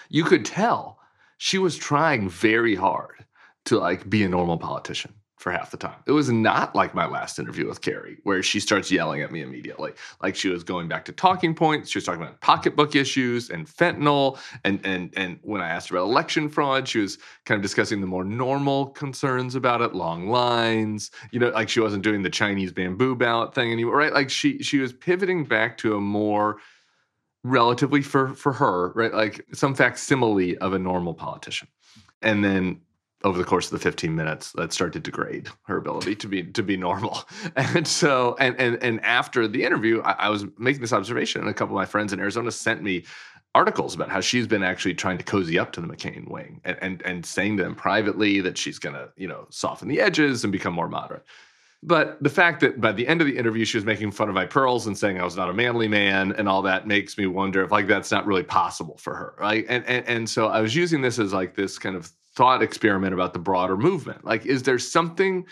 you 0.10 0.24
could 0.24 0.46
tell 0.46 1.00
she 1.38 1.58
was 1.58 1.76
trying 1.76 2.30
very 2.30 2.76
hard 2.76 3.26
to 3.66 3.80
like 3.80 4.10
be 4.10 4.24
a 4.24 4.30
normal 4.30 4.58
politician 4.58 5.14
for 5.44 5.52
half 5.52 5.72
the 5.72 5.78
time. 5.78 6.00
It 6.08 6.14
was 6.14 6.32
not 6.32 6.74
like 6.74 6.96
my 6.96 7.06
last 7.06 7.38
interview 7.38 7.68
with 7.68 7.82
Kari, 7.82 8.18
where 8.24 8.42
she 8.42 8.62
starts 8.62 8.90
yelling 8.90 9.22
at 9.22 9.30
me 9.30 9.42
immediately. 9.42 9.92
Like 10.22 10.38
she 10.38 10.48
was 10.48 10.64
going 10.64 10.88
back 10.88 11.04
to 11.06 11.12
talking 11.12 11.54
points. 11.54 11.90
She 11.90 11.98
was 11.98 12.06
talking 12.06 12.22
about 12.22 12.40
pocketbook 12.40 12.96
issues 12.96 13.50
and 13.50 13.68
fentanyl. 13.68 14.40
And 14.64 14.80
and 14.86 15.14
and 15.18 15.40
when 15.42 15.62
I 15.62 15.68
asked 15.68 15.92
about 15.92 16.04
election 16.04 16.48
fraud, 16.48 16.88
she 16.88 17.00
was 17.00 17.18
kind 17.44 17.58
of 17.58 17.62
discussing 17.62 18.00
the 18.00 18.08
more 18.08 18.24
normal 18.24 18.88
concerns 18.88 19.54
about 19.56 19.82
it, 19.82 19.94
long 19.94 20.30
lines. 20.30 21.12
You 21.32 21.42
know, 21.42 21.50
like 21.50 21.68
she 21.68 21.82
wasn't 21.82 22.04
doing 22.04 22.24
the 22.24 22.30
Chinese 22.30 22.72
bamboo 22.72 23.14
ballot 23.14 23.54
thing 23.54 23.70
anymore, 23.70 23.98
right? 23.98 24.14
Like 24.14 24.30
she 24.30 24.64
she 24.64 24.80
was 24.80 24.94
pivoting 24.94 25.44
back 25.44 25.78
to 25.80 25.98
a 25.98 26.00
more 26.00 26.58
relatively 27.44 28.02
for 28.02 28.34
for 28.34 28.54
her, 28.54 28.94
right? 28.94 29.14
Like 29.14 29.46
some 29.52 29.76
facsimile 29.76 30.58
of 30.60 30.72
a 30.72 30.80
normal 30.80 31.14
politician. 31.14 31.68
And 32.22 32.46
then 32.46 32.80
over 33.24 33.38
the 33.38 33.44
course 33.44 33.66
of 33.68 33.72
the 33.72 33.80
15 33.80 34.14
minutes 34.16 34.52
that 34.54 34.74
started 34.74 34.94
to 34.94 35.12
degrade 35.12 35.50
her 35.64 35.78
ability 35.78 36.16
to 36.16 36.28
be 36.28 36.44
to 36.44 36.64
be 36.64 36.76
normal 36.76 37.24
and 37.56 37.88
so 37.88 38.36
and 38.40 38.56
and 38.60 38.82
and 38.84 39.04
after 39.04 39.48
the 39.48 39.64
interview 39.64 40.02
I, 40.02 40.12
I 40.12 40.30
was 40.30 40.46
making 40.58 40.82
this 40.82 40.94
observation 40.94 41.42
and 41.42 41.50
a 41.50 41.54
couple 41.54 41.76
of 41.76 41.80
my 41.80 41.86
friends 41.86 42.14
in 42.14 42.20
arizona 42.20 42.52
sent 42.52 42.84
me 42.84 43.06
articles 43.56 43.94
about 43.94 44.10
how 44.10 44.20
she's 44.20 44.48
been 44.48 44.64
actually 44.64 44.96
trying 44.96 45.18
to 45.18 45.24
cozy 45.24 45.58
up 45.58 45.72
to 45.74 45.82
the 45.82 45.88
mccain 45.88 46.30
wing 46.30 46.60
and 46.64 46.78
and, 46.82 47.02
and 47.04 47.26
saying 47.26 47.58
to 47.58 47.64
them 47.64 47.76
privately 47.76 48.42
that 48.42 48.58
she's 48.58 48.80
going 48.80 48.96
to 48.96 49.10
you 49.16 49.28
know 49.28 49.48
soften 49.50 49.88
the 49.88 50.02
edges 50.02 50.44
and 50.44 50.52
become 50.52 50.74
more 50.74 50.90
moderate 50.90 51.24
but 51.86 52.18
the 52.24 52.30
fact 52.30 52.62
that 52.62 52.80
by 52.80 52.94
the 52.94 53.06
end 53.08 53.20
of 53.20 53.28
the 53.28 53.38
interview 53.38 53.66
she 53.66 53.78
was 53.78 53.86
making 53.86 54.12
fun 54.12 54.30
of 54.30 54.36
my 54.36 54.46
pearls 54.46 54.88
and 54.88 54.98
saying 54.98 55.20
I 55.20 55.26
was 55.26 55.36
not 55.36 55.50
a 55.50 55.54
manly 55.54 55.90
man 55.90 56.32
and 56.34 56.48
all 56.48 56.62
that 56.62 56.88
makes 56.88 57.18
me 57.18 57.28
wonder 57.28 57.62
if 57.62 57.72
like 57.72 57.88
that's 57.88 58.10
not 58.10 58.26
really 58.26 58.44
possible 58.44 58.98
for 58.98 59.14
her, 59.14 59.36
right? 59.38 59.66
And 59.68 59.86
and 59.86 60.08
and 60.08 60.30
so 60.30 60.48
I 60.48 60.62
was 60.62 60.74
using 60.74 61.02
this 61.02 61.20
as 61.20 61.34
like 61.34 61.56
this 61.56 61.78
kind 61.78 61.98
of 61.98 62.10
thought 62.36 62.64
experiment 62.64 63.14
about 63.14 63.34
the 63.34 63.40
broader 63.40 63.78
movement. 63.78 64.26
Like, 64.26 64.46
is 64.46 64.64
there 64.64 64.80
something? 64.80 65.46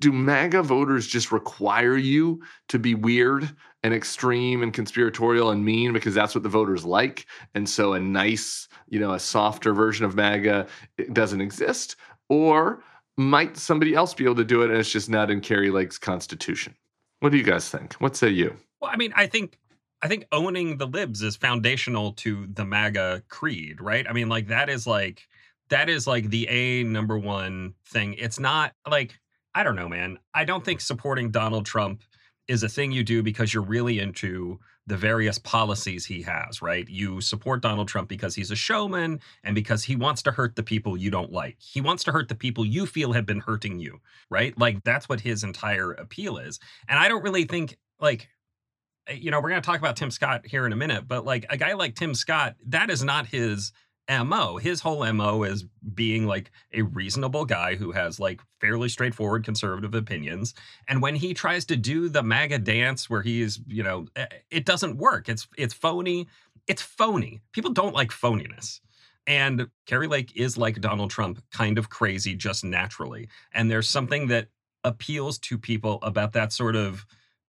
Do 0.00 0.12
MAGA 0.12 0.62
voters 0.62 1.06
just 1.06 1.32
require 1.32 1.96
you 1.96 2.42
to 2.68 2.78
be 2.78 2.94
weird 2.94 3.50
and 3.82 3.94
extreme 3.94 4.62
and 4.62 4.72
conspiratorial 4.72 5.50
and 5.50 5.64
mean 5.64 5.92
because 5.92 6.14
that's 6.14 6.34
what 6.34 6.44
the 6.44 6.48
voters 6.48 6.84
like? 6.84 7.26
And 7.54 7.68
so 7.68 7.92
a 7.92 8.00
nice, 8.00 8.68
you 8.88 9.00
know, 9.00 9.14
a 9.14 9.20
softer 9.20 9.72
version 9.72 10.04
of 10.04 10.14
MAGA 10.14 10.66
doesn't 11.12 11.40
exist, 11.40 11.96
or 12.28 12.82
might 13.16 13.56
somebody 13.56 13.94
else 13.94 14.14
be 14.14 14.24
able 14.24 14.36
to 14.36 14.44
do 14.44 14.62
it 14.62 14.70
and 14.70 14.78
it's 14.78 14.92
just 14.92 15.10
not 15.10 15.30
in 15.30 15.40
Kari 15.40 15.70
Lake's 15.70 15.98
constitution? 15.98 16.74
What 17.20 17.32
do 17.32 17.38
you 17.38 17.44
guys 17.44 17.68
think? 17.68 17.94
What 17.94 18.16
say 18.16 18.28
you? 18.28 18.56
Well, 18.80 18.92
I 18.92 18.96
mean, 18.96 19.12
I 19.16 19.26
think 19.26 19.58
I 20.00 20.06
think 20.06 20.26
owning 20.30 20.76
the 20.76 20.86
libs 20.86 21.22
is 21.22 21.34
foundational 21.36 22.12
to 22.12 22.46
the 22.52 22.64
MAGA 22.64 23.24
creed, 23.28 23.80
right? 23.80 24.06
I 24.08 24.12
mean, 24.12 24.28
like 24.28 24.46
that 24.46 24.68
is 24.68 24.86
like 24.86 25.26
that 25.70 25.88
is 25.88 26.06
like 26.06 26.30
the 26.30 26.48
A 26.48 26.82
number 26.84 27.18
one 27.18 27.74
thing. 27.86 28.14
It's 28.14 28.38
not 28.38 28.72
like 28.88 29.18
I 29.54 29.62
don't 29.62 29.76
know, 29.76 29.88
man. 29.88 30.18
I 30.34 30.44
don't 30.44 30.64
think 30.64 30.80
supporting 30.80 31.30
Donald 31.30 31.66
Trump 31.66 32.02
is 32.46 32.62
a 32.62 32.68
thing 32.68 32.92
you 32.92 33.04
do 33.04 33.22
because 33.22 33.52
you're 33.52 33.62
really 33.62 33.98
into 33.98 34.58
the 34.86 34.96
various 34.96 35.38
policies 35.38 36.06
he 36.06 36.22
has, 36.22 36.62
right? 36.62 36.88
You 36.88 37.20
support 37.20 37.60
Donald 37.60 37.88
Trump 37.88 38.08
because 38.08 38.34
he's 38.34 38.50
a 38.50 38.56
showman 38.56 39.20
and 39.44 39.54
because 39.54 39.84
he 39.84 39.96
wants 39.96 40.22
to 40.22 40.32
hurt 40.32 40.56
the 40.56 40.62
people 40.62 40.96
you 40.96 41.10
don't 41.10 41.30
like. 41.30 41.56
He 41.58 41.82
wants 41.82 42.04
to 42.04 42.12
hurt 42.12 42.28
the 42.28 42.34
people 42.34 42.64
you 42.64 42.86
feel 42.86 43.12
have 43.12 43.26
been 43.26 43.40
hurting 43.40 43.78
you, 43.78 44.00
right? 44.30 44.58
Like 44.58 44.82
that's 44.84 45.06
what 45.06 45.20
his 45.20 45.44
entire 45.44 45.92
appeal 45.92 46.38
is. 46.38 46.58
And 46.88 46.98
I 46.98 47.08
don't 47.08 47.22
really 47.22 47.44
think 47.44 47.76
like 48.00 48.28
eh, 49.08 49.18
you 49.20 49.30
know, 49.30 49.40
we're 49.40 49.50
going 49.50 49.60
to 49.60 49.66
talk 49.66 49.78
about 49.78 49.96
Tim 49.96 50.10
Scott 50.10 50.46
here 50.46 50.64
in 50.64 50.72
a 50.72 50.76
minute, 50.76 51.06
but 51.06 51.26
like 51.26 51.44
a 51.50 51.58
guy 51.58 51.74
like 51.74 51.94
Tim 51.94 52.14
Scott, 52.14 52.56
that 52.68 52.88
is 52.88 53.04
not 53.04 53.26
his 53.26 53.72
MO. 54.08 54.56
His 54.56 54.80
whole 54.80 55.10
MO 55.12 55.42
is 55.42 55.64
being 55.94 56.26
like 56.26 56.50
a 56.72 56.82
reasonable 56.82 57.44
guy 57.44 57.74
who 57.74 57.92
has 57.92 58.18
like 58.18 58.40
fairly 58.60 58.88
straightforward 58.88 59.44
conservative 59.44 59.94
opinions. 59.94 60.54
And 60.88 61.02
when 61.02 61.14
he 61.14 61.34
tries 61.34 61.64
to 61.66 61.76
do 61.76 62.08
the 62.08 62.22
MAGA 62.22 62.58
dance 62.58 63.10
where 63.10 63.22
he's, 63.22 63.60
you 63.66 63.82
know, 63.82 64.06
eh, 64.16 64.26
it 64.50 64.64
doesn't 64.64 64.96
work. 64.96 65.28
It's 65.28 65.46
it's 65.56 65.74
phony. 65.74 66.26
It's 66.66 66.82
phony. 66.82 67.40
People 67.52 67.72
don't 67.72 67.94
like 67.94 68.10
phoniness. 68.10 68.80
And 69.26 69.68
Kari 69.86 70.06
Lake 70.06 70.32
is 70.34 70.56
like 70.56 70.80
Donald 70.80 71.10
Trump, 71.10 71.42
kind 71.52 71.76
of 71.76 71.90
crazy 71.90 72.34
just 72.34 72.64
naturally. 72.64 73.28
And 73.52 73.70
there's 73.70 73.88
something 73.88 74.28
that 74.28 74.48
appeals 74.84 75.38
to 75.40 75.58
people 75.58 75.98
about 76.02 76.32
that 76.32 76.52
sort 76.52 76.76
of 76.76 77.04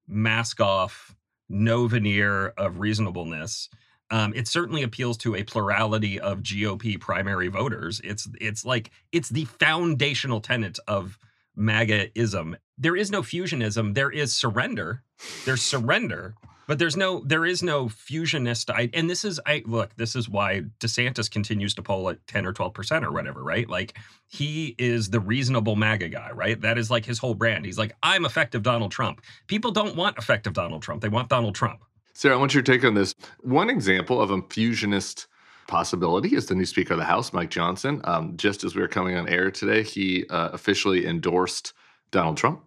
mask 0.05 0.59
off, 0.59 1.15
no 1.47 1.87
veneer 1.87 2.47
of 2.57 2.79
reasonableness. 2.79 3.69
Um, 4.11 4.33
it 4.33 4.47
certainly 4.47 4.83
appeals 4.83 5.17
to 5.19 5.35
a 5.35 5.43
plurality 5.43 6.19
of 6.19 6.39
GOP 6.39 6.99
primary 6.99 7.47
voters. 7.47 8.01
It's 8.03 8.27
it's 8.39 8.65
like 8.65 8.91
it's 9.11 9.29
the 9.29 9.45
foundational 9.45 10.41
tenet 10.41 10.79
of 10.87 11.17
MAGAism. 11.57 12.55
There 12.77 12.95
is 12.95 13.11
no 13.11 13.21
fusionism. 13.21 13.93
There 13.93 14.09
is 14.09 14.33
surrender. 14.33 15.03
There's 15.45 15.61
surrender, 15.61 16.35
but 16.67 16.79
there's 16.79 16.95
no 16.95 17.21
there 17.25 17.45
is 17.45 17.61
no 17.61 17.85
fusionist. 17.85 18.73
I, 18.73 18.89
and 18.93 19.09
this 19.09 19.25
is 19.25 19.39
I 19.45 19.63
look. 19.65 19.95
This 19.95 20.15
is 20.15 20.29
why 20.29 20.63
DeSantis 20.79 21.29
continues 21.29 21.73
to 21.75 21.83
poll 21.83 22.09
at 22.09 22.25
ten 22.25 22.45
or 22.45 22.53
twelve 22.53 22.73
percent 22.73 23.05
or 23.05 23.11
whatever. 23.11 23.43
Right? 23.43 23.69
Like 23.69 23.97
he 24.27 24.75
is 24.77 25.09
the 25.09 25.19
reasonable 25.19 25.75
MAGA 25.75 26.09
guy. 26.09 26.31
Right? 26.31 26.59
That 26.61 26.77
is 26.77 26.89
like 26.89 27.05
his 27.05 27.19
whole 27.19 27.35
brand. 27.35 27.65
He's 27.65 27.77
like 27.77 27.95
I'm 28.01 28.25
effective 28.25 28.63
Donald 28.63 28.91
Trump. 28.91 29.21
People 29.47 29.71
don't 29.71 29.95
want 29.95 30.17
effective 30.17 30.53
Donald 30.53 30.81
Trump. 30.81 31.01
They 31.01 31.09
want 31.09 31.29
Donald 31.29 31.55
Trump. 31.55 31.81
Sarah, 32.19 32.35
I 32.35 32.37
want 32.37 32.53
your 32.53 32.63
take 32.63 32.83
on 32.83 32.95
this. 32.95 33.15
One 33.43 33.69
example 33.69 34.21
of 34.21 34.29
a 34.29 34.41
fusionist 34.41 35.27
possibility 35.69 36.35
is 36.35 36.47
the 36.47 36.53
new 36.53 36.65
Speaker 36.65 36.95
of 36.95 36.99
the 36.99 37.05
House, 37.05 37.31
Mike 37.31 37.49
Johnson. 37.49 38.01
Um, 38.03 38.35
just 38.35 38.65
as 38.65 38.75
we 38.75 38.81
were 38.81 38.89
coming 38.89 39.15
on 39.15 39.29
air 39.29 39.49
today, 39.49 39.83
he 39.83 40.25
uh, 40.29 40.49
officially 40.51 41.05
endorsed 41.05 41.71
Donald 42.11 42.35
Trump. 42.35 42.65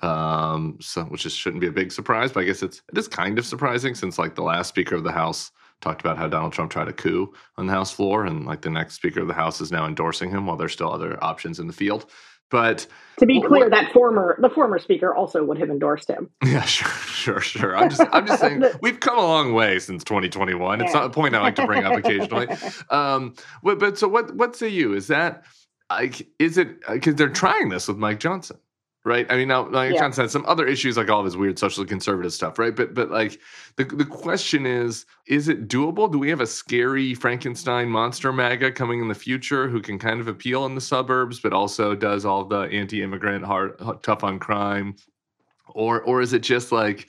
Um, 0.00 0.78
so, 0.80 1.04
which 1.04 1.24
just 1.24 1.36
shouldn't 1.38 1.60
be 1.60 1.66
a 1.66 1.70
big 1.70 1.92
surprise, 1.92 2.32
but 2.32 2.40
I 2.40 2.44
guess 2.44 2.62
it's 2.62 2.80
it 2.90 2.96
is 2.96 3.08
kind 3.08 3.38
of 3.38 3.44
surprising 3.44 3.94
since 3.94 4.18
like 4.18 4.34
the 4.34 4.42
last 4.42 4.68
Speaker 4.68 4.94
of 4.94 5.04
the 5.04 5.12
House 5.12 5.50
talked 5.82 6.00
about 6.00 6.16
how 6.16 6.26
Donald 6.26 6.54
Trump 6.54 6.70
tried 6.70 6.88
a 6.88 6.92
coup 6.94 7.34
on 7.58 7.66
the 7.66 7.72
House 7.74 7.92
floor, 7.92 8.24
and 8.24 8.46
like 8.46 8.62
the 8.62 8.70
next 8.70 8.94
Speaker 8.94 9.20
of 9.20 9.28
the 9.28 9.34
House 9.34 9.60
is 9.60 9.70
now 9.70 9.84
endorsing 9.84 10.30
him 10.30 10.46
while 10.46 10.56
there's 10.56 10.72
still 10.72 10.90
other 10.90 11.22
options 11.22 11.60
in 11.60 11.66
the 11.66 11.74
field. 11.74 12.06
But 12.50 12.86
to 13.18 13.26
be 13.26 13.42
clear, 13.42 13.64
what, 13.64 13.70
that 13.72 13.92
former 13.92 14.38
the 14.40 14.48
former 14.48 14.78
speaker 14.78 15.14
also 15.14 15.44
would 15.44 15.58
have 15.58 15.70
endorsed 15.70 16.08
him. 16.08 16.30
Yeah, 16.44 16.62
sure, 16.62 16.88
sure, 16.90 17.40
sure. 17.40 17.76
I'm 17.76 17.90
just 17.90 18.02
I'm 18.12 18.26
just 18.26 18.40
saying 18.40 18.62
we've 18.82 19.00
come 19.00 19.18
a 19.18 19.22
long 19.22 19.52
way 19.52 19.78
since 19.78 20.02
2021. 20.04 20.80
It's 20.80 20.94
not 20.94 21.04
a 21.04 21.10
point 21.10 21.34
I 21.34 21.40
like 21.40 21.56
to 21.56 21.66
bring 21.66 21.84
up 21.84 21.94
occasionally. 21.94 22.48
Um, 22.90 23.34
but, 23.62 23.78
but 23.78 23.98
so 23.98 24.08
what 24.08 24.34
what 24.34 24.56
say 24.56 24.68
you? 24.68 24.94
Is 24.94 25.08
that 25.08 25.44
like 25.90 26.26
is 26.38 26.56
it 26.56 26.80
because 26.88 27.16
they're 27.16 27.28
trying 27.28 27.68
this 27.68 27.88
with 27.88 27.98
Mike 27.98 28.20
Johnson? 28.20 28.58
Right? 29.08 29.26
I 29.30 29.36
mean, 29.36 29.48
now 29.48 29.68
like 29.68 29.92
yeah. 29.92 30.00
John 30.00 30.12
said, 30.12 30.30
some 30.30 30.44
other 30.46 30.66
issues 30.66 30.96
like 30.96 31.10
all 31.10 31.24
this 31.24 31.34
weird 31.34 31.58
socially 31.58 31.86
conservative 31.86 32.32
stuff, 32.32 32.58
right? 32.58 32.76
But 32.76 32.94
but 32.94 33.10
like 33.10 33.40
the 33.76 33.84
the 33.84 34.04
question 34.04 34.66
is, 34.66 35.06
is 35.26 35.48
it 35.48 35.66
doable? 35.66 36.12
Do 36.12 36.18
we 36.18 36.28
have 36.28 36.40
a 36.40 36.46
scary 36.46 37.14
Frankenstein 37.14 37.88
monster 37.88 38.32
MAGA 38.32 38.72
coming 38.72 39.00
in 39.00 39.08
the 39.08 39.14
future 39.14 39.66
who 39.68 39.80
can 39.80 39.98
kind 39.98 40.20
of 40.20 40.28
appeal 40.28 40.66
in 40.66 40.74
the 40.74 40.80
suburbs, 40.80 41.40
but 41.40 41.52
also 41.52 41.94
does 41.94 42.24
all 42.24 42.44
the 42.44 42.60
anti-immigrant, 42.60 43.44
hard, 43.44 43.80
tough 44.02 44.22
on 44.22 44.38
crime, 44.38 44.94
or 45.70 46.02
or 46.02 46.20
is 46.20 46.32
it 46.32 46.42
just 46.42 46.70
like 46.70 47.08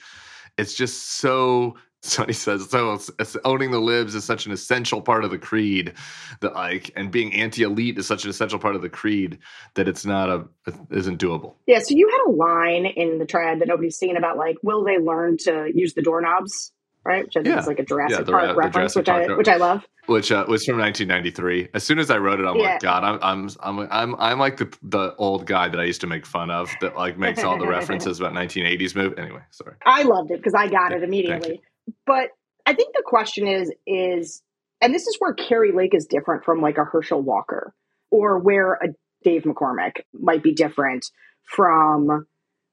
it's 0.58 0.74
just 0.74 1.18
so 1.18 1.76
Sonny 2.02 2.32
says, 2.32 2.70
so 2.70 2.98
owning 3.44 3.70
the 3.70 3.78
libs 3.78 4.14
is 4.14 4.24
such 4.24 4.46
an 4.46 4.52
essential 4.52 5.02
part 5.02 5.22
of 5.22 5.30
the 5.30 5.38
creed 5.38 5.92
that 6.40 6.54
like, 6.54 6.90
and 6.96 7.10
being 7.10 7.34
anti-elite 7.34 7.98
is 7.98 8.06
such 8.06 8.24
an 8.24 8.30
essential 8.30 8.58
part 8.58 8.74
of 8.74 8.80
the 8.80 8.88
creed 8.88 9.38
that 9.74 9.86
it's 9.86 10.06
not 10.06 10.30
a, 10.30 10.44
isn't 10.90 11.20
doable. 11.20 11.54
Yeah. 11.66 11.80
So 11.80 11.94
you 11.94 12.08
had 12.08 12.32
a 12.32 12.34
line 12.34 12.86
in 12.86 13.18
the 13.18 13.26
triad 13.26 13.60
that 13.60 13.68
nobody's 13.68 13.96
seen 13.96 14.16
about 14.16 14.38
like, 14.38 14.56
will 14.62 14.82
they 14.82 14.98
learn 14.98 15.36
to 15.38 15.70
use 15.74 15.92
the 15.92 16.02
doorknobs? 16.02 16.72
Right. 17.04 17.24
Which 17.24 17.36
I 17.36 17.42
think 17.42 17.54
yeah. 17.54 17.60
is 17.60 17.66
like 17.66 17.78
a 17.78 17.84
Jurassic 17.84 18.18
yeah, 18.18 18.24
the, 18.24 18.32
Park 18.32 18.48
the 18.48 18.54
reference, 18.54 18.94
Jurassic 18.94 18.96
which 18.96 19.06
Park 19.06 19.30
I, 19.30 19.36
which 19.36 19.48
I 19.48 19.56
love. 19.56 19.86
Which 20.06 20.32
uh, 20.32 20.44
was 20.48 20.64
from 20.64 20.78
1993. 20.78 21.68
As 21.72 21.82
soon 21.82 21.98
as 21.98 22.10
I 22.10 22.18
wrote 22.18 22.40
it, 22.40 22.44
I'm 22.44 22.56
yeah. 22.56 22.72
like, 22.72 22.80
God, 22.80 23.04
I'm, 23.04 23.18
I'm, 23.22 23.50
I'm, 23.62 23.88
I'm, 23.90 24.14
I'm 24.16 24.38
like 24.38 24.58
the, 24.58 24.70
the 24.82 25.14
old 25.16 25.46
guy 25.46 25.68
that 25.68 25.80
I 25.80 25.84
used 25.84 26.02
to 26.02 26.06
make 26.06 26.26
fun 26.26 26.50
of 26.50 26.70
that 26.80 26.96
like 26.96 27.16
makes 27.16 27.42
all 27.42 27.58
the 27.58 27.66
references 27.68 28.20
about 28.20 28.32
1980s 28.32 28.94
move. 28.94 29.18
Anyway, 29.18 29.40
sorry. 29.50 29.76
I 29.86 30.02
loved 30.02 30.30
it 30.30 30.38
because 30.38 30.54
I 30.54 30.68
got 30.68 30.92
it 30.92 31.02
immediately. 31.02 31.62
But 32.06 32.28
I 32.66 32.74
think 32.74 32.94
the 32.94 33.02
question 33.04 33.46
is 33.46 33.72
is 33.86 34.42
and 34.80 34.94
this 34.94 35.06
is 35.06 35.16
where 35.18 35.34
Kari 35.34 35.72
Lake 35.72 35.94
is 35.94 36.06
different 36.06 36.44
from 36.44 36.60
like 36.60 36.78
a 36.78 36.84
Herschel 36.84 37.20
Walker 37.20 37.74
or 38.10 38.38
where 38.38 38.74
a 38.74 38.88
Dave 39.22 39.42
McCormick 39.42 40.00
might 40.12 40.42
be 40.42 40.54
different 40.54 41.06
from 41.44 42.26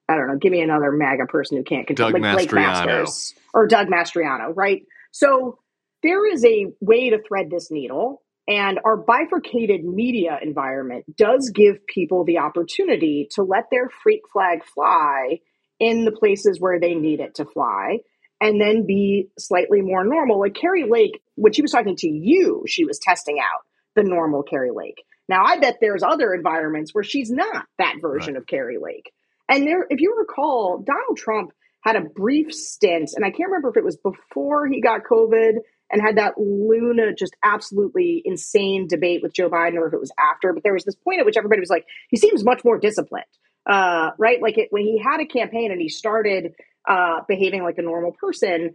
I 0.08 0.16
don't 0.16 0.28
know, 0.28 0.38
give 0.38 0.52
me 0.52 0.62
another 0.62 0.90
MAGA 0.90 1.26
person 1.26 1.58
who 1.58 1.64
can't 1.64 1.86
control 1.86 2.10
like 2.10 2.22
Blake 2.22 2.52
Masters 2.52 3.34
or 3.52 3.66
Doug 3.66 3.88
Mastriano, 3.88 4.52
right? 4.54 4.82
So 5.10 5.58
there 6.02 6.26
is 6.26 6.44
a 6.44 6.66
way 6.80 7.10
to 7.10 7.18
thread 7.22 7.50
this 7.50 7.70
needle 7.70 8.22
and 8.48 8.80
our 8.82 8.96
bifurcated 8.96 9.84
media 9.84 10.38
environment 10.42 11.04
does 11.16 11.50
give 11.54 11.86
people 11.86 12.24
the 12.24 12.38
opportunity 12.38 13.28
to 13.32 13.42
let 13.42 13.64
their 13.70 13.90
freak 14.02 14.22
flag 14.32 14.64
fly 14.64 15.40
in 15.78 16.06
the 16.06 16.12
places 16.12 16.58
where 16.58 16.80
they 16.80 16.94
need 16.94 17.20
it 17.20 17.34
to 17.34 17.44
fly 17.44 17.98
and 18.40 18.60
then 18.60 18.86
be 18.86 19.28
slightly 19.38 19.80
more 19.80 20.04
normal. 20.04 20.40
Like 20.40 20.54
Kari 20.54 20.84
Lake, 20.88 21.20
when 21.34 21.52
she 21.52 21.62
was 21.62 21.72
talking 21.72 21.96
to 21.96 22.08
you, 22.08 22.64
she 22.66 22.84
was 22.84 22.98
testing 22.98 23.38
out 23.40 23.62
the 23.94 24.02
normal 24.02 24.42
Kari 24.42 24.70
Lake. 24.70 25.02
Now, 25.28 25.44
I 25.44 25.58
bet 25.58 25.78
there's 25.80 26.02
other 26.02 26.32
environments 26.32 26.94
where 26.94 27.04
she's 27.04 27.30
not 27.30 27.66
that 27.78 27.96
version 28.00 28.34
right. 28.34 28.40
of 28.40 28.46
Kari 28.46 28.78
Lake. 28.78 29.12
And 29.48 29.66
there, 29.66 29.86
if 29.90 30.00
you 30.00 30.16
recall, 30.18 30.78
Donald 30.78 31.16
Trump 31.16 31.52
had 31.80 31.96
a 31.96 32.00
brief 32.00 32.52
stint, 32.52 33.10
and 33.14 33.24
I 33.24 33.30
can't 33.30 33.50
remember 33.50 33.70
if 33.70 33.76
it 33.76 33.84
was 33.84 33.96
before 33.96 34.66
he 34.66 34.80
got 34.80 35.02
COVID 35.04 35.56
and 35.90 36.02
had 36.02 36.18
that 36.18 36.34
Luna 36.38 37.14
just 37.14 37.34
absolutely 37.42 38.22
insane 38.24 38.88
debate 38.88 39.22
with 39.22 39.32
Joe 39.32 39.48
Biden, 39.48 39.76
or 39.76 39.88
if 39.88 39.94
it 39.94 40.00
was 40.00 40.12
after. 40.18 40.52
But 40.52 40.62
there 40.62 40.74
was 40.74 40.84
this 40.84 40.96
point 40.96 41.20
at 41.20 41.26
which 41.26 41.36
everybody 41.36 41.60
was 41.60 41.70
like, 41.70 41.86
he 42.10 42.16
seems 42.16 42.44
much 42.44 42.62
more 42.64 42.78
disciplined, 42.78 43.24
uh, 43.66 44.10
right? 44.18 44.40
Like 44.42 44.58
it, 44.58 44.68
when 44.70 44.82
he 44.82 44.98
had 44.98 45.20
a 45.20 45.26
campaign 45.26 45.72
and 45.72 45.80
he 45.80 45.88
started 45.88 46.54
uh, 46.88 47.20
behaving 47.28 47.62
like 47.62 47.78
a 47.78 47.82
normal 47.82 48.12
person, 48.12 48.74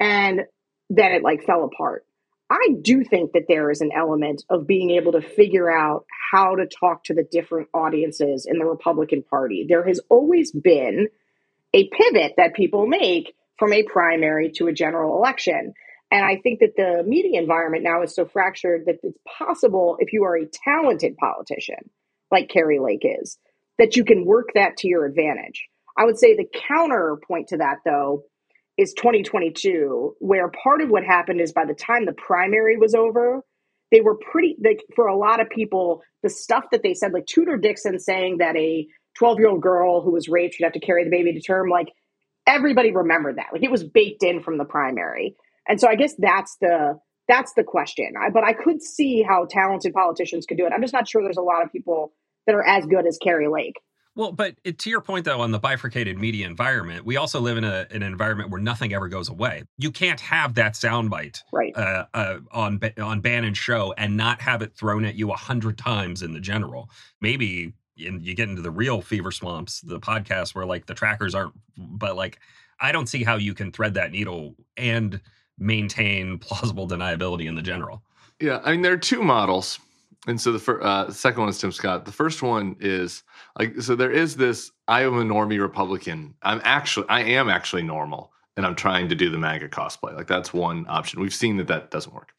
and 0.00 0.40
then 0.90 1.12
it 1.12 1.22
like 1.22 1.44
fell 1.44 1.64
apart. 1.64 2.04
I 2.50 2.74
do 2.82 3.02
think 3.02 3.32
that 3.32 3.46
there 3.48 3.70
is 3.70 3.80
an 3.80 3.92
element 3.96 4.44
of 4.50 4.66
being 4.66 4.90
able 4.90 5.12
to 5.12 5.22
figure 5.22 5.72
out 5.72 6.04
how 6.30 6.56
to 6.56 6.66
talk 6.66 7.04
to 7.04 7.14
the 7.14 7.22
different 7.22 7.68
audiences 7.72 8.46
in 8.46 8.58
the 8.58 8.66
Republican 8.66 9.22
Party. 9.22 9.64
There 9.66 9.86
has 9.86 10.00
always 10.10 10.52
been 10.52 11.08
a 11.72 11.88
pivot 11.88 12.34
that 12.36 12.54
people 12.54 12.86
make 12.86 13.34
from 13.58 13.72
a 13.72 13.84
primary 13.84 14.50
to 14.56 14.66
a 14.66 14.72
general 14.72 15.16
election. 15.16 15.72
And 16.10 16.24
I 16.26 16.36
think 16.42 16.60
that 16.60 16.76
the 16.76 17.02
media 17.06 17.40
environment 17.40 17.84
now 17.84 18.02
is 18.02 18.14
so 18.14 18.26
fractured 18.26 18.84
that 18.84 18.96
it's 19.02 19.18
possible, 19.38 19.96
if 19.98 20.12
you 20.12 20.24
are 20.24 20.36
a 20.36 20.46
talented 20.46 21.16
politician, 21.16 21.88
like 22.30 22.50
Kari 22.50 22.80
Lake 22.80 23.02
is, 23.02 23.38
that 23.78 23.96
you 23.96 24.04
can 24.04 24.26
work 24.26 24.50
that 24.54 24.76
to 24.78 24.88
your 24.88 25.06
advantage. 25.06 25.68
I 25.96 26.04
would 26.04 26.18
say 26.18 26.34
the 26.34 26.46
counterpoint 26.68 27.48
to 27.48 27.58
that, 27.58 27.78
though, 27.84 28.24
is 28.78 28.94
2022, 28.94 30.16
where 30.18 30.50
part 30.62 30.80
of 30.80 30.88
what 30.88 31.04
happened 31.04 31.40
is 31.40 31.52
by 31.52 31.64
the 31.64 31.74
time 31.74 32.06
the 32.06 32.12
primary 32.12 32.76
was 32.76 32.94
over, 32.94 33.42
they 33.90 34.00
were 34.00 34.16
pretty, 34.16 34.56
like, 34.64 34.80
for 34.96 35.06
a 35.06 35.16
lot 35.16 35.40
of 35.40 35.50
people, 35.50 36.02
the 36.22 36.30
stuff 36.30 36.64
that 36.72 36.82
they 36.82 36.94
said, 36.94 37.12
like 37.12 37.26
Tudor 37.26 37.58
Dixon 37.58 37.98
saying 37.98 38.38
that 38.38 38.56
a 38.56 38.86
12 39.18 39.38
year 39.38 39.48
old 39.48 39.60
girl 39.60 40.00
who 40.00 40.12
was 40.12 40.28
raped 40.28 40.54
should 40.54 40.64
have 40.64 40.72
to 40.72 40.80
carry 40.80 41.04
the 41.04 41.10
baby 41.10 41.34
to 41.34 41.40
term, 41.40 41.68
like, 41.68 41.88
everybody 42.46 42.90
remembered 42.92 43.36
that. 43.36 43.48
Like, 43.52 43.62
it 43.62 43.70
was 43.70 43.84
baked 43.84 44.22
in 44.22 44.42
from 44.42 44.56
the 44.56 44.64
primary. 44.64 45.36
And 45.68 45.80
so 45.80 45.88
I 45.88 45.94
guess 45.94 46.14
that's 46.18 46.56
the 46.60 46.98
that's 47.28 47.52
the 47.54 47.62
question. 47.62 48.14
I, 48.20 48.30
but 48.30 48.44
I 48.44 48.52
could 48.52 48.82
see 48.82 49.22
how 49.22 49.46
talented 49.48 49.94
politicians 49.94 50.44
could 50.44 50.56
do 50.56 50.66
it. 50.66 50.72
I'm 50.74 50.82
just 50.82 50.92
not 50.92 51.08
sure 51.08 51.22
there's 51.22 51.36
a 51.36 51.42
lot 51.42 51.62
of 51.62 51.70
people 51.70 52.12
that 52.46 52.54
are 52.54 52.66
as 52.66 52.84
good 52.84 53.06
as 53.06 53.18
Kari 53.22 53.48
Lake. 53.48 53.76
Well, 54.14 54.32
but 54.32 54.56
it, 54.62 54.78
to 54.80 54.90
your 54.90 55.00
point, 55.00 55.24
though, 55.24 55.40
on 55.40 55.52
the 55.52 55.58
bifurcated 55.58 56.18
media 56.18 56.46
environment, 56.46 57.06
we 57.06 57.16
also 57.16 57.40
live 57.40 57.56
in 57.56 57.64
a, 57.64 57.86
an 57.90 58.02
environment 58.02 58.50
where 58.50 58.60
nothing 58.60 58.92
ever 58.92 59.08
goes 59.08 59.30
away. 59.30 59.62
You 59.78 59.90
can't 59.90 60.20
have 60.20 60.54
that 60.54 60.74
soundbite 60.74 61.42
right. 61.50 61.74
uh, 61.74 62.06
uh, 62.12 62.38
on 62.50 62.78
on 63.00 63.20
Bannon's 63.20 63.56
show 63.56 63.94
and 63.96 64.16
not 64.16 64.42
have 64.42 64.60
it 64.60 64.74
thrown 64.74 65.06
at 65.06 65.14
you 65.14 65.32
a 65.32 65.36
hundred 65.36 65.78
times 65.78 66.22
in 66.22 66.34
the 66.34 66.40
general. 66.40 66.90
Maybe 67.22 67.72
in, 67.96 68.20
you 68.22 68.34
get 68.34 68.50
into 68.50 68.62
the 68.62 68.70
real 68.70 69.00
fever 69.00 69.30
swamps, 69.30 69.80
the 69.80 70.00
podcast 70.00 70.54
where 70.54 70.66
like 70.66 70.86
the 70.86 70.94
trackers 70.94 71.34
aren't, 71.34 71.54
but 71.76 72.14
like 72.14 72.38
I 72.80 72.92
don't 72.92 73.08
see 73.08 73.24
how 73.24 73.36
you 73.36 73.54
can 73.54 73.72
thread 73.72 73.94
that 73.94 74.10
needle 74.10 74.56
and 74.76 75.20
maintain 75.58 76.38
plausible 76.38 76.86
deniability 76.86 77.46
in 77.46 77.54
the 77.54 77.62
general. 77.62 78.02
Yeah, 78.40 78.60
I 78.62 78.72
mean 78.72 78.82
there 78.82 78.92
are 78.92 78.98
two 78.98 79.22
models 79.22 79.78
and 80.26 80.40
so 80.40 80.52
the 80.52 80.58
fir- 80.58 80.82
uh, 80.82 81.10
second 81.10 81.40
one 81.40 81.48
is 81.48 81.58
Tim 81.58 81.72
Scott. 81.72 82.04
The 82.04 82.12
first 82.12 82.42
one 82.42 82.76
is 82.80 83.24
like 83.58 83.80
so 83.80 83.96
there 83.96 84.10
is 84.10 84.36
this 84.36 84.70
I 84.86 85.02
am 85.02 85.18
a 85.18 85.24
normie 85.24 85.60
Republican. 85.60 86.34
I'm 86.42 86.60
actually 86.64 87.08
I 87.08 87.20
am 87.20 87.48
actually 87.48 87.82
normal, 87.82 88.32
and 88.56 88.64
I'm 88.64 88.76
trying 88.76 89.08
to 89.08 89.14
do 89.14 89.30
the 89.30 89.38
MAGA 89.38 89.68
cosplay. 89.68 90.14
Like 90.14 90.28
that's 90.28 90.54
one 90.54 90.86
option. 90.88 91.20
We've 91.20 91.34
seen 91.34 91.56
that 91.56 91.66
that 91.68 91.90
doesn't 91.90 92.14
work. 92.14 92.32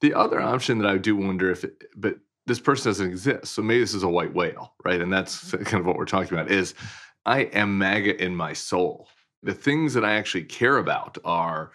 The 0.00 0.14
other 0.14 0.40
option 0.40 0.78
that 0.78 0.88
I 0.88 0.98
do 0.98 1.14
wonder 1.14 1.48
if, 1.48 1.62
it, 1.62 1.84
but 1.94 2.16
this 2.46 2.58
person 2.58 2.90
doesn't 2.90 3.08
exist. 3.08 3.54
So 3.54 3.62
maybe 3.62 3.80
this 3.80 3.94
is 3.94 4.02
a 4.02 4.08
white 4.08 4.34
whale, 4.34 4.74
right? 4.84 5.00
And 5.00 5.12
that's 5.12 5.52
kind 5.52 5.80
of 5.80 5.86
what 5.86 5.96
we're 5.96 6.06
talking 6.06 6.36
about. 6.36 6.50
Is 6.50 6.74
I 7.24 7.42
am 7.42 7.78
MAGA 7.78 8.22
in 8.22 8.34
my 8.34 8.52
soul. 8.52 9.08
The 9.44 9.54
things 9.54 9.94
that 9.94 10.04
I 10.04 10.14
actually 10.14 10.44
care 10.44 10.78
about 10.78 11.18
are 11.24 11.70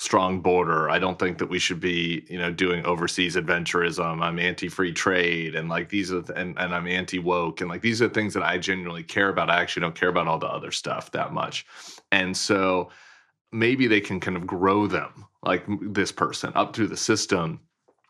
strong 0.00 0.40
border. 0.40 0.88
I 0.88 0.98
don't 0.98 1.18
think 1.18 1.36
that 1.36 1.50
we 1.50 1.58
should 1.58 1.78
be, 1.78 2.24
you 2.26 2.38
know, 2.38 2.50
doing 2.50 2.82
overseas 2.86 3.36
adventurism. 3.36 4.22
I'm 4.22 4.38
anti-free 4.38 4.94
trade, 4.94 5.54
and 5.54 5.68
like 5.68 5.90
these 5.90 6.10
are, 6.10 6.22
th- 6.22 6.38
and, 6.38 6.58
and 6.58 6.74
I'm 6.74 6.86
anti-woke, 6.86 7.60
and 7.60 7.68
like 7.68 7.82
these 7.82 8.00
are 8.00 8.08
things 8.08 8.32
that 8.32 8.42
I 8.42 8.56
genuinely 8.56 9.02
care 9.02 9.28
about. 9.28 9.50
I 9.50 9.60
actually 9.60 9.82
don't 9.82 9.94
care 9.94 10.08
about 10.08 10.26
all 10.26 10.38
the 10.38 10.46
other 10.46 10.70
stuff 10.70 11.12
that 11.12 11.34
much, 11.34 11.66
and 12.12 12.34
so 12.34 12.88
maybe 13.52 13.86
they 13.86 14.00
can 14.00 14.20
kind 14.20 14.38
of 14.38 14.46
grow 14.46 14.86
them, 14.86 15.26
like 15.42 15.66
this 15.82 16.12
person, 16.12 16.50
up 16.54 16.74
through 16.74 16.86
the 16.86 16.96
system 16.96 17.60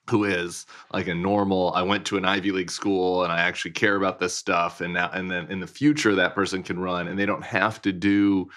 who 0.08 0.24
is 0.24 0.66
like 0.92 1.06
a 1.06 1.14
normal 1.14 1.72
i 1.74 1.82
went 1.82 2.04
to 2.04 2.16
an 2.16 2.24
ivy 2.24 2.50
league 2.50 2.70
school 2.70 3.22
and 3.22 3.32
i 3.32 3.38
actually 3.38 3.70
care 3.70 3.94
about 3.94 4.18
this 4.18 4.34
stuff 4.34 4.80
and 4.80 4.94
now 4.94 5.08
and 5.12 5.30
then 5.30 5.46
in 5.52 5.60
the 5.60 5.66
future 5.68 6.16
that 6.16 6.34
person 6.34 6.64
can 6.64 6.80
run 6.80 7.06
and 7.06 7.16
they 7.16 7.26
don't 7.26 7.44
have 7.44 7.80
to 7.80 7.92
do 7.92 8.48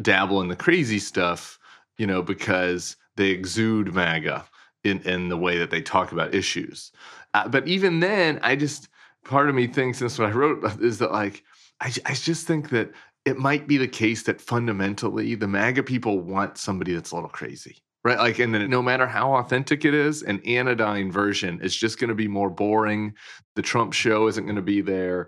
dabble 0.00 0.40
in 0.40 0.48
the 0.48 0.56
crazy 0.56 0.98
stuff 0.98 1.58
you 1.98 2.06
know 2.06 2.22
because 2.22 2.96
they 3.16 3.30
exude 3.30 3.94
maga 3.94 4.44
in 4.84 5.00
in 5.02 5.28
the 5.28 5.36
way 5.36 5.58
that 5.58 5.70
they 5.70 5.82
talk 5.82 6.12
about 6.12 6.34
issues 6.34 6.92
uh, 7.34 7.48
but 7.48 7.66
even 7.66 8.00
then 8.00 8.38
i 8.42 8.56
just 8.56 8.88
part 9.24 9.48
of 9.48 9.54
me 9.54 9.66
thinks 9.66 9.98
that's 9.98 10.18
what 10.18 10.28
i 10.28 10.32
wrote 10.32 10.64
is 10.80 10.98
that 10.98 11.12
like 11.12 11.42
I, 11.80 11.92
I 12.06 12.14
just 12.14 12.46
think 12.46 12.70
that 12.70 12.90
it 13.26 13.38
might 13.38 13.66
be 13.66 13.76
the 13.76 13.88
case 13.88 14.22
that 14.22 14.40
fundamentally 14.40 15.34
the 15.34 15.48
maga 15.48 15.82
people 15.82 16.20
want 16.20 16.56
somebody 16.56 16.94
that's 16.94 17.10
a 17.10 17.14
little 17.14 17.28
crazy 17.28 17.82
right? 18.06 18.18
Like, 18.18 18.38
and 18.38 18.54
then 18.54 18.70
no 18.70 18.82
matter 18.82 19.08
how 19.08 19.34
authentic 19.34 19.84
it 19.84 19.92
is, 19.92 20.22
an 20.22 20.40
anodyne 20.46 21.10
version 21.10 21.60
is 21.60 21.74
just 21.74 21.98
going 21.98 22.08
to 22.08 22.14
be 22.14 22.28
more 22.28 22.48
boring. 22.48 23.14
The 23.56 23.62
Trump 23.62 23.94
show 23.94 24.28
isn't 24.28 24.44
going 24.44 24.54
to 24.54 24.62
be 24.62 24.80
there. 24.80 25.26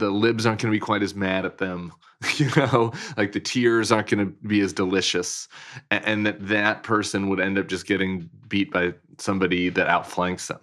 The 0.00 0.10
libs 0.10 0.46
aren't 0.46 0.60
going 0.60 0.72
to 0.72 0.76
be 0.76 0.84
quite 0.84 1.02
as 1.02 1.14
mad 1.14 1.44
at 1.44 1.58
them. 1.58 1.92
You 2.36 2.50
know, 2.54 2.92
like 3.16 3.32
the 3.32 3.40
tears 3.40 3.90
aren't 3.90 4.10
going 4.10 4.26
to 4.26 4.32
be 4.46 4.60
as 4.60 4.74
delicious, 4.74 5.48
and, 5.90 6.04
and 6.04 6.26
that 6.26 6.48
that 6.48 6.82
person 6.82 7.30
would 7.30 7.40
end 7.40 7.58
up 7.58 7.66
just 7.66 7.86
getting 7.86 8.28
beat 8.46 8.70
by 8.70 8.92
somebody 9.16 9.70
that 9.70 9.86
outflanks 9.86 10.48
them. 10.48 10.60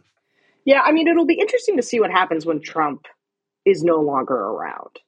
Yeah, 0.66 0.82
I 0.82 0.92
mean, 0.92 1.08
it'll 1.08 1.26
be 1.26 1.40
interesting 1.40 1.76
to 1.78 1.82
see 1.82 2.00
what 2.00 2.12
happens 2.12 2.46
when 2.46 2.62
Trump 2.62 3.08
is 3.66 3.84
no 3.84 3.96
longer 4.02 4.36
around 4.36 5.00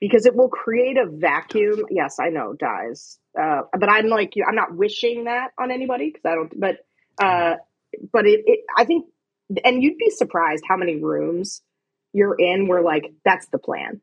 because 0.00 0.26
it 0.26 0.36
will 0.36 0.48
create 0.48 0.96
a 0.96 1.06
vacuum. 1.06 1.84
Yes, 1.90 2.18
I 2.20 2.28
know, 2.28 2.52
dies. 2.52 3.18
Uh, 3.36 3.62
but 3.78 3.88
I'm 3.88 4.06
like, 4.06 4.34
I'm 4.46 4.54
not 4.54 4.76
wishing 4.76 5.24
that 5.24 5.50
on 5.58 5.72
anybody 5.72 6.12
because 6.12 6.24
I 6.24 6.34
don't. 6.36 6.60
But 6.60 6.86
uh, 7.20 7.56
but 8.12 8.26
it, 8.26 8.42
it, 8.46 8.60
I 8.76 8.84
think, 8.84 9.06
and 9.64 9.82
you'd 9.82 9.98
be 9.98 10.10
surprised 10.10 10.64
how 10.68 10.76
many 10.76 11.02
rooms 11.02 11.62
you're 12.16 12.34
in 12.38 12.66
where 12.66 12.82
like 12.82 13.12
that's 13.24 13.46
the 13.48 13.58
plan. 13.58 14.00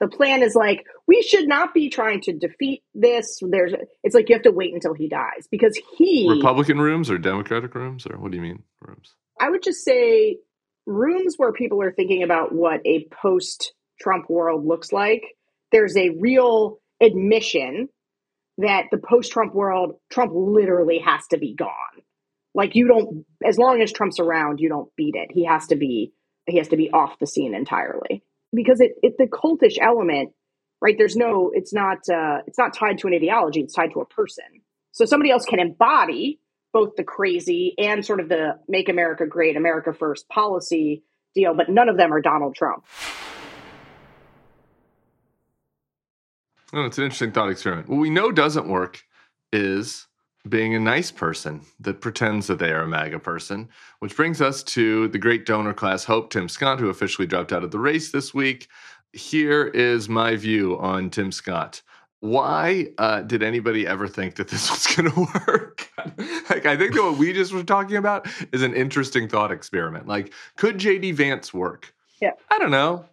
The 0.00 0.08
plan 0.08 0.42
is 0.42 0.54
like 0.54 0.84
we 1.06 1.22
should 1.22 1.46
not 1.46 1.74
be 1.74 1.88
trying 1.88 2.22
to 2.22 2.32
defeat 2.32 2.82
this. 2.94 3.38
There's, 3.42 3.74
it's 4.02 4.14
like 4.14 4.28
you 4.28 4.34
have 4.34 4.42
to 4.42 4.50
wait 4.50 4.74
until 4.74 4.94
he 4.94 5.08
dies 5.08 5.46
because 5.50 5.78
he 5.96 6.26
Republican 6.28 6.78
rooms 6.78 7.10
or 7.10 7.18
Democratic 7.18 7.74
rooms 7.74 8.06
or 8.06 8.18
what 8.18 8.30
do 8.30 8.36
you 8.36 8.42
mean 8.42 8.62
rooms? 8.80 9.14
I 9.38 9.50
would 9.50 9.62
just 9.62 9.84
say 9.84 10.38
rooms 10.86 11.34
where 11.36 11.52
people 11.52 11.82
are 11.82 11.92
thinking 11.92 12.22
about 12.22 12.52
what 12.52 12.80
a 12.84 13.06
post 13.22 13.72
Trump 14.00 14.28
world 14.30 14.66
looks 14.66 14.92
like. 14.92 15.22
There's 15.70 15.96
a 15.96 16.10
real 16.18 16.78
admission 17.00 17.88
that 18.58 18.84
the 18.90 18.98
post 18.98 19.32
Trump 19.32 19.54
world, 19.54 19.96
Trump 20.10 20.32
literally 20.34 20.98
has 20.98 21.26
to 21.28 21.38
be 21.38 21.54
gone. 21.54 21.70
Like 22.54 22.76
you 22.76 22.86
don't, 22.86 23.26
as 23.44 23.58
long 23.58 23.82
as 23.82 23.92
Trump's 23.92 24.20
around, 24.20 24.60
you 24.60 24.68
don't 24.68 24.94
beat 24.96 25.16
it. 25.16 25.30
He 25.32 25.44
has 25.44 25.66
to 25.68 25.76
be, 25.76 26.12
he 26.46 26.58
has 26.58 26.68
to 26.68 26.76
be 26.76 26.90
off 26.90 27.18
the 27.18 27.26
scene 27.26 27.54
entirely 27.54 28.22
because 28.54 28.80
it, 28.80 28.92
it 29.02 29.16
the 29.18 29.26
cultish 29.26 29.76
element, 29.80 30.32
right? 30.80 30.96
There's 30.96 31.16
no, 31.16 31.50
it's 31.54 31.72
not, 31.72 31.98
uh, 32.12 32.42
it's 32.46 32.58
not 32.58 32.74
tied 32.74 32.98
to 32.98 33.08
an 33.08 33.14
ideology. 33.14 33.60
It's 33.60 33.74
tied 33.74 33.92
to 33.92 34.00
a 34.00 34.06
person. 34.06 34.44
So 34.92 35.04
somebody 35.04 35.30
else 35.30 35.44
can 35.44 35.58
embody 35.58 36.40
both 36.72 36.96
the 36.96 37.04
crazy 37.04 37.74
and 37.78 38.04
sort 38.04 38.20
of 38.20 38.28
the 38.28 38.58
make 38.68 38.88
America 38.88 39.26
great, 39.26 39.56
America 39.56 39.92
first 39.92 40.28
policy 40.28 41.02
deal, 41.34 41.54
but 41.54 41.68
none 41.68 41.88
of 41.88 41.96
them 41.96 42.12
are 42.12 42.20
Donald 42.20 42.54
Trump. 42.54 42.84
Oh, 46.72 46.84
it's 46.84 46.98
an 46.98 47.04
interesting 47.04 47.32
thought 47.32 47.50
experiment. 47.50 47.88
What 47.88 47.98
we 47.98 48.10
know 48.10 48.32
doesn't 48.32 48.68
work 48.68 49.02
is 49.52 50.08
being 50.48 50.74
a 50.74 50.80
nice 50.80 51.10
person 51.10 51.62
that 51.80 52.00
pretends 52.00 52.46
that 52.46 52.58
they 52.58 52.70
are 52.70 52.82
a 52.82 52.88
MAGA 52.88 53.18
person, 53.20 53.68
which 54.00 54.14
brings 54.14 54.42
us 54.42 54.62
to 54.62 55.08
the 55.08 55.18
great 55.18 55.46
donor 55.46 55.72
class 55.72 56.04
hope, 56.04 56.30
Tim 56.30 56.48
Scott, 56.48 56.80
who 56.80 56.90
officially 56.90 57.26
dropped 57.26 57.52
out 57.52 57.64
of 57.64 57.70
the 57.70 57.78
race 57.78 58.10
this 58.10 58.34
week. 58.34 58.68
Here 59.12 59.66
is 59.66 60.08
my 60.08 60.36
view 60.36 60.78
on 60.78 61.08
Tim 61.08 61.32
Scott. 61.32 61.80
Why 62.20 62.88
uh, 62.98 63.22
did 63.22 63.42
anybody 63.42 63.86
ever 63.86 64.06
think 64.06 64.36
that 64.36 64.48
this 64.48 64.70
was 64.70 64.86
going 64.94 65.10
to 65.10 65.20
work? 65.46 65.90
like, 66.50 66.66
I 66.66 66.76
think 66.76 66.94
that 66.94 67.02
what 67.02 67.18
we 67.18 67.32
just 67.32 67.52
were 67.52 67.62
talking 67.62 67.96
about 67.96 68.26
is 68.52 68.62
an 68.62 68.74
interesting 68.74 69.28
thought 69.28 69.52
experiment. 69.52 70.06
Like, 70.06 70.32
could 70.56 70.78
JD 70.78 71.14
Vance 71.14 71.54
work? 71.54 71.94
Yeah. 72.20 72.32
I 72.50 72.58
don't 72.58 72.70
know. 72.70 73.06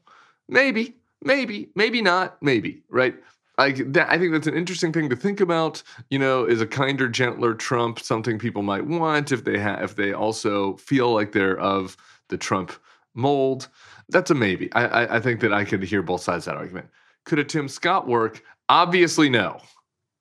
Maybe, 0.49 0.95
maybe, 1.23 1.69
maybe 1.75 2.01
not, 2.01 2.41
maybe, 2.41 2.83
right? 2.89 3.15
Like 3.61 3.93
that, 3.93 4.09
I 4.09 4.17
think 4.17 4.31
that's 4.33 4.47
an 4.47 4.57
interesting 4.57 4.91
thing 4.91 5.09
to 5.09 5.15
think 5.15 5.39
about. 5.39 5.83
You 6.09 6.19
know, 6.19 6.45
is 6.45 6.61
a 6.61 6.67
kinder, 6.67 7.07
gentler 7.07 7.53
Trump 7.53 7.99
something 7.99 8.39
people 8.39 8.63
might 8.63 8.85
want 8.85 9.31
if 9.31 9.43
they 9.43 9.57
have 9.59 9.83
if 9.83 9.95
they 9.95 10.13
also 10.13 10.77
feel 10.77 11.13
like 11.13 11.31
they're 11.31 11.59
of 11.59 11.95
the 12.29 12.37
Trump 12.37 12.71
mold? 13.13 13.67
That's 14.09 14.31
a 14.31 14.35
maybe. 14.35 14.71
I, 14.73 14.85
I, 14.85 15.15
I 15.17 15.19
think 15.19 15.39
that 15.41 15.53
I 15.53 15.63
could 15.63 15.83
hear 15.83 16.01
both 16.01 16.21
sides 16.21 16.47
of 16.47 16.53
that 16.53 16.59
argument. 16.59 16.87
Could 17.25 17.39
a 17.39 17.43
Tim 17.43 17.67
Scott 17.67 18.07
work? 18.07 18.43
Obviously, 18.67 19.29
no. 19.29 19.61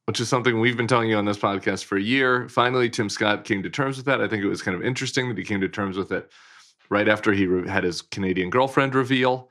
Which 0.05 0.21
is 0.21 0.29
something 0.29 0.59
we've 0.59 0.77
been 0.77 0.89
telling 0.89 1.09
you 1.09 1.17
on 1.17 1.25
this 1.25 1.39
podcast 1.39 1.85
for 1.85 1.97
a 1.97 2.03
year. 2.03 2.49
Finally, 2.49 2.91
Tim 2.91 3.09
Scott 3.09 3.45
came 3.45 3.63
to 3.63 3.71
terms 3.71 3.97
with 3.97 4.07
that. 4.07 4.21
I 4.21 4.29
think 4.29 4.43
it 4.43 4.49
was 4.49 4.63
kind 4.63 4.77
of 4.77 4.85
interesting 4.85 5.29
that 5.29 5.39
he 5.39 5.45
came 5.45 5.61
to 5.61 5.69
terms 5.69 5.97
with 5.97 6.13
it 6.13 6.31
right 6.89 7.09
after 7.09 7.33
he 7.33 7.47
had 7.69 7.85
his 7.85 8.03
Canadian 8.03 8.51
girlfriend 8.51 8.95
reveal. 8.95 9.50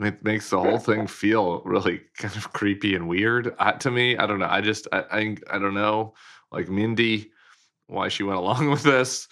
It 0.00 0.22
makes 0.22 0.50
the 0.50 0.60
whole 0.60 0.78
thing 0.78 1.06
feel 1.06 1.60
really 1.64 2.02
kind 2.16 2.36
of 2.36 2.52
creepy 2.52 2.94
and 2.94 3.08
weird 3.08 3.54
uh, 3.58 3.72
to 3.72 3.90
me. 3.90 4.16
I 4.16 4.26
don't 4.26 4.38
know. 4.38 4.48
I 4.48 4.60
just 4.60 4.86
I, 4.92 5.04
I 5.10 5.36
I 5.50 5.58
don't 5.58 5.74
know. 5.74 6.14
Like 6.52 6.68
Mindy, 6.68 7.30
why 7.88 8.08
she 8.08 8.22
went 8.22 8.38
along 8.38 8.70
with 8.70 8.82
this. 8.82 9.28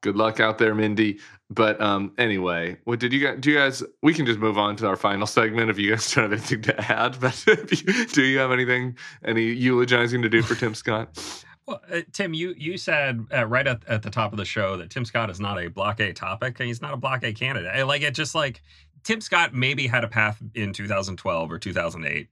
Good 0.00 0.16
luck 0.16 0.38
out 0.38 0.58
there, 0.58 0.74
Mindy. 0.74 1.18
But 1.50 1.80
um, 1.80 2.12
anyway, 2.18 2.76
what 2.84 3.00
did 3.00 3.12
you 3.12 3.20
guys? 3.26 3.38
Do 3.40 3.50
you 3.50 3.56
guys? 3.56 3.82
We 4.02 4.12
can 4.12 4.26
just 4.26 4.38
move 4.38 4.58
on 4.58 4.76
to 4.76 4.86
our 4.86 4.96
final 4.96 5.26
segment 5.26 5.70
if 5.70 5.78
you 5.78 5.90
guys 5.90 6.10
don't 6.14 6.24
have 6.24 6.32
anything 6.32 6.62
to 6.62 6.92
add. 6.92 7.18
But 7.20 7.44
you, 7.46 8.06
do 8.06 8.22
you 8.22 8.38
have 8.38 8.52
anything, 8.52 8.96
any 9.24 9.44
eulogizing 9.44 10.22
to 10.22 10.28
do 10.28 10.42
for 10.42 10.54
Tim 10.54 10.74
Scott? 10.74 11.44
Well, 11.66 11.82
uh, 11.92 12.00
Tim, 12.12 12.32
you 12.32 12.54
you 12.56 12.78
said 12.78 13.26
uh, 13.30 13.46
right 13.46 13.66
at, 13.66 13.82
at 13.86 14.02
the 14.02 14.10
top 14.10 14.32
of 14.32 14.38
the 14.38 14.44
show 14.44 14.76
that 14.76 14.90
Tim 14.90 15.04
Scott 15.04 15.30
is 15.30 15.40
not 15.40 15.62
a 15.62 15.68
block 15.68 16.00
A 16.00 16.12
topic, 16.12 16.60
and 16.60 16.66
he's 16.66 16.80
not 16.80 16.94
a 16.94 16.96
block 16.96 17.24
A 17.24 17.32
candidate. 17.32 17.70
I, 17.74 17.82
like 17.82 18.02
it, 18.02 18.14
just 18.14 18.34
like 18.34 18.62
Tim 19.08 19.22
Scott 19.22 19.54
maybe 19.54 19.86
had 19.86 20.04
a 20.04 20.08
path 20.08 20.38
in 20.54 20.74
2012 20.74 21.50
or 21.50 21.58
2008 21.58 22.28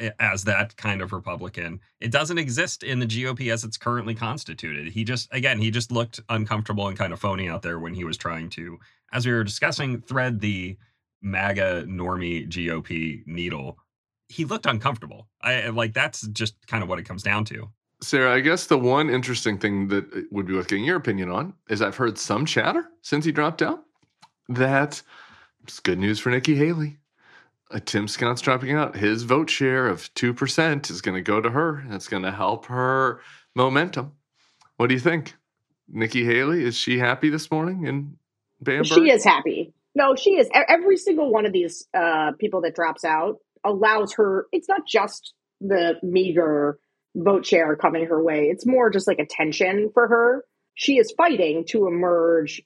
eh, 0.00 0.10
as 0.18 0.42
that 0.42 0.76
kind 0.76 1.00
of 1.00 1.12
Republican. 1.12 1.78
It 2.00 2.10
doesn't 2.10 2.36
exist 2.36 2.82
in 2.82 2.98
the 2.98 3.06
GOP 3.06 3.52
as 3.52 3.62
it's 3.62 3.76
currently 3.76 4.12
constituted. 4.12 4.88
He 4.88 5.04
just, 5.04 5.32
again, 5.32 5.60
he 5.60 5.70
just 5.70 5.92
looked 5.92 6.18
uncomfortable 6.28 6.88
and 6.88 6.98
kind 6.98 7.12
of 7.12 7.20
phony 7.20 7.48
out 7.48 7.62
there 7.62 7.78
when 7.78 7.94
he 7.94 8.02
was 8.02 8.16
trying 8.16 8.50
to, 8.50 8.76
as 9.12 9.24
we 9.24 9.30
were 9.30 9.44
discussing, 9.44 10.00
thread 10.00 10.40
the 10.40 10.76
MAGA 11.22 11.84
normie 11.86 12.48
GOP 12.48 13.24
needle. 13.24 13.78
He 14.28 14.44
looked 14.44 14.66
uncomfortable. 14.66 15.28
I 15.42 15.68
like 15.68 15.94
that's 15.94 16.26
just 16.26 16.56
kind 16.66 16.82
of 16.82 16.88
what 16.88 16.98
it 16.98 17.04
comes 17.04 17.22
down 17.22 17.44
to. 17.44 17.70
Sarah, 18.02 18.34
I 18.34 18.40
guess 18.40 18.66
the 18.66 18.78
one 18.78 19.10
interesting 19.10 19.58
thing 19.58 19.86
that 19.88 20.12
uh, 20.12 20.22
would 20.32 20.46
be 20.46 20.54
worth 20.54 20.66
getting 20.66 20.86
your 20.86 20.96
opinion 20.96 21.30
on 21.30 21.54
is 21.70 21.80
I've 21.80 21.94
heard 21.94 22.18
some 22.18 22.46
chatter 22.46 22.88
since 23.02 23.24
he 23.24 23.30
dropped 23.30 23.62
out 23.62 23.84
that 24.48 25.00
it's 25.66 25.80
good 25.80 25.98
news 25.98 26.20
for 26.20 26.30
Nikki 26.30 26.54
Haley. 26.54 26.98
Uh, 27.72 27.80
Tim 27.84 28.06
Scott's 28.06 28.40
dropping 28.40 28.70
out. 28.70 28.94
His 28.94 29.24
vote 29.24 29.50
share 29.50 29.88
of 29.88 30.02
2% 30.14 30.90
is 30.90 31.00
going 31.00 31.16
to 31.16 31.22
go 31.22 31.40
to 31.40 31.50
her. 31.50 31.82
It's 31.90 32.06
going 32.06 32.22
to 32.22 32.30
help 32.30 32.66
her 32.66 33.20
momentum. 33.56 34.12
What 34.76 34.86
do 34.88 34.94
you 34.94 35.00
think? 35.00 35.34
Nikki 35.88 36.24
Haley, 36.24 36.62
is 36.62 36.76
she 36.76 36.98
happy 37.00 37.30
this 37.30 37.50
morning 37.50 37.84
in 37.84 38.16
Bamberg? 38.60 38.86
She 38.86 39.10
is 39.10 39.24
happy. 39.24 39.72
No, 39.96 40.14
she 40.14 40.36
is. 40.36 40.48
Every 40.54 40.96
single 40.96 41.32
one 41.32 41.46
of 41.46 41.52
these 41.52 41.88
uh, 41.92 42.30
people 42.38 42.60
that 42.60 42.76
drops 42.76 43.04
out 43.04 43.38
allows 43.64 44.12
her, 44.14 44.46
it's 44.52 44.68
not 44.68 44.86
just 44.86 45.32
the 45.60 45.94
meager 46.00 46.78
vote 47.16 47.44
share 47.44 47.74
coming 47.74 48.06
her 48.06 48.22
way, 48.22 48.44
it's 48.44 48.66
more 48.66 48.88
just 48.88 49.08
like 49.08 49.18
attention 49.18 49.90
for 49.92 50.06
her. 50.06 50.44
She 50.74 50.98
is 50.98 51.12
fighting 51.16 51.64
to 51.70 51.88
emerge 51.88 52.62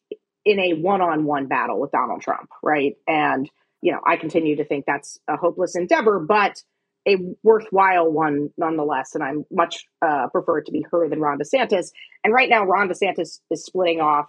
in 0.51 0.59
a 0.61 0.75
one-on-one 0.75 1.47
battle 1.47 1.81
with 1.81 1.93
Donald 1.93 2.23
Trump, 2.23 2.51
right? 2.63 2.97
And 3.07 3.49
you 3.83 3.93
know, 3.93 4.01
I 4.07 4.17
continue 4.17 4.57
to 4.57 4.65
think 4.65 4.85
that's 4.87 5.19
a 5.27 5.37
hopeless 5.37 5.75
endeavor, 5.75 6.21
but 6.21 6.63
a 7.09 7.17
worthwhile 7.43 8.11
one 8.13 8.51
nonetheless. 8.59 9.15
And 9.15 9.25
I'm 9.25 9.45
much 9.51 9.87
uh, 10.03 10.27
prefer 10.31 10.59
it 10.59 10.67
to 10.67 10.73
be 10.73 10.85
her 10.91 11.09
than 11.09 11.21
Ron 11.21 11.39
DeSantis. 11.39 11.93
And 12.23 12.35
right 12.35 12.51
now, 12.51 12.65
Ron 12.65 12.91
DeSantis 12.91 13.41
is 13.51 13.65
splitting 13.65 14.01
off, 14.01 14.27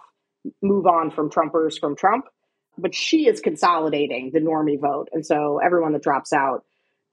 move 0.62 0.86
on 0.86 1.10
from 1.10 1.28
Trumpers 1.28 1.78
from 1.78 1.96
Trump, 1.96 2.24
but 2.78 2.94
she 2.94 3.26
is 3.26 3.40
consolidating 3.40 4.30
the 4.32 4.40
normie 4.40 4.80
vote, 4.80 5.08
and 5.12 5.24
so 5.24 5.58
everyone 5.62 5.92
that 5.92 6.02
drops 6.02 6.32
out 6.32 6.64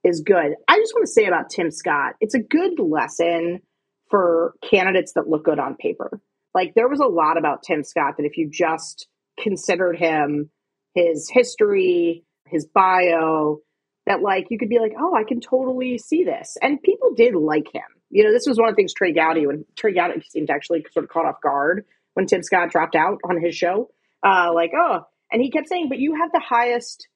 is 0.02 0.22
good. 0.22 0.54
I 0.66 0.78
just 0.78 0.94
want 0.94 1.06
to 1.06 1.12
say 1.12 1.26
about 1.26 1.50
Tim 1.50 1.70
Scott, 1.70 2.14
it's 2.20 2.34
a 2.34 2.40
good 2.40 2.78
lesson 2.78 3.60
for 4.08 4.54
candidates 4.62 5.12
that 5.12 5.28
look 5.28 5.44
good 5.44 5.58
on 5.58 5.76
paper. 5.76 6.20
Like 6.54 6.74
there 6.74 6.88
was 6.88 7.00
a 7.00 7.06
lot 7.06 7.38
about 7.38 7.62
Tim 7.62 7.84
Scott 7.84 8.14
that 8.16 8.26
if 8.26 8.36
you 8.36 8.48
just 8.50 9.06
considered 9.38 9.96
him, 9.96 10.50
his 10.94 11.30
history, 11.30 12.24
his 12.46 12.66
bio, 12.66 13.60
that 14.06 14.22
like 14.22 14.46
you 14.50 14.58
could 14.58 14.68
be 14.68 14.78
like, 14.80 14.92
oh, 14.98 15.14
I 15.14 15.24
can 15.24 15.40
totally 15.40 15.98
see 15.98 16.24
this. 16.24 16.56
And 16.60 16.82
people 16.82 17.14
did 17.14 17.34
like 17.34 17.72
him. 17.72 17.82
You 18.10 18.24
know, 18.24 18.32
this 18.32 18.46
was 18.46 18.58
one 18.58 18.68
of 18.68 18.74
the 18.74 18.76
things 18.76 18.92
Trey 18.92 19.12
Gowdy, 19.12 19.46
when 19.46 19.64
Trey 19.76 19.94
Gowdy 19.94 20.20
seemed 20.28 20.50
actually 20.50 20.84
sort 20.92 21.04
of 21.04 21.10
caught 21.10 21.26
off 21.26 21.40
guard 21.40 21.84
when 22.14 22.26
Tim 22.26 22.42
Scott 22.42 22.70
dropped 22.70 22.96
out 22.96 23.18
on 23.24 23.40
his 23.40 23.54
show. 23.54 23.90
Uh, 24.24 24.50
like, 24.52 24.72
oh, 24.76 25.06
and 25.30 25.40
he 25.40 25.50
kept 25.50 25.68
saying, 25.68 25.88
but 25.88 25.98
you 25.98 26.16
have 26.16 26.32
the 26.32 26.40
highest 26.40 27.06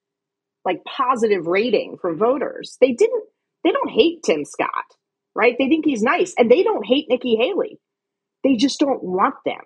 like 0.64 0.85
positive 0.85 1.47
rating 1.47 1.99
from 2.01 2.16
voters. 2.16 2.78
They 2.80 2.93
didn't, 2.93 3.24
they 3.64 3.72
don't 3.72 3.91
hate 3.91 4.22
Tim 4.22 4.45
Scott, 4.45 4.85
right? 5.35 5.57
They 5.59 5.68
think 5.68 5.85
he's 5.85 6.03
nice 6.03 6.35
and 6.39 6.51
they 6.51 6.62
don't 6.62 6.87
hate 6.87 7.07
Nikki 7.09 7.37
Haley. 7.37 7.80
They 8.45 8.57
just 8.57 8.78
don't 8.78 9.03
want 9.03 9.34
them. 9.45 9.62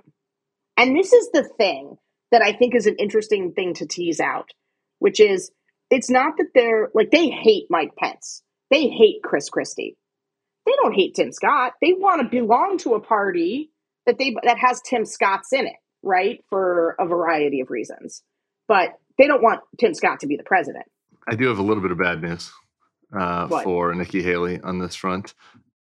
And 0.78 0.96
this 0.96 1.12
is 1.12 1.30
the 1.32 1.42
thing 1.42 1.96
that 2.30 2.42
I 2.42 2.52
think 2.52 2.74
is 2.74 2.86
an 2.86 2.96
interesting 2.98 3.52
thing 3.52 3.74
to 3.74 3.86
tease 3.86 4.20
out, 4.20 4.50
which 5.00 5.20
is 5.20 5.50
it's 5.90 6.08
not 6.08 6.34
that 6.38 6.50
they're 6.54 6.88
like 6.94 7.10
they 7.10 7.28
hate 7.28 7.66
Mike 7.68 7.96
Pence. 7.98 8.42
They 8.70 8.88
hate 8.88 9.22
Chris 9.22 9.50
Christie. 9.50 9.96
They 10.64 10.72
don't 10.82 10.94
hate 10.94 11.14
Tim 11.14 11.32
Scott. 11.32 11.72
They 11.82 11.92
want 11.92 12.22
to 12.22 12.28
belong 12.28 12.78
to 12.78 12.94
a 12.94 13.00
party 13.00 13.70
that 14.06 14.18
they 14.18 14.34
that 14.44 14.58
has 14.58 14.80
Tim 14.82 15.04
Scott's 15.04 15.52
in 15.52 15.66
it, 15.66 15.76
right? 16.02 16.44
For 16.48 16.94
a 17.00 17.06
variety 17.06 17.60
of 17.60 17.70
reasons. 17.70 18.22
But 18.68 18.90
they 19.16 19.26
don't 19.26 19.42
want 19.42 19.60
Tim 19.80 19.94
Scott 19.94 20.20
to 20.20 20.26
be 20.26 20.36
the 20.36 20.44
president. 20.44 20.84
I 21.26 21.34
do 21.34 21.48
have 21.48 21.58
a 21.58 21.62
little 21.62 21.82
bit 21.82 21.90
of 21.90 21.98
bad 21.98 22.22
news 22.22 22.52
uh, 23.18 23.48
for 23.62 23.94
Nikki 23.94 24.22
Haley 24.22 24.60
on 24.60 24.78
this 24.78 24.94
front. 24.94 25.34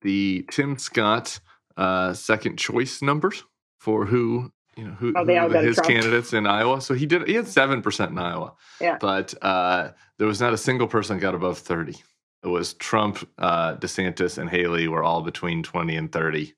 The 0.01 0.45
Tim 0.49 0.77
Scott 0.77 1.39
uh, 1.79 2.13
second 2.13 2.57
choice 2.57 3.01
numbers 3.01 3.43
for 3.79 4.05
who 4.05 4.51
you 4.75 4.83
know 4.85 4.91
who, 4.91 5.13
oh, 5.15 5.25
who 5.25 5.57
his 5.59 5.77
Trump. 5.77 5.89
candidates 5.89 6.33
in 6.33 6.45
Iowa. 6.45 6.81
So 6.81 6.93
he 6.93 7.05
did 7.05 7.27
he 7.27 7.33
had 7.33 7.47
seven 7.47 7.81
percent 7.81 8.11
in 8.11 8.17
Iowa. 8.17 8.53
Yeah. 8.81 8.97
But 8.99 9.33
uh, 9.41 9.91
there 10.17 10.27
was 10.27 10.41
not 10.41 10.53
a 10.53 10.57
single 10.57 10.87
person 10.87 11.19
got 11.19 11.35
above 11.35 11.57
thirty. 11.57 11.95
It 12.43 12.47
was 12.47 12.73
Trump, 12.73 13.27
uh, 13.37 13.75
DeSantis, 13.75 14.37
and 14.37 14.49
Haley 14.49 14.87
were 14.87 15.03
all 15.03 15.21
between 15.21 15.63
twenty 15.63 15.95
and 15.95 16.11
thirty, 16.11 16.53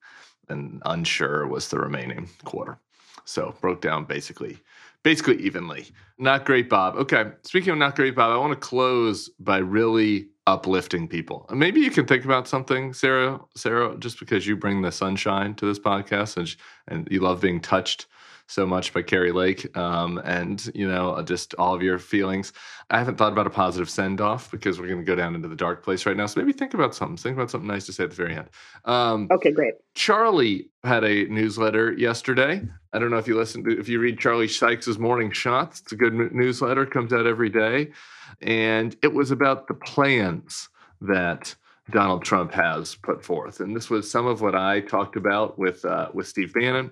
and 0.50 0.82
unsure 0.86 1.48
was 1.48 1.70
the 1.70 1.80
remaining 1.80 2.28
quarter. 2.44 2.80
So 3.26 3.56
broke 3.62 3.82
down 3.82 4.06
basically 4.06 4.58
basically 5.04 5.38
evenly. 5.38 5.88
Not 6.18 6.46
great, 6.46 6.70
Bob. 6.70 6.96
Okay. 6.96 7.26
Speaking 7.44 7.74
of 7.74 7.78
not 7.78 7.96
great, 7.96 8.16
Bob, 8.16 8.32
I 8.32 8.38
want 8.38 8.54
to 8.54 8.60
close 8.60 9.30
by 9.40 9.58
really 9.58 10.30
uplifting 10.48 11.08
people. 11.08 11.46
Maybe 11.52 11.82
you 11.82 11.92
can 11.92 12.06
think 12.06 12.26
about 12.26 12.48
something, 12.48 12.94
Sarah. 12.94 13.40
Sarah, 13.56 13.96
just 13.98 14.20
because 14.20 14.48
you 14.48 14.56
bring 14.56 14.82
the 14.82 14.92
sunshine 14.92 15.56
to 15.56 15.66
this 15.66 15.80
podcast 15.80 16.38
and 16.38 16.56
and 16.88 17.08
you 17.12 17.20
love 17.20 17.42
being 17.42 17.62
touched 17.62 18.08
so 18.52 18.66
much 18.66 18.94
by 18.94 19.02
Kari 19.02 19.32
Lake, 19.32 19.76
um, 19.78 20.22
and 20.26 20.70
you 20.76 20.88
know 20.88 21.22
just 21.24 21.56
all 21.56 21.74
of 21.74 21.82
your 21.82 21.98
feelings. 21.98 22.52
I 22.90 22.98
haven't 22.98 23.16
thought 23.16 23.32
about 23.32 23.48
a 23.48 23.52
positive 23.52 23.90
send 23.90 24.20
off 24.20 24.52
because 24.52 24.80
we're 24.80 24.88
going 24.88 25.00
to 25.00 25.06
go 25.06 25.16
down 25.16 25.36
into 25.36 25.48
the 25.48 25.56
dark 25.56 25.84
place 25.84 26.06
right 26.06 26.18
now. 26.18 26.26
So 26.26 26.42
maybe 26.42 26.52
think 26.52 26.74
about 26.74 26.94
something. 26.94 27.16
Think 27.16 27.38
about 27.38 27.50
something 27.50 27.68
nice 27.68 27.86
to 27.86 27.94
say 27.94 28.04
at 28.04 28.10
the 28.10 28.16
very 28.16 28.36
end. 28.36 28.50
Um, 28.84 29.30
okay, 29.32 29.52
great. 29.52 29.76
Charlie 29.96 30.70
had 30.84 31.06
a 31.06 31.26
newsletter 31.26 31.94
yesterday. 31.94 32.62
I 32.92 33.00
don't 33.00 33.10
know 33.10 33.18
if 33.18 33.28
you 33.28 33.38
listen 33.38 33.64
to 33.64 33.80
if 33.80 33.88
you 33.88 34.00
read 34.00 34.20
Charlie 34.20 34.50
Sykes's 34.50 35.00
Morning 35.00 35.32
Shots. 35.32 35.80
It's 35.80 35.94
a 35.94 35.96
good 35.96 36.14
newsletter. 36.14 36.86
Comes 36.86 37.14
out 37.14 37.26
every 37.26 37.50
day, 37.50 37.92
and 38.42 38.96
it 39.02 39.14
was 39.14 39.32
about 39.32 39.68
the 39.68 39.76
plans 39.76 40.68
that 41.00 41.56
Donald 41.90 42.24
Trump 42.24 42.52
has 42.52 42.96
put 42.96 43.24
forth. 43.24 43.62
And 43.62 43.76
this 43.76 43.90
was 43.90 44.12
some 44.12 44.28
of 44.28 44.42
what 44.42 44.56
I 44.56 44.82
talked 44.82 45.16
about 45.16 45.58
with 45.58 45.86
uh, 45.86 46.10
with 46.14 46.28
Steve 46.28 46.54
Bannon 46.54 46.92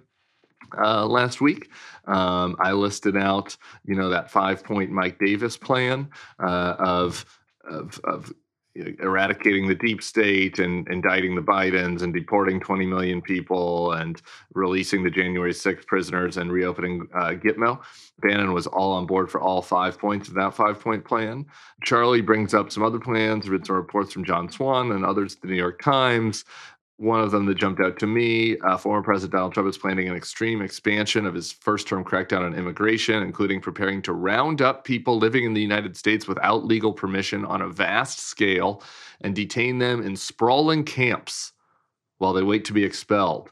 uh, 0.77 1.05
last 1.05 1.41
week. 1.41 1.69
Um, 2.05 2.55
I 2.59 2.71
listed 2.71 3.17
out, 3.17 3.55
you 3.85 3.95
know, 3.95 4.09
that 4.09 4.31
five 4.31 4.63
point 4.63 4.91
Mike 4.91 5.19
Davis 5.19 5.57
plan 5.57 6.09
uh, 6.39 6.75
of, 6.79 7.25
of, 7.63 7.99
of 8.03 8.33
eradicating 8.75 9.67
the 9.67 9.75
deep 9.75 10.01
state 10.01 10.59
and 10.59 10.87
indicting 10.89 11.35
the 11.35 11.41
Bidens 11.41 12.01
and 12.01 12.13
deporting 12.13 12.59
20 12.59 12.85
million 12.85 13.21
people 13.21 13.93
and 13.93 14.21
releasing 14.53 15.03
the 15.03 15.09
January 15.09 15.51
6th 15.51 15.85
prisoners 15.85 16.37
and 16.37 16.51
reopening 16.51 17.07
uh, 17.13 17.29
Gitmo. 17.29 17.81
Bannon 18.19 18.53
was 18.53 18.67
all 18.67 18.93
on 18.93 19.05
board 19.05 19.29
for 19.29 19.41
all 19.41 19.61
five 19.61 19.97
points 19.97 20.27
of 20.27 20.35
that 20.35 20.53
five 20.53 20.79
point 20.79 21.03
plan. 21.03 21.45
Charlie 21.83 22.21
brings 22.21 22.53
up 22.53 22.71
some 22.71 22.83
other 22.83 22.99
plans, 22.99 23.49
read 23.49 23.65
some 23.65 23.75
reports 23.75 24.13
from 24.13 24.23
John 24.23 24.49
Swan 24.49 24.91
and 24.91 25.05
others 25.05 25.35
at 25.35 25.41
the 25.41 25.47
New 25.47 25.55
York 25.55 25.81
Times 25.81 26.45
one 26.99 27.21
of 27.21 27.31
them 27.31 27.45
that 27.45 27.55
jumped 27.55 27.79
out 27.79 27.97
to 27.97 28.05
me 28.05 28.57
uh, 28.59 28.75
former 28.75 29.01
President 29.01 29.31
Donald 29.31 29.53
Trump 29.53 29.69
is 29.69 29.77
planning 29.77 30.09
an 30.09 30.15
extreme 30.15 30.61
expansion 30.61 31.25
of 31.25 31.33
his 31.33 31.49
first 31.49 31.87
term 31.87 32.03
crackdown 32.03 32.41
on 32.41 32.53
immigration, 32.53 33.23
including 33.23 33.61
preparing 33.61 34.01
to 34.01 34.11
round 34.11 34.61
up 34.61 34.83
people 34.83 35.17
living 35.17 35.45
in 35.45 35.53
the 35.53 35.61
United 35.61 35.95
States 35.95 36.27
without 36.27 36.65
legal 36.65 36.91
permission 36.91 37.45
on 37.45 37.61
a 37.61 37.69
vast 37.69 38.19
scale 38.19 38.83
and 39.21 39.33
detain 39.33 39.79
them 39.79 40.01
in 40.01 40.17
sprawling 40.17 40.83
camps 40.83 41.53
while 42.17 42.33
they 42.33 42.43
wait 42.43 42.65
to 42.65 42.73
be 42.73 42.83
expelled. 42.83 43.49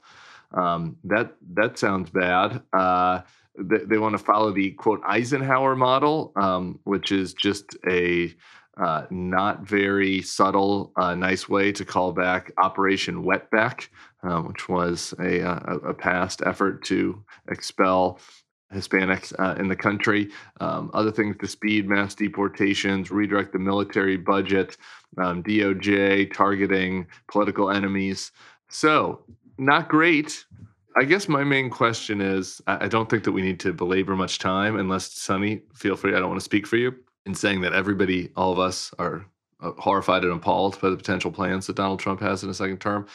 Um, 0.53 0.97
that 1.05 1.37
that 1.53 1.79
sounds 1.79 2.09
bad. 2.09 2.61
Uh, 2.73 3.21
they, 3.57 3.97
want 3.97 4.17
to 4.17 4.23
follow 4.23 4.51
the 4.51 4.71
quote 4.71 5.01
Eisenhower 5.05 5.75
model, 5.75 6.31
um, 6.35 6.79
which 6.83 7.11
is 7.11 7.33
just 7.33 7.75
a 7.89 8.35
uh, 8.79 9.05
not 9.09 9.61
very 9.61 10.21
subtle, 10.21 10.91
uh, 10.97 11.15
nice 11.15 11.49
way 11.49 11.71
to 11.71 11.83
call 11.83 12.11
back 12.11 12.51
Operation 12.57 13.23
Wetback, 13.23 13.87
uh, 14.23 14.41
which 14.41 14.69
was 14.69 15.13
a, 15.19 15.41
uh, 15.41 15.59
a, 15.65 15.89
a, 15.89 15.93
past 15.93 16.41
effort 16.45 16.83
to 16.85 17.23
expel 17.49 18.19
Hispanics 18.73 19.33
uh, 19.39 19.55
in 19.59 19.67
the 19.67 19.75
country. 19.75 20.29
Um, 20.59 20.91
other 20.93 21.11
things 21.11 21.37
to 21.39 21.47
speed 21.47 21.87
mass 21.87 22.13
deportations, 22.13 23.09
redirect 23.09 23.53
the 23.53 23.59
military 23.59 24.17
budget, 24.17 24.77
um, 25.17 25.41
DOJ 25.41 26.33
targeting 26.33 27.07
political 27.31 27.71
enemies. 27.71 28.31
So, 28.69 29.23
not 29.57 29.89
great. 29.89 30.45
I 30.99 31.03
guess 31.03 31.27
my 31.27 31.43
main 31.43 31.69
question 31.69 32.21
is 32.21 32.61
I 32.67 32.87
don't 32.87 33.09
think 33.09 33.23
that 33.23 33.31
we 33.31 33.41
need 33.41 33.59
to 33.61 33.73
belabor 33.73 34.15
much 34.15 34.39
time 34.39 34.77
unless 34.77 35.11
Sonny, 35.13 35.61
feel 35.73 35.95
free. 35.95 36.15
I 36.15 36.19
don't 36.19 36.29
want 36.29 36.39
to 36.39 36.45
speak 36.45 36.67
for 36.67 36.77
you 36.77 36.95
in 37.27 37.35
saying 37.35 37.61
that 37.61 37.73
everybody, 37.73 38.31
all 38.35 38.51
of 38.51 38.59
us, 38.59 38.93
are 38.97 39.25
uh, 39.59 39.71
horrified 39.77 40.23
and 40.23 40.33
appalled 40.33 40.79
by 40.81 40.89
the 40.89 40.97
potential 40.97 41.31
plans 41.31 41.67
that 41.67 41.75
Donald 41.75 41.99
Trump 41.99 42.21
has 42.21 42.43
in 42.43 42.49
a 42.49 42.53
second 42.53 42.79
term. 42.79 43.05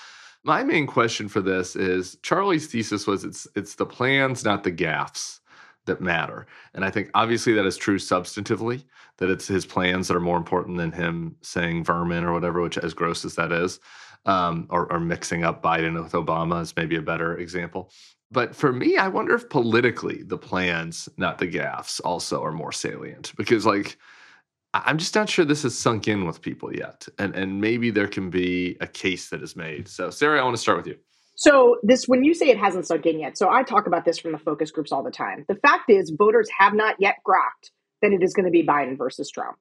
My 0.45 0.63
main 0.63 0.87
question 0.87 1.29
for 1.29 1.41
this 1.41 1.77
is 1.77 2.17
Charlie's 2.23 2.67
thesis 2.67 3.07
was 3.07 3.25
it's 3.25 3.47
it's 3.55 3.77
the 3.77 3.87
plans, 3.87 4.45
not 4.45 4.65
the 4.65 4.73
gaffes, 4.73 5.41
that 5.87 6.01
matter. 6.01 6.47
And 6.75 6.85
I 6.85 6.91
think 6.91 7.11
obviously 7.15 7.53
that 7.55 7.67
is 7.67 7.77
true 7.77 7.99
substantively, 7.99 8.85
that 9.19 9.31
it's 9.31 9.47
his 9.47 9.65
plans 9.65 10.09
that 10.09 10.17
are 10.17 10.21
more 10.21 10.37
important 10.37 10.79
than 10.79 10.93
him 10.93 11.37
saying 11.43 11.85
vermin 11.85 12.25
or 12.25 12.33
whatever, 12.33 12.61
which 12.61 12.79
as 12.79 12.95
gross 12.95 13.25
as 13.25 13.37
that 13.37 13.53
is, 13.53 13.81
um, 14.27 14.67
or, 14.71 14.93
or 14.93 15.01
mixing 15.01 15.45
up 15.45 15.63
Biden 15.63 16.01
with 16.03 16.13
Obama 16.13 16.61
is 16.61 16.75
maybe 16.77 16.97
a 16.97 17.03
better 17.03 17.37
example. 17.39 17.91
But 18.33 18.57
for 18.57 18.73
me, 18.73 18.97
I 18.97 19.09
wonder 19.09 19.35
if 19.35 19.51
politically 19.51 20.23
the 20.23 20.39
plans, 20.39 21.09
not 21.19 21.39
the 21.39 21.47
gaffes, 21.47 22.01
also 22.03 22.43
are 22.43 22.53
more 22.53 22.73
salient 22.73 23.33
because, 23.37 23.67
like, 23.67 23.99
I'm 24.73 24.97
just 24.97 25.15
not 25.15 25.29
sure 25.29 25.45
this 25.45 25.65
has 25.65 25.79
sunk 25.79 26.09
in 26.09 26.25
with 26.25 26.41
people 26.41 26.75
yet, 26.75 27.07
and 27.19 27.35
and 27.35 27.61
maybe 27.61 27.91
there 27.91 28.09
can 28.09 28.31
be 28.31 28.79
a 28.81 28.87
case 28.87 29.29
that 29.29 29.43
is 29.43 29.55
made. 29.55 29.87
So, 29.87 30.09
Sarah, 30.09 30.41
I 30.41 30.45
want 30.45 30.57
to 30.57 30.63
start 30.63 30.79
with 30.79 30.87
you. 30.87 30.97
So, 31.35 31.77
this 31.83 32.07
when 32.07 32.25
you 32.25 32.33
say 32.33 32.49
it 32.49 32.57
hasn't 32.57 32.87
sunk 32.87 33.05
in 33.05 33.21
yet, 33.21 33.37
so 33.37 33.51
I 33.51 33.63
talk 33.65 33.87
about 33.87 34.07
this 34.07 34.19
from 34.19 34.33
the 34.33 34.39
focus 34.39 34.71
groups 34.71 34.93
all 34.93 35.03
the 35.03 35.11
time. 35.11 35.45
The 35.47 35.57
fact 35.57 35.91
is, 35.91 36.11
voters 36.17 36.49
have 36.59 36.73
not 36.73 36.97
yet 36.99 37.17
grokked 37.27 37.71
that 38.01 38.13
it 38.13 38.23
is 38.23 38.33
going 38.33 38.47
to 38.47 38.51
be 38.51 38.67
Biden 38.67 38.97
versus 38.97 39.31
Trump. 39.31 39.59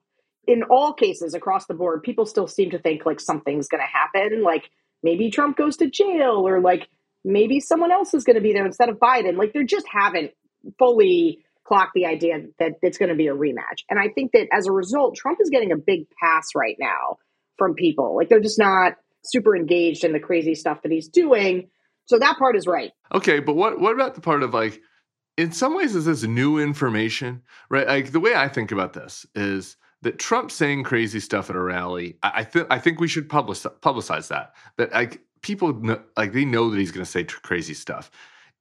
In 0.47 0.63
all 0.63 0.93
cases 0.93 1.33
across 1.33 1.65
the 1.65 1.73
board, 1.73 2.03
people 2.03 2.25
still 2.25 2.47
seem 2.47 2.71
to 2.71 2.79
think 2.79 3.05
like 3.05 3.19
something's 3.19 3.67
going 3.67 3.83
to 3.83 3.85
happen, 3.85 4.43
like 4.43 4.69
maybe 5.03 5.29
Trump 5.29 5.57
goes 5.57 5.75
to 5.77 5.89
jail, 5.89 6.47
or 6.47 6.61
like 6.61 6.87
maybe 7.23 7.59
someone 7.59 7.91
else 7.91 8.13
is 8.13 8.23
going 8.23 8.35
to 8.35 8.41
be 8.41 8.53
there 8.53 8.65
instead 8.65 8.89
of 8.89 8.97
Biden. 8.97 9.37
Like 9.37 9.53
they 9.53 9.63
just 9.63 9.85
haven't 9.91 10.31
fully 10.77 11.43
clocked 11.65 11.93
the 11.93 12.05
idea 12.05 12.39
that 12.59 12.73
it's 12.81 12.97
going 12.97 13.09
to 13.09 13.15
be 13.15 13.27
a 13.27 13.35
rematch. 13.35 13.83
And 13.89 13.99
I 13.99 14.09
think 14.09 14.31
that 14.33 14.47
as 14.51 14.67
a 14.67 14.71
result, 14.71 15.15
Trump 15.15 15.39
is 15.41 15.49
getting 15.49 15.71
a 15.71 15.77
big 15.77 16.07
pass 16.21 16.49
right 16.55 16.75
now 16.79 17.17
from 17.57 17.75
people. 17.75 18.15
Like 18.15 18.29
they're 18.29 18.39
just 18.39 18.59
not 18.59 18.93
super 19.23 19.55
engaged 19.55 20.03
in 20.03 20.13
the 20.13 20.19
crazy 20.19 20.55
stuff 20.55 20.81
that 20.83 20.91
he's 20.91 21.07
doing. 21.07 21.69
So 22.05 22.19
that 22.19 22.37
part 22.37 22.55
is 22.55 22.67
right. 22.67 22.91
Okay, 23.13 23.39
but 23.39 23.55
what 23.55 23.79
what 23.79 23.93
about 23.93 24.15
the 24.15 24.21
part 24.21 24.43
of 24.43 24.53
like 24.53 24.81
in 25.37 25.51
some 25.51 25.75
ways 25.75 25.95
is 25.95 26.05
this 26.05 26.23
new 26.23 26.59
information, 26.59 27.43
right? 27.69 27.87
Like 27.87 28.11
the 28.11 28.19
way 28.19 28.35
I 28.35 28.47
think 28.47 28.71
about 28.71 28.93
this 28.93 29.25
is 29.35 29.77
that 30.01 30.19
Trump 30.19 30.51
saying 30.51 30.83
crazy 30.83 31.19
stuff 31.19 31.49
at 31.49 31.55
a 31.55 31.61
rally, 31.61 32.17
I, 32.23 32.31
I 32.35 32.43
think 32.43 32.67
I 32.69 32.79
think 32.79 32.99
we 32.99 33.07
should 33.07 33.29
publicize, 33.29 33.79
publicize 33.79 34.27
that. 34.29 34.53
But 34.75 34.91
like 34.91 35.21
people 35.41 35.73
know, 35.73 36.01
like 36.17 36.33
they 36.33 36.45
know 36.45 36.69
that 36.69 36.79
he's 36.79 36.91
going 36.91 37.05
to 37.05 37.11
say 37.11 37.23
crazy 37.23 37.73
stuff. 37.73 38.11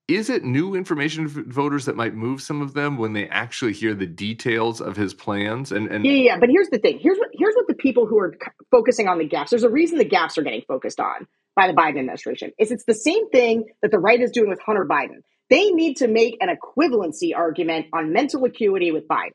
Is 0.09 0.28
it 0.28 0.43
new 0.43 0.74
information 0.74 1.28
for 1.28 1.43
voters 1.43 1.85
that 1.85 1.95
might 1.95 2.14
move 2.14 2.43
some 2.43 2.62
of 2.62 2.74
them 2.74 2.99
when 2.99 3.12
they 3.12 3.28
actually 3.28 3.72
hear 3.72 3.95
the 3.95 4.07
details 4.07 4.81
of 4.81 4.97
his 4.97 5.14
plans? 5.14 5.70
And, 5.70 5.87
and 5.89 6.05
yeah, 6.05 6.12
yeah. 6.12 6.39
But 6.41 6.49
here's 6.51 6.68
the 6.68 6.78
thing. 6.78 6.99
Here's 7.01 7.18
what 7.18 7.28
here's 7.33 7.55
what 7.55 7.68
the 7.68 7.74
people 7.74 8.07
who 8.07 8.18
are 8.18 8.35
focusing 8.72 9.07
on 9.07 9.18
the 9.18 9.24
gaps. 9.26 9.51
There's 9.51 9.62
a 9.62 9.70
reason 9.70 9.99
the 9.99 10.05
gaps 10.05 10.37
are 10.37 10.43
getting 10.43 10.62
focused 10.66 10.99
on. 10.99 11.28
by 11.57 11.66
the 11.66 11.74
Biden 11.74 11.99
administration. 12.01 12.53
Is 12.59 12.70
it's 12.70 12.85
the 12.85 12.95
same 12.95 13.31
thing 13.31 13.66
that 13.83 13.91
the 13.91 13.99
right 13.99 14.20
is 14.20 14.31
doing 14.31 14.49
with 14.49 14.61
Hunter 14.61 14.87
Biden. 14.89 15.22
They 15.49 15.70
need 15.70 15.97
to 15.99 16.09
make 16.09 16.37
an 16.41 16.49
equivalency 16.49 17.37
argument 17.37 17.87
on 17.93 18.12
mental 18.12 18.45
acuity 18.45 18.93
with 18.93 19.09
Biden, 19.09 19.31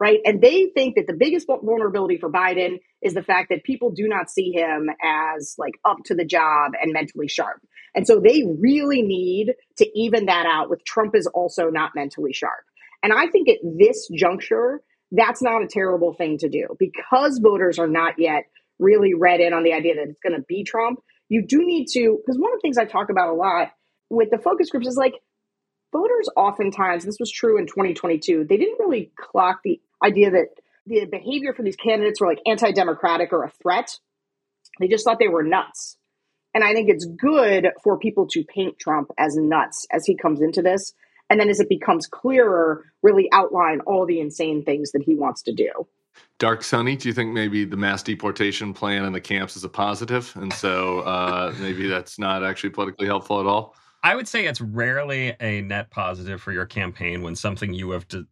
right? 0.00 0.20
And 0.24 0.40
they 0.40 0.70
think 0.74 0.96
that 0.96 1.06
the 1.06 1.16
biggest 1.18 1.46
vulnerability 1.46 2.18
for 2.18 2.30
Biden 2.30 2.78
is 3.02 3.14
the 3.14 3.22
fact 3.22 3.48
that 3.50 3.64
people 3.64 3.90
do 3.90 4.06
not 4.06 4.30
see 4.30 4.52
him 4.52 4.88
as 5.02 5.54
like 5.58 5.74
up 5.84 5.98
to 6.06 6.14
the 6.14 6.24
job 6.24 6.72
and 6.80 6.92
mentally 6.92 7.28
sharp. 7.28 7.60
And 7.94 8.06
so 8.06 8.20
they 8.20 8.44
really 8.60 9.02
need 9.02 9.54
to 9.78 9.98
even 9.98 10.26
that 10.26 10.46
out 10.46 10.70
with 10.70 10.84
Trump 10.84 11.14
is 11.16 11.26
also 11.26 11.68
not 11.68 11.92
mentally 11.94 12.32
sharp. 12.32 12.64
And 13.02 13.12
I 13.12 13.26
think 13.26 13.48
at 13.48 13.58
this 13.62 14.08
juncture, 14.14 14.82
that's 15.10 15.42
not 15.42 15.62
a 15.62 15.68
terrible 15.68 16.14
thing 16.14 16.38
to 16.38 16.48
do 16.48 16.76
because 16.78 17.40
voters 17.42 17.78
are 17.78 17.88
not 17.88 18.14
yet 18.18 18.44
really 18.78 19.14
read 19.14 19.40
in 19.40 19.52
on 19.52 19.64
the 19.64 19.72
idea 19.72 19.94
that 19.96 20.08
it's 20.08 20.20
going 20.20 20.36
to 20.38 20.44
be 20.46 20.64
Trump. 20.64 21.00
You 21.28 21.44
do 21.46 21.58
need 21.64 21.86
to, 21.94 22.18
because 22.18 22.38
one 22.38 22.52
of 22.52 22.58
the 22.58 22.62
things 22.62 22.78
I 22.78 22.84
talk 22.84 23.10
about 23.10 23.30
a 23.30 23.34
lot 23.34 23.72
with 24.10 24.30
the 24.30 24.38
focus 24.38 24.70
groups 24.70 24.86
is 24.86 24.96
like 24.96 25.14
voters 25.92 26.28
oftentimes, 26.36 27.04
this 27.04 27.18
was 27.18 27.30
true 27.30 27.58
in 27.58 27.66
2022, 27.66 28.46
they 28.48 28.56
didn't 28.56 28.78
really 28.78 29.10
clock 29.18 29.60
the 29.64 29.80
idea 30.02 30.30
that 30.30 30.48
the 30.86 31.04
behavior 31.04 31.52
from 31.52 31.64
these 31.64 31.76
candidates 31.76 32.20
were 32.20 32.26
like 32.26 32.40
anti 32.46 32.72
democratic 32.72 33.32
or 33.32 33.44
a 33.44 33.52
threat. 33.62 33.98
They 34.80 34.88
just 34.88 35.04
thought 35.04 35.18
they 35.18 35.28
were 35.28 35.42
nuts. 35.42 35.96
And 36.54 36.64
I 36.64 36.72
think 36.72 36.88
it's 36.88 37.04
good 37.04 37.68
for 37.84 37.98
people 37.98 38.26
to 38.28 38.44
paint 38.44 38.78
Trump 38.78 39.10
as 39.18 39.36
nuts 39.36 39.86
as 39.92 40.06
he 40.06 40.16
comes 40.16 40.40
into 40.40 40.62
this. 40.62 40.92
And 41.30 41.38
then 41.38 41.50
as 41.50 41.60
it 41.60 41.68
becomes 41.68 42.06
clearer, 42.06 42.84
really 43.02 43.28
outline 43.32 43.80
all 43.80 44.06
the 44.06 44.20
insane 44.20 44.64
things 44.64 44.92
that 44.92 45.02
he 45.02 45.14
wants 45.14 45.42
to 45.42 45.52
do. 45.52 45.70
Dark 46.38 46.62
Sonny, 46.62 46.96
do 46.96 47.08
you 47.08 47.12
think 47.12 47.32
maybe 47.32 47.64
the 47.64 47.76
mass 47.76 48.02
deportation 48.02 48.72
plan 48.72 49.04
in 49.04 49.12
the 49.12 49.20
camps 49.20 49.56
is 49.56 49.64
a 49.64 49.68
positive? 49.68 50.32
And 50.36 50.52
so 50.52 51.00
uh, 51.00 51.54
maybe 51.60 51.86
that's 51.86 52.18
not 52.18 52.44
actually 52.44 52.70
politically 52.70 53.06
helpful 53.06 53.40
at 53.40 53.46
all? 53.46 53.74
I 54.02 54.14
would 54.14 54.28
say 54.28 54.46
it's 54.46 54.60
rarely 54.60 55.34
a 55.40 55.60
net 55.62 55.90
positive 55.90 56.40
for 56.40 56.52
your 56.52 56.66
campaign 56.66 57.22
when 57.22 57.34
something 57.34 57.74
you 57.74 57.90
have 57.90 58.06
to, 58.08 58.26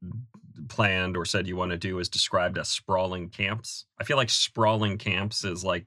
planned 0.68 1.16
or 1.16 1.24
said 1.24 1.46
you 1.46 1.56
want 1.56 1.70
to 1.70 1.78
do 1.78 1.98
is 1.98 2.08
described 2.08 2.58
as 2.58 2.68
sprawling 2.68 3.28
camps. 3.28 3.86
I 4.00 4.04
feel 4.04 4.16
like 4.16 4.30
sprawling 4.30 4.98
camps 4.98 5.44
is 5.44 5.64
like 5.64 5.86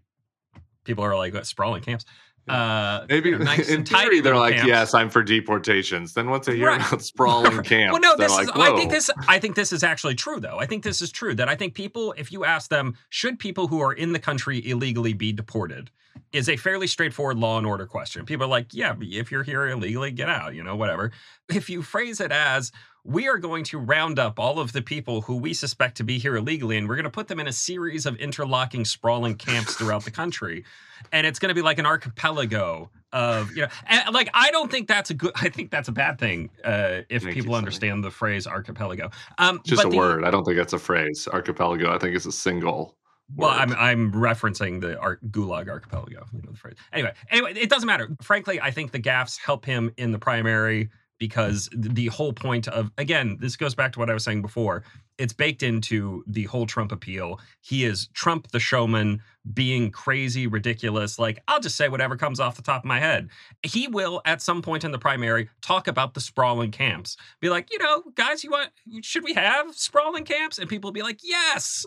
people 0.84 1.04
are 1.04 1.16
like 1.16 1.34
sprawling 1.46 1.82
camps. 1.82 2.06
Uh, 2.48 3.06
Maybe 3.08 3.30
you 3.30 3.38
know, 3.38 3.46
nice 3.46 3.70
in 3.70 3.86
theory 3.86 4.22
they're 4.22 4.36
like, 4.36 4.56
camps. 4.56 4.68
yes, 4.68 4.94
I'm 4.94 5.10
for 5.10 5.22
deportations. 5.22 6.14
Then 6.14 6.30
once 6.30 6.48
they 6.48 6.56
hear 6.56 6.68
right. 6.68 6.86
about 6.88 7.02
sprawling 7.02 7.64
camps, 7.64 7.94
well, 7.94 8.02
no, 8.02 8.16
this 8.18 8.32
is. 8.32 8.48
Like, 8.48 8.58
I 8.58 8.76
think 8.76 8.92
this. 8.92 9.12
I 9.28 9.40
think 9.40 9.56
this 9.56 9.72
is 9.72 9.84
actually 9.84 10.16
true, 10.16 10.40
though. 10.40 10.58
I 10.58 10.66
think 10.66 10.84
this 10.84 11.02
is 11.02 11.12
true. 11.12 11.36
That 11.36 11.48
I 11.48 11.56
think 11.56 11.76
people, 11.76 12.14
if 12.18 12.32
you 12.32 12.46
ask 12.46 12.70
them, 12.70 12.96
should 13.10 13.38
people 13.38 13.68
who 13.68 13.82
are 13.82 13.94
in 13.94 14.14
the 14.14 14.20
country 14.20 14.68
illegally 14.68 15.14
be 15.14 15.32
deported, 15.32 15.92
is 16.32 16.50
a 16.50 16.58
fairly 16.58 16.88
straightforward 16.88 17.38
law 17.38 17.58
and 17.58 17.68
order 17.68 17.86
question. 17.86 18.26
People 18.26 18.46
are 18.46 18.50
like, 18.50 18.74
yeah, 18.74 18.96
if 19.00 19.32
you're 19.32 19.44
here 19.44 19.68
illegally, 19.68 20.12
get 20.12 20.30
out. 20.30 20.56
You 20.56 20.64
know, 20.64 20.76
whatever. 20.76 21.12
If 21.50 21.70
you 21.70 21.84
phrase 21.84 22.20
it 22.20 22.32
as 22.32 22.72
we 23.10 23.28
are 23.28 23.38
going 23.38 23.64
to 23.64 23.80
round 23.80 24.20
up 24.20 24.40
all 24.40 24.60
of 24.60 24.72
the 24.72 24.82
people 24.82 25.22
who 25.22 25.36
we 25.36 25.54
suspect 25.54 25.98
to 25.98 26.04
be 26.04 26.20
here 26.20 26.36
illegally 26.36 26.78
and 26.78 26.88
we're 26.88 26.96
going 26.96 27.06
to 27.06 27.10
put 27.10 27.28
them 27.28 27.40
in 27.40 27.48
a 27.48 27.54
series 27.54 28.06
of 28.06 28.16
interlocking 28.18 28.86
sprawling 28.86 29.36
camps 29.36 29.74
throughout 29.74 30.06
the 30.06 30.12
country. 30.12 30.64
And 31.12 31.26
it's 31.26 31.40
going 31.40 31.50
to 31.50 31.56
be 31.56 31.64
like 31.64 31.80
an 31.80 31.86
archipelago 31.86 32.92
of 33.12 33.50
you 33.56 33.64
know 33.64 33.68
and 33.88 34.14
like 34.14 34.30
i 34.36 34.52
don't 34.52 34.70
think 34.70 34.88
that's 34.88 35.10
a 35.10 35.16
good 35.16 35.32
i 35.34 35.50
think 35.50 35.72
that's 35.72 35.88
a 35.88 35.92
bad 35.92 36.20
thing 36.20 36.48
uh, 36.64 37.02
if 37.10 37.24
Thank 37.24 37.34
people 37.34 37.56
understand 37.56 38.04
the 38.04 38.12
phrase 38.12 38.46
archipelago. 38.46 39.10
Um 39.40 39.62
just 39.66 39.84
a 39.84 39.90
the, 39.90 39.98
word. 39.98 40.24
I 40.24 40.30
don't 40.30 40.44
think 40.44 40.58
that's 40.58 40.74
a 40.74 40.80
phrase. 40.80 41.28
Archipelago 41.28 41.92
i 41.92 41.98
think 41.98 42.16
it's 42.16 42.28
a 42.28 42.32
single 42.32 42.96
well, 43.36 43.50
I'm 43.50 43.74
I'm 43.74 44.12
referencing 44.12 44.82
the 44.82 45.00
Ar- 45.00 45.20
Gulag 45.30 45.70
Archipelago, 45.70 46.26
you 46.34 46.42
know 46.42 46.52
the 46.52 46.58
phrase. 46.58 46.76
Anyway, 46.92 47.14
anyway, 47.30 47.54
it 47.56 47.70
doesn't 47.70 47.86
matter. 47.86 48.10
Frankly, 48.24 48.60
I 48.60 48.72
think 48.72 48.92
the 48.92 49.00
gaffes 49.00 49.38
help 49.40 49.66
him 49.66 49.92
in 49.98 50.12
the 50.12 50.18
primary 50.18 50.90
because 51.20 51.70
the 51.74 52.08
whole 52.08 52.34
point 52.34 52.68
of 52.68 52.92
again 52.98 53.38
this 53.40 53.56
goes 53.56 53.76
back 53.76 53.92
to 53.92 54.00
what 54.00 54.10
i 54.10 54.14
was 54.14 54.24
saying 54.24 54.42
before 54.42 54.84
it's 55.20 55.34
baked 55.34 55.64
into 55.64 56.24
the 56.28 56.46
whole 56.46 56.66
trump 56.66 56.94
appeal. 56.94 57.40
He 57.62 57.84
is 57.84 58.08
trump 58.14 58.52
the 58.52 58.60
showman 58.60 59.22
being 59.54 59.90
crazy 59.92 60.48
ridiculous 60.48 61.18
like 61.18 61.42
i'll 61.48 61.60
just 61.60 61.76
say 61.76 61.90
whatever 61.90 62.16
comes 62.16 62.40
off 62.40 62.56
the 62.56 62.62
top 62.62 62.84
of 62.84 62.86
my 62.86 63.00
head. 63.00 63.30
He 63.62 63.88
will 63.88 64.22
at 64.26 64.42
some 64.42 64.62
point 64.62 64.84
in 64.84 64.92
the 64.92 64.98
primary 64.98 65.50
talk 65.62 65.88
about 65.88 66.14
the 66.14 66.22
sprawling 66.22 66.72
camps. 66.72 67.18
Be 67.42 67.50
like 67.50 67.70
you 67.70 67.78
know 67.80 68.04
guys 68.16 68.44
you 68.44 68.52
want 68.52 68.70
should 69.02 69.24
we 69.24 69.34
have 69.34 69.76
sprawling 69.76 70.24
camps? 70.24 70.58
And 70.58 70.70
people 70.70 70.88
will 70.88 70.94
be 70.94 71.04
like 71.04 71.20
yes 71.22 71.86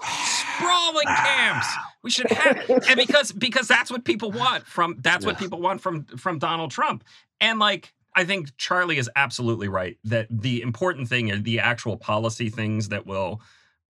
sprawling 0.59 1.07
camps. 1.07 1.66
We 2.03 2.11
should 2.11 2.30
have. 2.30 2.68
And 2.89 2.97
because 2.97 3.33
because 3.33 3.66
that's 3.66 3.91
what 3.91 4.05
people 4.05 4.30
want 4.30 4.66
from 4.66 4.97
that's 5.01 5.24
what 5.24 5.39
people 5.39 5.61
want 5.61 5.80
from 5.80 6.05
from 6.05 6.39
donald 6.39 6.70
trump. 6.70 7.03
And 7.41 7.59
like 7.59 7.95
I 8.14 8.24
think 8.24 8.56
Charlie 8.56 8.98
is 8.98 9.10
absolutely 9.16 9.68
right 9.68 9.98
that 10.04 10.26
the 10.30 10.62
important 10.62 11.08
thing 11.08 11.30
are 11.30 11.38
the 11.38 11.60
actual 11.60 11.96
policy 11.96 12.50
things 12.50 12.88
that 12.90 13.06
will 13.06 13.40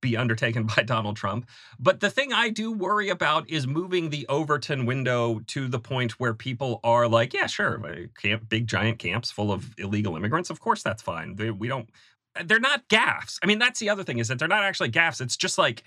be 0.02 0.16
undertaken 0.16 0.66
by 0.76 0.82
Donald 0.82 1.16
Trump. 1.16 1.48
But 1.78 2.00
the 2.00 2.10
thing 2.10 2.32
I 2.32 2.50
do 2.50 2.72
worry 2.72 3.08
about 3.08 3.48
is 3.48 3.66
moving 3.66 4.10
the 4.10 4.26
Overton 4.28 4.84
window 4.84 5.40
to 5.46 5.68
the 5.68 5.78
point 5.78 6.12
where 6.12 6.34
people 6.34 6.80
are 6.84 7.08
like, 7.08 7.32
yeah, 7.32 7.46
sure, 7.46 7.80
camp, 8.20 8.48
big 8.50 8.66
giant 8.66 8.98
camps 8.98 9.30
full 9.30 9.50
of 9.50 9.74
illegal 9.78 10.16
immigrants. 10.16 10.50
Of 10.50 10.60
course, 10.60 10.82
that's 10.82 11.02
fine. 11.02 11.36
We 11.58 11.68
don't 11.68 11.88
they're 12.44 12.60
not 12.60 12.88
gaffes. 12.88 13.38
I 13.42 13.46
mean, 13.46 13.58
that's 13.58 13.80
the 13.80 13.90
other 13.90 14.04
thing 14.04 14.18
is 14.18 14.28
that 14.28 14.38
they're 14.38 14.48
not 14.48 14.64
actually 14.64 14.90
gaffes. 14.90 15.20
It's 15.20 15.36
just 15.36 15.58
like 15.58 15.82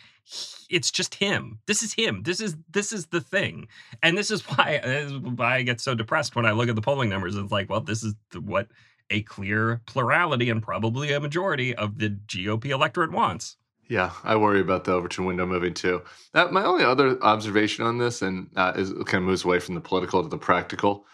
it's 0.69 0.91
just 0.91 1.15
him. 1.15 1.59
This 1.67 1.83
is 1.83 1.93
him. 1.93 2.23
This 2.23 2.39
is 2.39 2.55
this 2.71 2.91
is 2.93 3.07
the 3.07 3.21
thing, 3.21 3.67
and 4.03 4.17
this 4.17 4.31
is 4.31 4.41
why, 4.49 4.79
this 4.83 5.11
is 5.11 5.17
why 5.17 5.55
I 5.57 5.61
get 5.63 5.81
so 5.81 5.95
depressed 5.95 6.35
when 6.35 6.45
I 6.45 6.51
look 6.51 6.69
at 6.69 6.75
the 6.75 6.81
polling 6.81 7.09
numbers. 7.09 7.35
It's 7.35 7.51
like, 7.51 7.69
well, 7.69 7.81
this 7.81 8.03
is 8.03 8.13
what 8.39 8.67
a 9.09 9.21
clear 9.23 9.81
plurality 9.85 10.49
and 10.49 10.61
probably 10.61 11.11
a 11.11 11.19
majority 11.19 11.75
of 11.75 11.99
the 11.99 12.09
GOP 12.09 12.65
electorate 12.65 13.11
wants. 13.11 13.57
Yeah, 13.87 14.11
I 14.23 14.35
worry 14.35 14.61
about 14.61 14.83
the 14.83 14.93
Overton 14.93 15.25
window 15.25 15.45
moving 15.45 15.75
too. 15.75 16.01
Uh, 16.33 16.47
my 16.51 16.63
only 16.63 16.83
other 16.83 17.21
observation 17.23 17.85
on 17.85 17.99
this, 17.99 18.21
and 18.21 18.49
uh, 18.55 18.73
is 18.75 18.91
kind 18.91 19.15
of 19.15 19.23
moves 19.23 19.45
away 19.45 19.59
from 19.59 19.75
the 19.75 19.81
political 19.81 20.23
to 20.23 20.29
the 20.29 20.37
practical, 20.37 21.05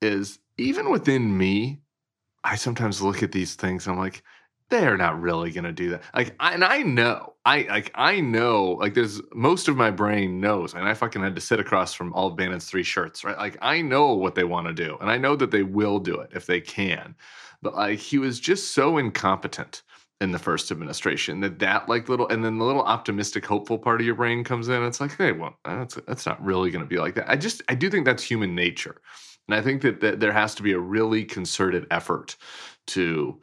is 0.00 0.38
even 0.56 0.90
within 0.90 1.36
me, 1.36 1.80
I 2.42 2.56
sometimes 2.56 3.02
look 3.02 3.22
at 3.22 3.32
these 3.32 3.54
things. 3.54 3.86
And 3.86 3.94
I'm 3.94 3.98
like 3.98 4.22
they're 4.68 4.96
not 4.96 5.20
really 5.20 5.52
going 5.52 5.64
to 5.64 5.72
do 5.72 5.90
that. 5.90 6.02
Like, 6.14 6.34
I, 6.40 6.52
and 6.54 6.64
I 6.64 6.82
know, 6.82 7.34
I 7.44 7.62
like, 7.62 7.92
I 7.94 8.20
know, 8.20 8.72
like, 8.80 8.94
there's 8.94 9.20
most 9.32 9.68
of 9.68 9.76
my 9.76 9.90
brain 9.90 10.40
knows, 10.40 10.74
and 10.74 10.88
I 10.88 10.94
fucking 10.94 11.22
had 11.22 11.36
to 11.36 11.40
sit 11.40 11.60
across 11.60 11.94
from 11.94 12.12
all 12.12 12.28
of 12.28 12.36
Bannon's 12.36 12.66
three 12.66 12.82
shirts, 12.82 13.24
right? 13.24 13.38
Like, 13.38 13.56
I 13.62 13.80
know 13.80 14.14
what 14.14 14.34
they 14.34 14.44
want 14.44 14.66
to 14.66 14.72
do, 14.72 14.96
and 15.00 15.10
I 15.10 15.18
know 15.18 15.36
that 15.36 15.52
they 15.52 15.62
will 15.62 15.98
do 15.98 16.18
it 16.20 16.30
if 16.34 16.46
they 16.46 16.60
can. 16.60 17.14
But 17.62 17.74
like, 17.74 17.98
he 17.98 18.18
was 18.18 18.40
just 18.40 18.74
so 18.74 18.98
incompetent 18.98 19.82
in 20.20 20.32
the 20.32 20.38
first 20.38 20.70
administration 20.70 21.40
that 21.40 21.58
that 21.58 21.88
like 21.88 22.08
little, 22.08 22.26
and 22.28 22.44
then 22.44 22.58
the 22.58 22.64
little 22.64 22.82
optimistic, 22.82 23.44
hopeful 23.44 23.78
part 23.78 24.00
of 24.00 24.06
your 24.06 24.14
brain 24.14 24.42
comes 24.42 24.68
in. 24.68 24.82
it's 24.82 25.00
like, 25.00 25.16
hey, 25.16 25.32
well, 25.32 25.56
that's 25.64 25.94
that's 26.06 26.26
not 26.26 26.42
really 26.44 26.70
going 26.70 26.84
to 26.84 26.88
be 26.88 26.98
like 26.98 27.14
that. 27.14 27.30
I 27.30 27.36
just, 27.36 27.62
I 27.68 27.74
do 27.74 27.88
think 27.88 28.04
that's 28.04 28.22
human 28.22 28.54
nature, 28.54 29.00
and 29.46 29.54
I 29.54 29.62
think 29.62 29.82
that, 29.82 30.00
that 30.00 30.18
there 30.18 30.32
has 30.32 30.56
to 30.56 30.62
be 30.62 30.72
a 30.72 30.78
really 30.78 31.24
concerted 31.24 31.86
effort 31.90 32.36
to 32.88 33.40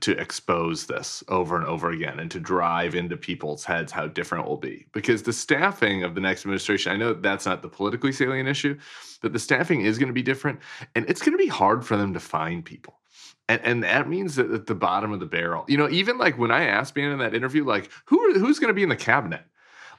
to 0.00 0.12
expose 0.18 0.86
this 0.86 1.22
over 1.28 1.56
and 1.56 1.66
over 1.66 1.90
again 1.90 2.18
and 2.18 2.30
to 2.30 2.40
drive 2.40 2.94
into 2.94 3.16
people's 3.16 3.64
heads 3.64 3.92
how 3.92 4.06
different 4.06 4.44
it 4.44 4.48
will 4.48 4.56
be. 4.56 4.86
Because 4.92 5.22
the 5.22 5.32
staffing 5.32 6.04
of 6.04 6.14
the 6.14 6.20
next 6.20 6.42
administration, 6.42 6.92
I 6.92 6.96
know 6.96 7.14
that's 7.14 7.46
not 7.46 7.62
the 7.62 7.68
politically 7.68 8.12
salient 8.12 8.48
issue, 8.48 8.78
but 9.22 9.32
the 9.32 9.38
staffing 9.38 9.82
is 9.82 9.98
going 9.98 10.08
to 10.08 10.14
be 10.14 10.22
different 10.22 10.60
and 10.94 11.08
it's 11.08 11.20
going 11.20 11.32
to 11.32 11.42
be 11.42 11.48
hard 11.48 11.84
for 11.84 11.96
them 11.96 12.14
to 12.14 12.20
find 12.20 12.64
people. 12.64 12.98
And, 13.48 13.60
and 13.64 13.82
that 13.82 14.08
means 14.08 14.36
that 14.36 14.50
at 14.50 14.66
the 14.66 14.74
bottom 14.74 15.12
of 15.12 15.20
the 15.20 15.26
barrel, 15.26 15.64
you 15.68 15.78
know, 15.78 15.88
even 15.88 16.18
like 16.18 16.38
when 16.38 16.50
I 16.50 16.64
asked 16.64 16.94
Bannon 16.94 17.12
in 17.12 17.18
that 17.18 17.34
interview, 17.34 17.64
like 17.64 17.90
who 18.04 18.38
who's 18.38 18.58
going 18.58 18.68
to 18.68 18.74
be 18.74 18.82
in 18.82 18.90
the 18.90 18.96
cabinet? 18.96 19.42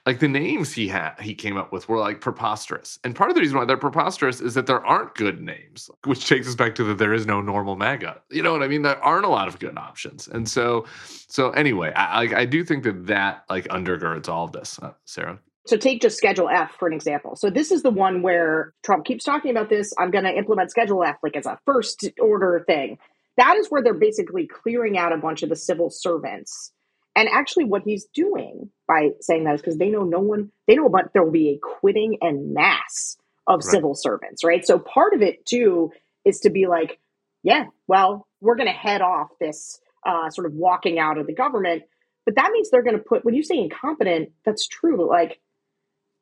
Like 0.09 0.17
the 0.17 0.27
names 0.27 0.73
he 0.73 0.87
had 0.87 1.13
he 1.19 1.35
came 1.35 1.55
up 1.55 1.71
with 1.71 1.87
were 1.87 1.99
like 1.99 2.19
preposterous. 2.19 2.97
And 3.03 3.15
part 3.15 3.29
of 3.29 3.35
the 3.35 3.41
reason 3.41 3.59
why 3.59 3.65
they're 3.65 3.77
preposterous 3.77 4.41
is 4.41 4.55
that 4.55 4.65
there 4.65 4.83
aren't 4.83 5.13
good 5.13 5.39
names 5.39 5.87
which 6.03 6.27
takes 6.27 6.47
us 6.47 6.55
back 6.55 6.73
to 6.75 6.83
that 6.85 6.97
there 6.97 7.13
is 7.13 7.27
no 7.27 7.41
normal 7.41 7.75
maga. 7.75 8.19
You 8.31 8.41
know 8.41 8.51
what 8.51 8.63
i 8.63 8.67
mean? 8.67 8.81
There 8.81 8.97
aren't 9.05 9.25
a 9.25 9.29
lot 9.29 9.47
of 9.47 9.59
good 9.59 9.77
options. 9.77 10.27
And 10.27 10.49
so 10.49 10.87
so 11.05 11.51
anyway 11.51 11.93
i 11.95 12.23
i, 12.23 12.39
I 12.39 12.45
do 12.45 12.63
think 12.63 12.85
that 12.85 13.05
that 13.05 13.43
like 13.51 13.67
undergirds 13.67 14.27
all 14.27 14.45
of 14.45 14.51
this. 14.51 14.79
Uh, 14.79 14.93
sarah? 15.05 15.37
So 15.67 15.77
take 15.77 16.01
just 16.01 16.17
Schedule 16.17 16.49
F 16.49 16.71
for 16.79 16.87
an 16.87 16.95
example. 16.95 17.35
So 17.35 17.51
this 17.51 17.71
is 17.71 17.83
the 17.83 17.91
one 17.91 18.23
where 18.23 18.73
Trump 18.83 19.05
keeps 19.05 19.23
talking 19.23 19.51
about 19.51 19.69
this. 19.69 19.93
I'm 19.99 20.09
going 20.09 20.23
to 20.23 20.35
implement 20.35 20.71
Schedule 20.71 21.03
F 21.03 21.17
like 21.21 21.35
as 21.35 21.45
a 21.45 21.59
first 21.67 22.09
order 22.19 22.63
thing. 22.65 22.97
That 23.37 23.55
is 23.57 23.67
where 23.67 23.83
they're 23.83 23.93
basically 23.93 24.47
clearing 24.47 24.97
out 24.97 25.13
a 25.13 25.17
bunch 25.17 25.43
of 25.43 25.49
the 25.49 25.55
civil 25.55 25.91
servants 25.91 26.71
and 27.19 27.29
actually, 27.29 27.65
what 27.65 27.83
he's 27.83 28.05
doing 28.13 28.69
by 28.87 29.09
saying 29.19 29.43
that 29.43 29.55
is 29.55 29.61
because 29.61 29.77
they 29.77 29.89
know 29.89 30.03
no 30.03 30.19
one, 30.19 30.51
they 30.67 30.75
know 30.75 30.85
about 30.85 31.13
there 31.13 31.23
will 31.23 31.31
be 31.31 31.49
a 31.49 31.59
quitting 31.59 32.17
and 32.21 32.53
mass 32.53 33.17
of 33.45 33.57
right. 33.57 33.63
civil 33.63 33.93
servants, 33.93 34.43
right? 34.43 34.65
So 34.65 34.79
part 34.79 35.13
of 35.13 35.21
it 35.21 35.45
too 35.45 35.91
is 36.23 36.39
to 36.41 36.49
be 36.49 36.67
like, 36.67 36.99
yeah, 37.43 37.65
well, 37.87 38.27
we're 38.41 38.55
going 38.55 38.67
to 38.67 38.73
head 38.73 39.01
off 39.01 39.29
this 39.39 39.81
uh, 40.05 40.29
sort 40.29 40.47
of 40.47 40.53
walking 40.53 40.99
out 40.99 41.17
of 41.17 41.27
the 41.27 41.33
government. 41.33 41.83
But 42.25 42.35
that 42.35 42.51
means 42.51 42.69
they're 42.69 42.83
going 42.83 42.97
to 42.97 43.03
put, 43.03 43.25
when 43.25 43.33
you 43.33 43.43
say 43.43 43.57
incompetent, 43.57 44.31
that's 44.45 44.67
true. 44.67 44.97
But 44.97 45.07
like, 45.07 45.39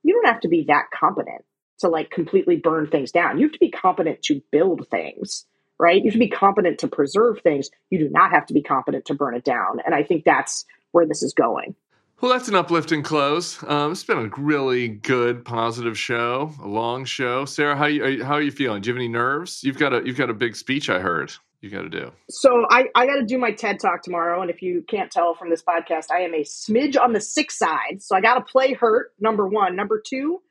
you 0.04 0.14
don't 0.14 0.32
have 0.32 0.42
to 0.42 0.48
be 0.48 0.66
that 0.70 0.86
competent 0.94 1.44
to 1.80 1.90
like 1.90 2.10
completely 2.10 2.56
burn 2.56 2.88
things 2.88 3.12
down. 3.12 3.38
You 3.38 3.46
have 3.46 3.54
to 3.54 3.60
be 3.60 3.72
competent 3.72 4.22
to 4.24 4.42
build 4.52 4.88
things, 4.90 5.46
right? 5.80 5.98
You 5.98 6.06
have 6.06 6.14
to 6.14 6.20
be 6.20 6.30
competent 6.30 6.80
to 6.80 6.88
preserve 6.88 7.42
things. 7.42 7.70
You 7.90 8.00
do 8.00 8.10
not 8.10 8.32
have 8.32 8.46
to 8.48 8.54
be 8.54 8.64
competent 8.64 9.06
to 9.06 9.16
burn 9.16 9.36
it 9.36 9.44
down. 9.44 9.80
And 9.86 9.94
I 9.94 10.04
think 10.04 10.24
that's 10.24 10.66
where 10.92 11.06
this 11.06 11.24
is 11.24 11.34
going. 11.34 11.76
Well, 12.20 12.32
that's 12.32 12.48
an 12.48 12.56
uplifting 12.56 13.04
close. 13.04 13.64
Um, 13.64 13.92
it's 13.92 14.04
been 14.04 14.18
a 14.18 14.42
really 14.42 14.88
good, 14.88 15.46
positive 15.46 15.98
show, 16.00 16.52
a 16.64 16.68
long 16.68 17.06
show. 17.06 17.46
Sarah, 17.46 17.76
how 17.76 17.86
you, 17.86 18.04
are 18.04 18.10
you 18.10 18.24
how 18.24 18.34
are 18.34 18.42
you 18.42 18.52
feeling? 18.52 18.82
Do 18.82 18.90
you 18.90 18.94
have 18.96 19.00
any 19.00 19.08
nerves? 19.08 19.64
You've 19.64 19.78
got 19.78 19.94
a 19.94 20.02
you've 20.04 20.18
got 20.18 20.32
a 20.32 20.34
big 20.34 20.56
speech 20.56 20.90
I 20.90 21.00
heard 21.00 21.32
you 21.62 21.70
got 21.70 21.84
to 21.84 21.90
do. 21.90 22.12
So 22.30 22.66
I 22.70 22.86
I 22.96 23.06
got 23.06 23.16
to 23.16 23.26
do 23.26 23.38
my 23.38 23.52
TED 23.52 23.80
talk 23.80 24.04
tomorrow, 24.04 24.42
and 24.42 24.50
if 24.50 24.62
you 24.62 24.84
can't 24.88 25.12
tell 25.12 25.34
from 25.36 25.50
this 25.50 25.64
podcast, 25.64 26.06
I 26.12 26.22
am 26.22 26.34
a 26.34 26.42
smidge 26.42 27.00
on 27.00 27.14
the 27.14 27.22
sick 27.22 27.52
side. 27.52 28.02
So 28.02 28.16
I 28.16 28.22
got 28.22 28.36
to 28.36 28.42
play 28.42 28.74
hurt. 28.74 29.14
Number 29.20 29.48
one, 29.48 29.76
number 29.76 30.02
two. 30.06 30.42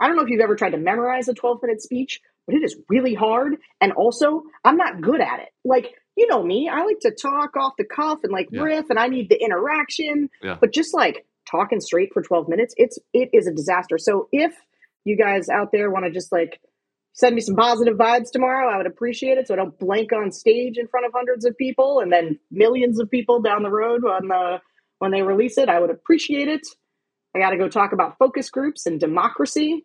I 0.00 0.06
don't 0.06 0.16
know 0.16 0.22
if 0.22 0.28
you've 0.28 0.40
ever 0.40 0.56
tried 0.56 0.70
to 0.70 0.78
memorize 0.78 1.28
a 1.28 1.34
12 1.34 1.60
minute 1.62 1.80
speech, 1.80 2.20
but 2.46 2.56
it 2.56 2.64
is 2.64 2.76
really 2.88 3.14
hard. 3.14 3.56
And 3.80 3.92
also, 3.92 4.42
I'm 4.64 4.76
not 4.76 5.00
good 5.00 5.20
at 5.20 5.40
it. 5.40 5.50
Like 5.64 5.94
you 6.16 6.26
know 6.26 6.42
me, 6.42 6.68
I 6.68 6.82
like 6.82 7.00
to 7.00 7.10
talk 7.10 7.56
off 7.56 7.74
the 7.76 7.84
cuff 7.84 8.20
and 8.22 8.32
like 8.32 8.48
yeah. 8.50 8.62
riff, 8.62 8.90
and 8.90 8.98
I 8.98 9.08
need 9.08 9.28
the 9.28 9.40
interaction. 9.40 10.30
Yeah. 10.42 10.56
But 10.60 10.72
just 10.72 10.94
like 10.94 11.26
talking 11.50 11.80
straight 11.80 12.12
for 12.12 12.22
12 12.22 12.48
minutes, 12.48 12.74
it's 12.76 12.98
it 13.12 13.30
is 13.32 13.46
a 13.46 13.52
disaster. 13.52 13.98
So 13.98 14.28
if 14.32 14.54
you 15.04 15.16
guys 15.16 15.48
out 15.48 15.70
there 15.72 15.90
want 15.90 16.04
to 16.04 16.10
just 16.10 16.32
like 16.32 16.60
send 17.12 17.34
me 17.34 17.40
some 17.40 17.56
positive 17.56 17.96
vibes 17.96 18.30
tomorrow, 18.30 18.72
I 18.72 18.76
would 18.76 18.86
appreciate 18.86 19.38
it. 19.38 19.48
So 19.48 19.54
I 19.54 19.56
don't 19.56 19.78
blank 19.78 20.12
on 20.12 20.32
stage 20.32 20.78
in 20.78 20.88
front 20.88 21.06
of 21.06 21.12
hundreds 21.14 21.44
of 21.44 21.56
people 21.56 22.00
and 22.00 22.12
then 22.12 22.38
millions 22.50 23.00
of 23.00 23.10
people 23.10 23.40
down 23.40 23.62
the 23.62 23.70
road 23.70 24.02
when 24.02 24.28
the 24.28 24.60
when 24.98 25.10
they 25.10 25.22
release 25.22 25.58
it. 25.58 25.68
I 25.68 25.80
would 25.80 25.90
appreciate 25.90 26.48
it. 26.48 26.66
I 27.34 27.40
got 27.40 27.50
to 27.50 27.56
go 27.56 27.68
talk 27.68 27.92
about 27.92 28.18
focus 28.18 28.50
groups 28.50 28.86
and 28.86 29.00
democracy 29.00 29.84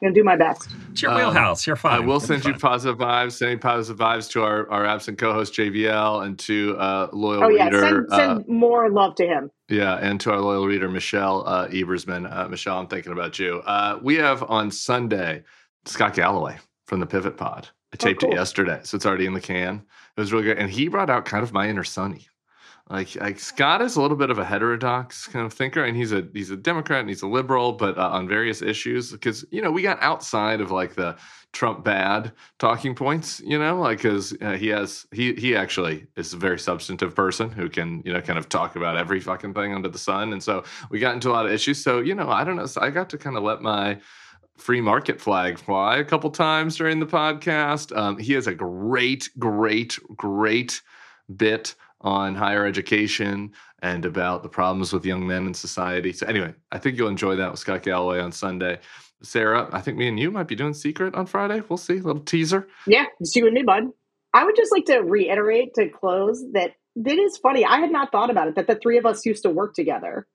gonna 0.00 0.14
do 0.14 0.24
my 0.24 0.36
best. 0.36 0.68
It's 0.90 1.02
your 1.02 1.14
wheelhouse. 1.14 1.66
Um, 1.66 1.70
You're 1.70 1.76
fine. 1.76 1.94
I 1.94 1.98
will 2.00 2.20
send 2.20 2.44
you 2.44 2.54
positive 2.54 2.98
vibes. 2.98 3.32
Sending 3.32 3.58
positive 3.58 3.98
vibes 3.98 4.30
to 4.30 4.42
our, 4.42 4.70
our 4.70 4.84
absent 4.84 5.18
co-host 5.18 5.54
JVL 5.54 6.24
and 6.24 6.38
to 6.40 6.76
uh, 6.78 7.08
loyal 7.12 7.44
oh, 7.44 7.48
yeah. 7.48 7.64
reader. 7.64 7.80
Send, 7.80 8.06
send 8.10 8.30
uh, 8.40 8.42
more 8.46 8.90
love 8.90 9.14
to 9.16 9.26
him. 9.26 9.50
Yeah, 9.68 9.96
and 9.96 10.20
to 10.20 10.32
our 10.32 10.40
loyal 10.40 10.66
reader 10.66 10.88
Michelle 10.88 11.46
uh, 11.46 11.68
Ebersman. 11.68 12.30
Uh, 12.30 12.48
Michelle, 12.48 12.78
I'm 12.78 12.86
thinking 12.86 13.12
about 13.12 13.38
you. 13.38 13.60
Uh, 13.66 13.98
we 14.02 14.16
have 14.16 14.42
on 14.44 14.70
Sunday 14.70 15.42
Scott 15.84 16.14
Galloway 16.14 16.56
from 16.86 17.00
the 17.00 17.06
Pivot 17.06 17.36
Pod. 17.36 17.68
I 17.92 17.96
oh, 17.96 17.96
taped 17.96 18.22
oh, 18.22 18.26
cool. 18.26 18.34
it 18.34 18.36
yesterday, 18.36 18.80
so 18.82 18.96
it's 18.96 19.06
already 19.06 19.26
in 19.26 19.34
the 19.34 19.40
can. 19.40 19.82
It 20.16 20.20
was 20.20 20.32
really 20.32 20.44
good, 20.44 20.58
and 20.58 20.70
he 20.70 20.88
brought 20.88 21.10
out 21.10 21.24
kind 21.24 21.42
of 21.42 21.52
my 21.52 21.68
inner 21.68 21.84
Sonny. 21.84 22.28
Like, 22.88 23.16
like 23.16 23.40
Scott 23.40 23.82
is 23.82 23.96
a 23.96 24.02
little 24.02 24.16
bit 24.16 24.30
of 24.30 24.38
a 24.38 24.44
heterodox 24.44 25.26
kind 25.26 25.44
of 25.44 25.52
thinker, 25.52 25.84
and 25.84 25.96
he's 25.96 26.12
a 26.12 26.24
he's 26.32 26.50
a 26.50 26.56
Democrat 26.56 27.00
and 27.00 27.08
he's 27.08 27.22
a 27.22 27.26
liberal, 27.26 27.72
but 27.72 27.98
uh, 27.98 28.10
on 28.10 28.28
various 28.28 28.62
issues, 28.62 29.10
because 29.10 29.44
you 29.50 29.60
know 29.60 29.72
we 29.72 29.82
got 29.82 30.00
outside 30.02 30.60
of 30.60 30.70
like 30.70 30.94
the 30.94 31.16
Trump 31.52 31.82
bad 31.82 32.30
talking 32.60 32.94
points, 32.94 33.40
you 33.44 33.58
know, 33.58 33.80
like 33.80 33.98
because 33.98 34.36
uh, 34.40 34.52
he 34.52 34.68
has 34.68 35.04
he 35.12 35.34
he 35.34 35.56
actually 35.56 36.06
is 36.16 36.32
a 36.32 36.36
very 36.36 36.60
substantive 36.60 37.12
person 37.12 37.50
who 37.50 37.68
can 37.68 38.02
you 38.04 38.12
know 38.12 38.20
kind 38.20 38.38
of 38.38 38.48
talk 38.48 38.76
about 38.76 38.96
every 38.96 39.18
fucking 39.18 39.52
thing 39.52 39.74
under 39.74 39.88
the 39.88 39.98
sun, 39.98 40.32
and 40.32 40.40
so 40.40 40.62
we 40.88 41.00
got 41.00 41.14
into 41.14 41.28
a 41.28 41.32
lot 41.32 41.44
of 41.44 41.50
issues. 41.50 41.82
So 41.82 41.98
you 41.98 42.14
know, 42.14 42.30
I 42.30 42.44
don't 42.44 42.54
know, 42.54 42.66
so 42.66 42.80
I 42.82 42.90
got 42.90 43.10
to 43.10 43.18
kind 43.18 43.36
of 43.36 43.42
let 43.42 43.62
my 43.62 43.98
free 44.58 44.80
market 44.80 45.20
flag 45.20 45.58
fly 45.58 45.96
a 45.96 46.04
couple 46.04 46.30
times 46.30 46.76
during 46.76 47.00
the 47.00 47.06
podcast. 47.06 47.94
Um, 47.96 48.16
he 48.16 48.32
has 48.34 48.46
a 48.46 48.54
great, 48.54 49.28
great, 49.38 49.98
great 50.14 50.82
bit 51.36 51.74
on 52.00 52.34
higher 52.34 52.66
education 52.66 53.52
and 53.80 54.04
about 54.04 54.42
the 54.42 54.48
problems 54.48 54.92
with 54.92 55.04
young 55.04 55.26
men 55.26 55.46
in 55.46 55.54
society. 55.54 56.12
So, 56.12 56.26
anyway, 56.26 56.54
I 56.72 56.78
think 56.78 56.96
you'll 56.96 57.08
enjoy 57.08 57.36
that 57.36 57.50
with 57.50 57.60
Scott 57.60 57.82
Galloway 57.82 58.20
on 58.20 58.32
Sunday. 58.32 58.80
Sarah, 59.22 59.68
I 59.72 59.80
think 59.80 59.96
me 59.96 60.08
and 60.08 60.20
you 60.20 60.30
might 60.30 60.48
be 60.48 60.54
doing 60.54 60.74
Secret 60.74 61.14
on 61.14 61.26
Friday. 61.26 61.62
We'll 61.68 61.78
see. 61.78 61.98
A 61.98 62.02
little 62.02 62.22
teaser. 62.22 62.68
Yeah, 62.86 63.04
it's 63.18 63.34
you 63.34 63.46
and 63.46 63.54
me, 63.54 63.62
bud. 63.62 63.84
I 64.34 64.44
would 64.44 64.56
just 64.56 64.72
like 64.72 64.84
to 64.86 64.98
reiterate 64.98 65.74
to 65.74 65.88
close 65.88 66.44
that 66.52 66.72
it 66.94 67.18
is 67.18 67.38
funny. 67.38 67.64
I 67.64 67.78
had 67.78 67.90
not 67.90 68.12
thought 68.12 68.30
about 68.30 68.48
it 68.48 68.54
that 68.56 68.66
the 68.66 68.74
three 68.74 68.98
of 68.98 69.06
us 69.06 69.24
used 69.24 69.42
to 69.44 69.50
work 69.50 69.74
together, 69.74 70.26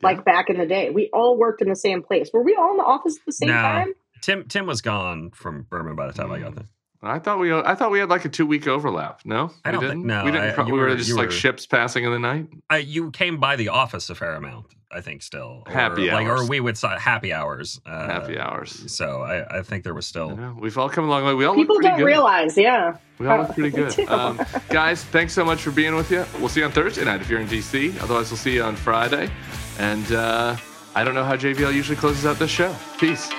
yeah. 0.00 0.06
like 0.06 0.24
back 0.24 0.48
in 0.48 0.58
the 0.58 0.66
day. 0.66 0.90
We 0.90 1.10
all 1.12 1.38
worked 1.38 1.60
in 1.60 1.68
the 1.68 1.76
same 1.76 2.02
place. 2.02 2.30
Were 2.32 2.42
we 2.42 2.56
all 2.58 2.72
in 2.72 2.76
the 2.78 2.84
office 2.84 3.16
at 3.16 3.26
the 3.26 3.32
same 3.32 3.48
no. 3.48 3.54
time? 3.54 3.92
Tim 4.22 4.44
Tim 4.48 4.66
was 4.66 4.80
gone 4.80 5.30
from 5.30 5.66
Berman 5.68 5.96
by 5.96 6.06
the 6.06 6.12
time 6.12 6.28
mm. 6.28 6.36
I 6.36 6.40
got 6.40 6.54
there. 6.54 6.68
I 7.02 7.18
thought 7.18 7.38
we 7.38 7.52
I 7.52 7.74
thought 7.74 7.90
we 7.90 7.98
had 7.98 8.10
like 8.10 8.24
a 8.26 8.28
two 8.28 8.46
week 8.46 8.66
overlap. 8.66 9.22
No, 9.24 9.50
I 9.64 9.70
don't 9.70 9.82
we 9.82 9.88
think 9.88 10.04
no. 10.04 10.24
We 10.24 10.32
didn't. 10.32 10.58
I, 10.58 10.62
we 10.64 10.72
were, 10.72 10.88
were 10.88 10.96
just 10.96 11.12
like 11.12 11.28
were, 11.28 11.32
ships 11.32 11.64
passing 11.64 12.04
in 12.04 12.12
the 12.12 12.18
night. 12.18 12.48
I, 12.68 12.78
you 12.78 13.10
came 13.10 13.38
by 13.38 13.56
the 13.56 13.68
office 13.68 14.10
a 14.10 14.14
fair 14.14 14.34
amount. 14.34 14.66
I 14.92 15.00
think 15.00 15.22
still 15.22 15.62
or, 15.66 15.72
happy 15.72 16.10
like, 16.10 16.26
or 16.26 16.46
we 16.46 16.58
would 16.58 16.76
say 16.76 16.88
happy 16.98 17.32
hours. 17.32 17.80
Uh, 17.86 18.06
happy 18.06 18.38
hours. 18.38 18.92
So 18.92 19.22
I, 19.22 19.58
I 19.58 19.62
think 19.62 19.84
there 19.84 19.94
was 19.94 20.06
still. 20.06 20.34
we've 20.58 20.76
all 20.76 20.90
come 20.90 21.04
a 21.04 21.08
long 21.08 21.24
way. 21.24 21.32
We 21.32 21.44
all 21.44 21.54
people 21.54 21.78
don't 21.80 21.96
good. 21.96 22.04
realize. 22.04 22.56
Yeah, 22.56 22.96
we 23.18 23.26
all 23.28 23.42
look 23.42 23.54
pretty 23.54 23.70
good. 23.70 23.98
Um, 24.10 24.44
guys, 24.68 25.04
thanks 25.04 25.32
so 25.32 25.44
much 25.44 25.62
for 25.62 25.70
being 25.70 25.94
with 25.94 26.10
you. 26.10 26.26
We'll 26.38 26.48
see 26.48 26.60
you 26.60 26.66
on 26.66 26.72
Thursday 26.72 27.04
night 27.04 27.20
if 27.20 27.30
you're 27.30 27.40
in 27.40 27.46
DC. 27.46 28.02
Otherwise, 28.02 28.30
we'll 28.30 28.38
see 28.38 28.54
you 28.54 28.64
on 28.64 28.74
Friday. 28.74 29.30
And 29.78 30.10
uh, 30.12 30.56
I 30.94 31.04
don't 31.04 31.14
know 31.14 31.24
how 31.24 31.36
JVL 31.36 31.72
usually 31.72 31.96
closes 31.96 32.26
out 32.26 32.38
this 32.38 32.50
show. 32.50 32.74
Peace. 32.98 33.30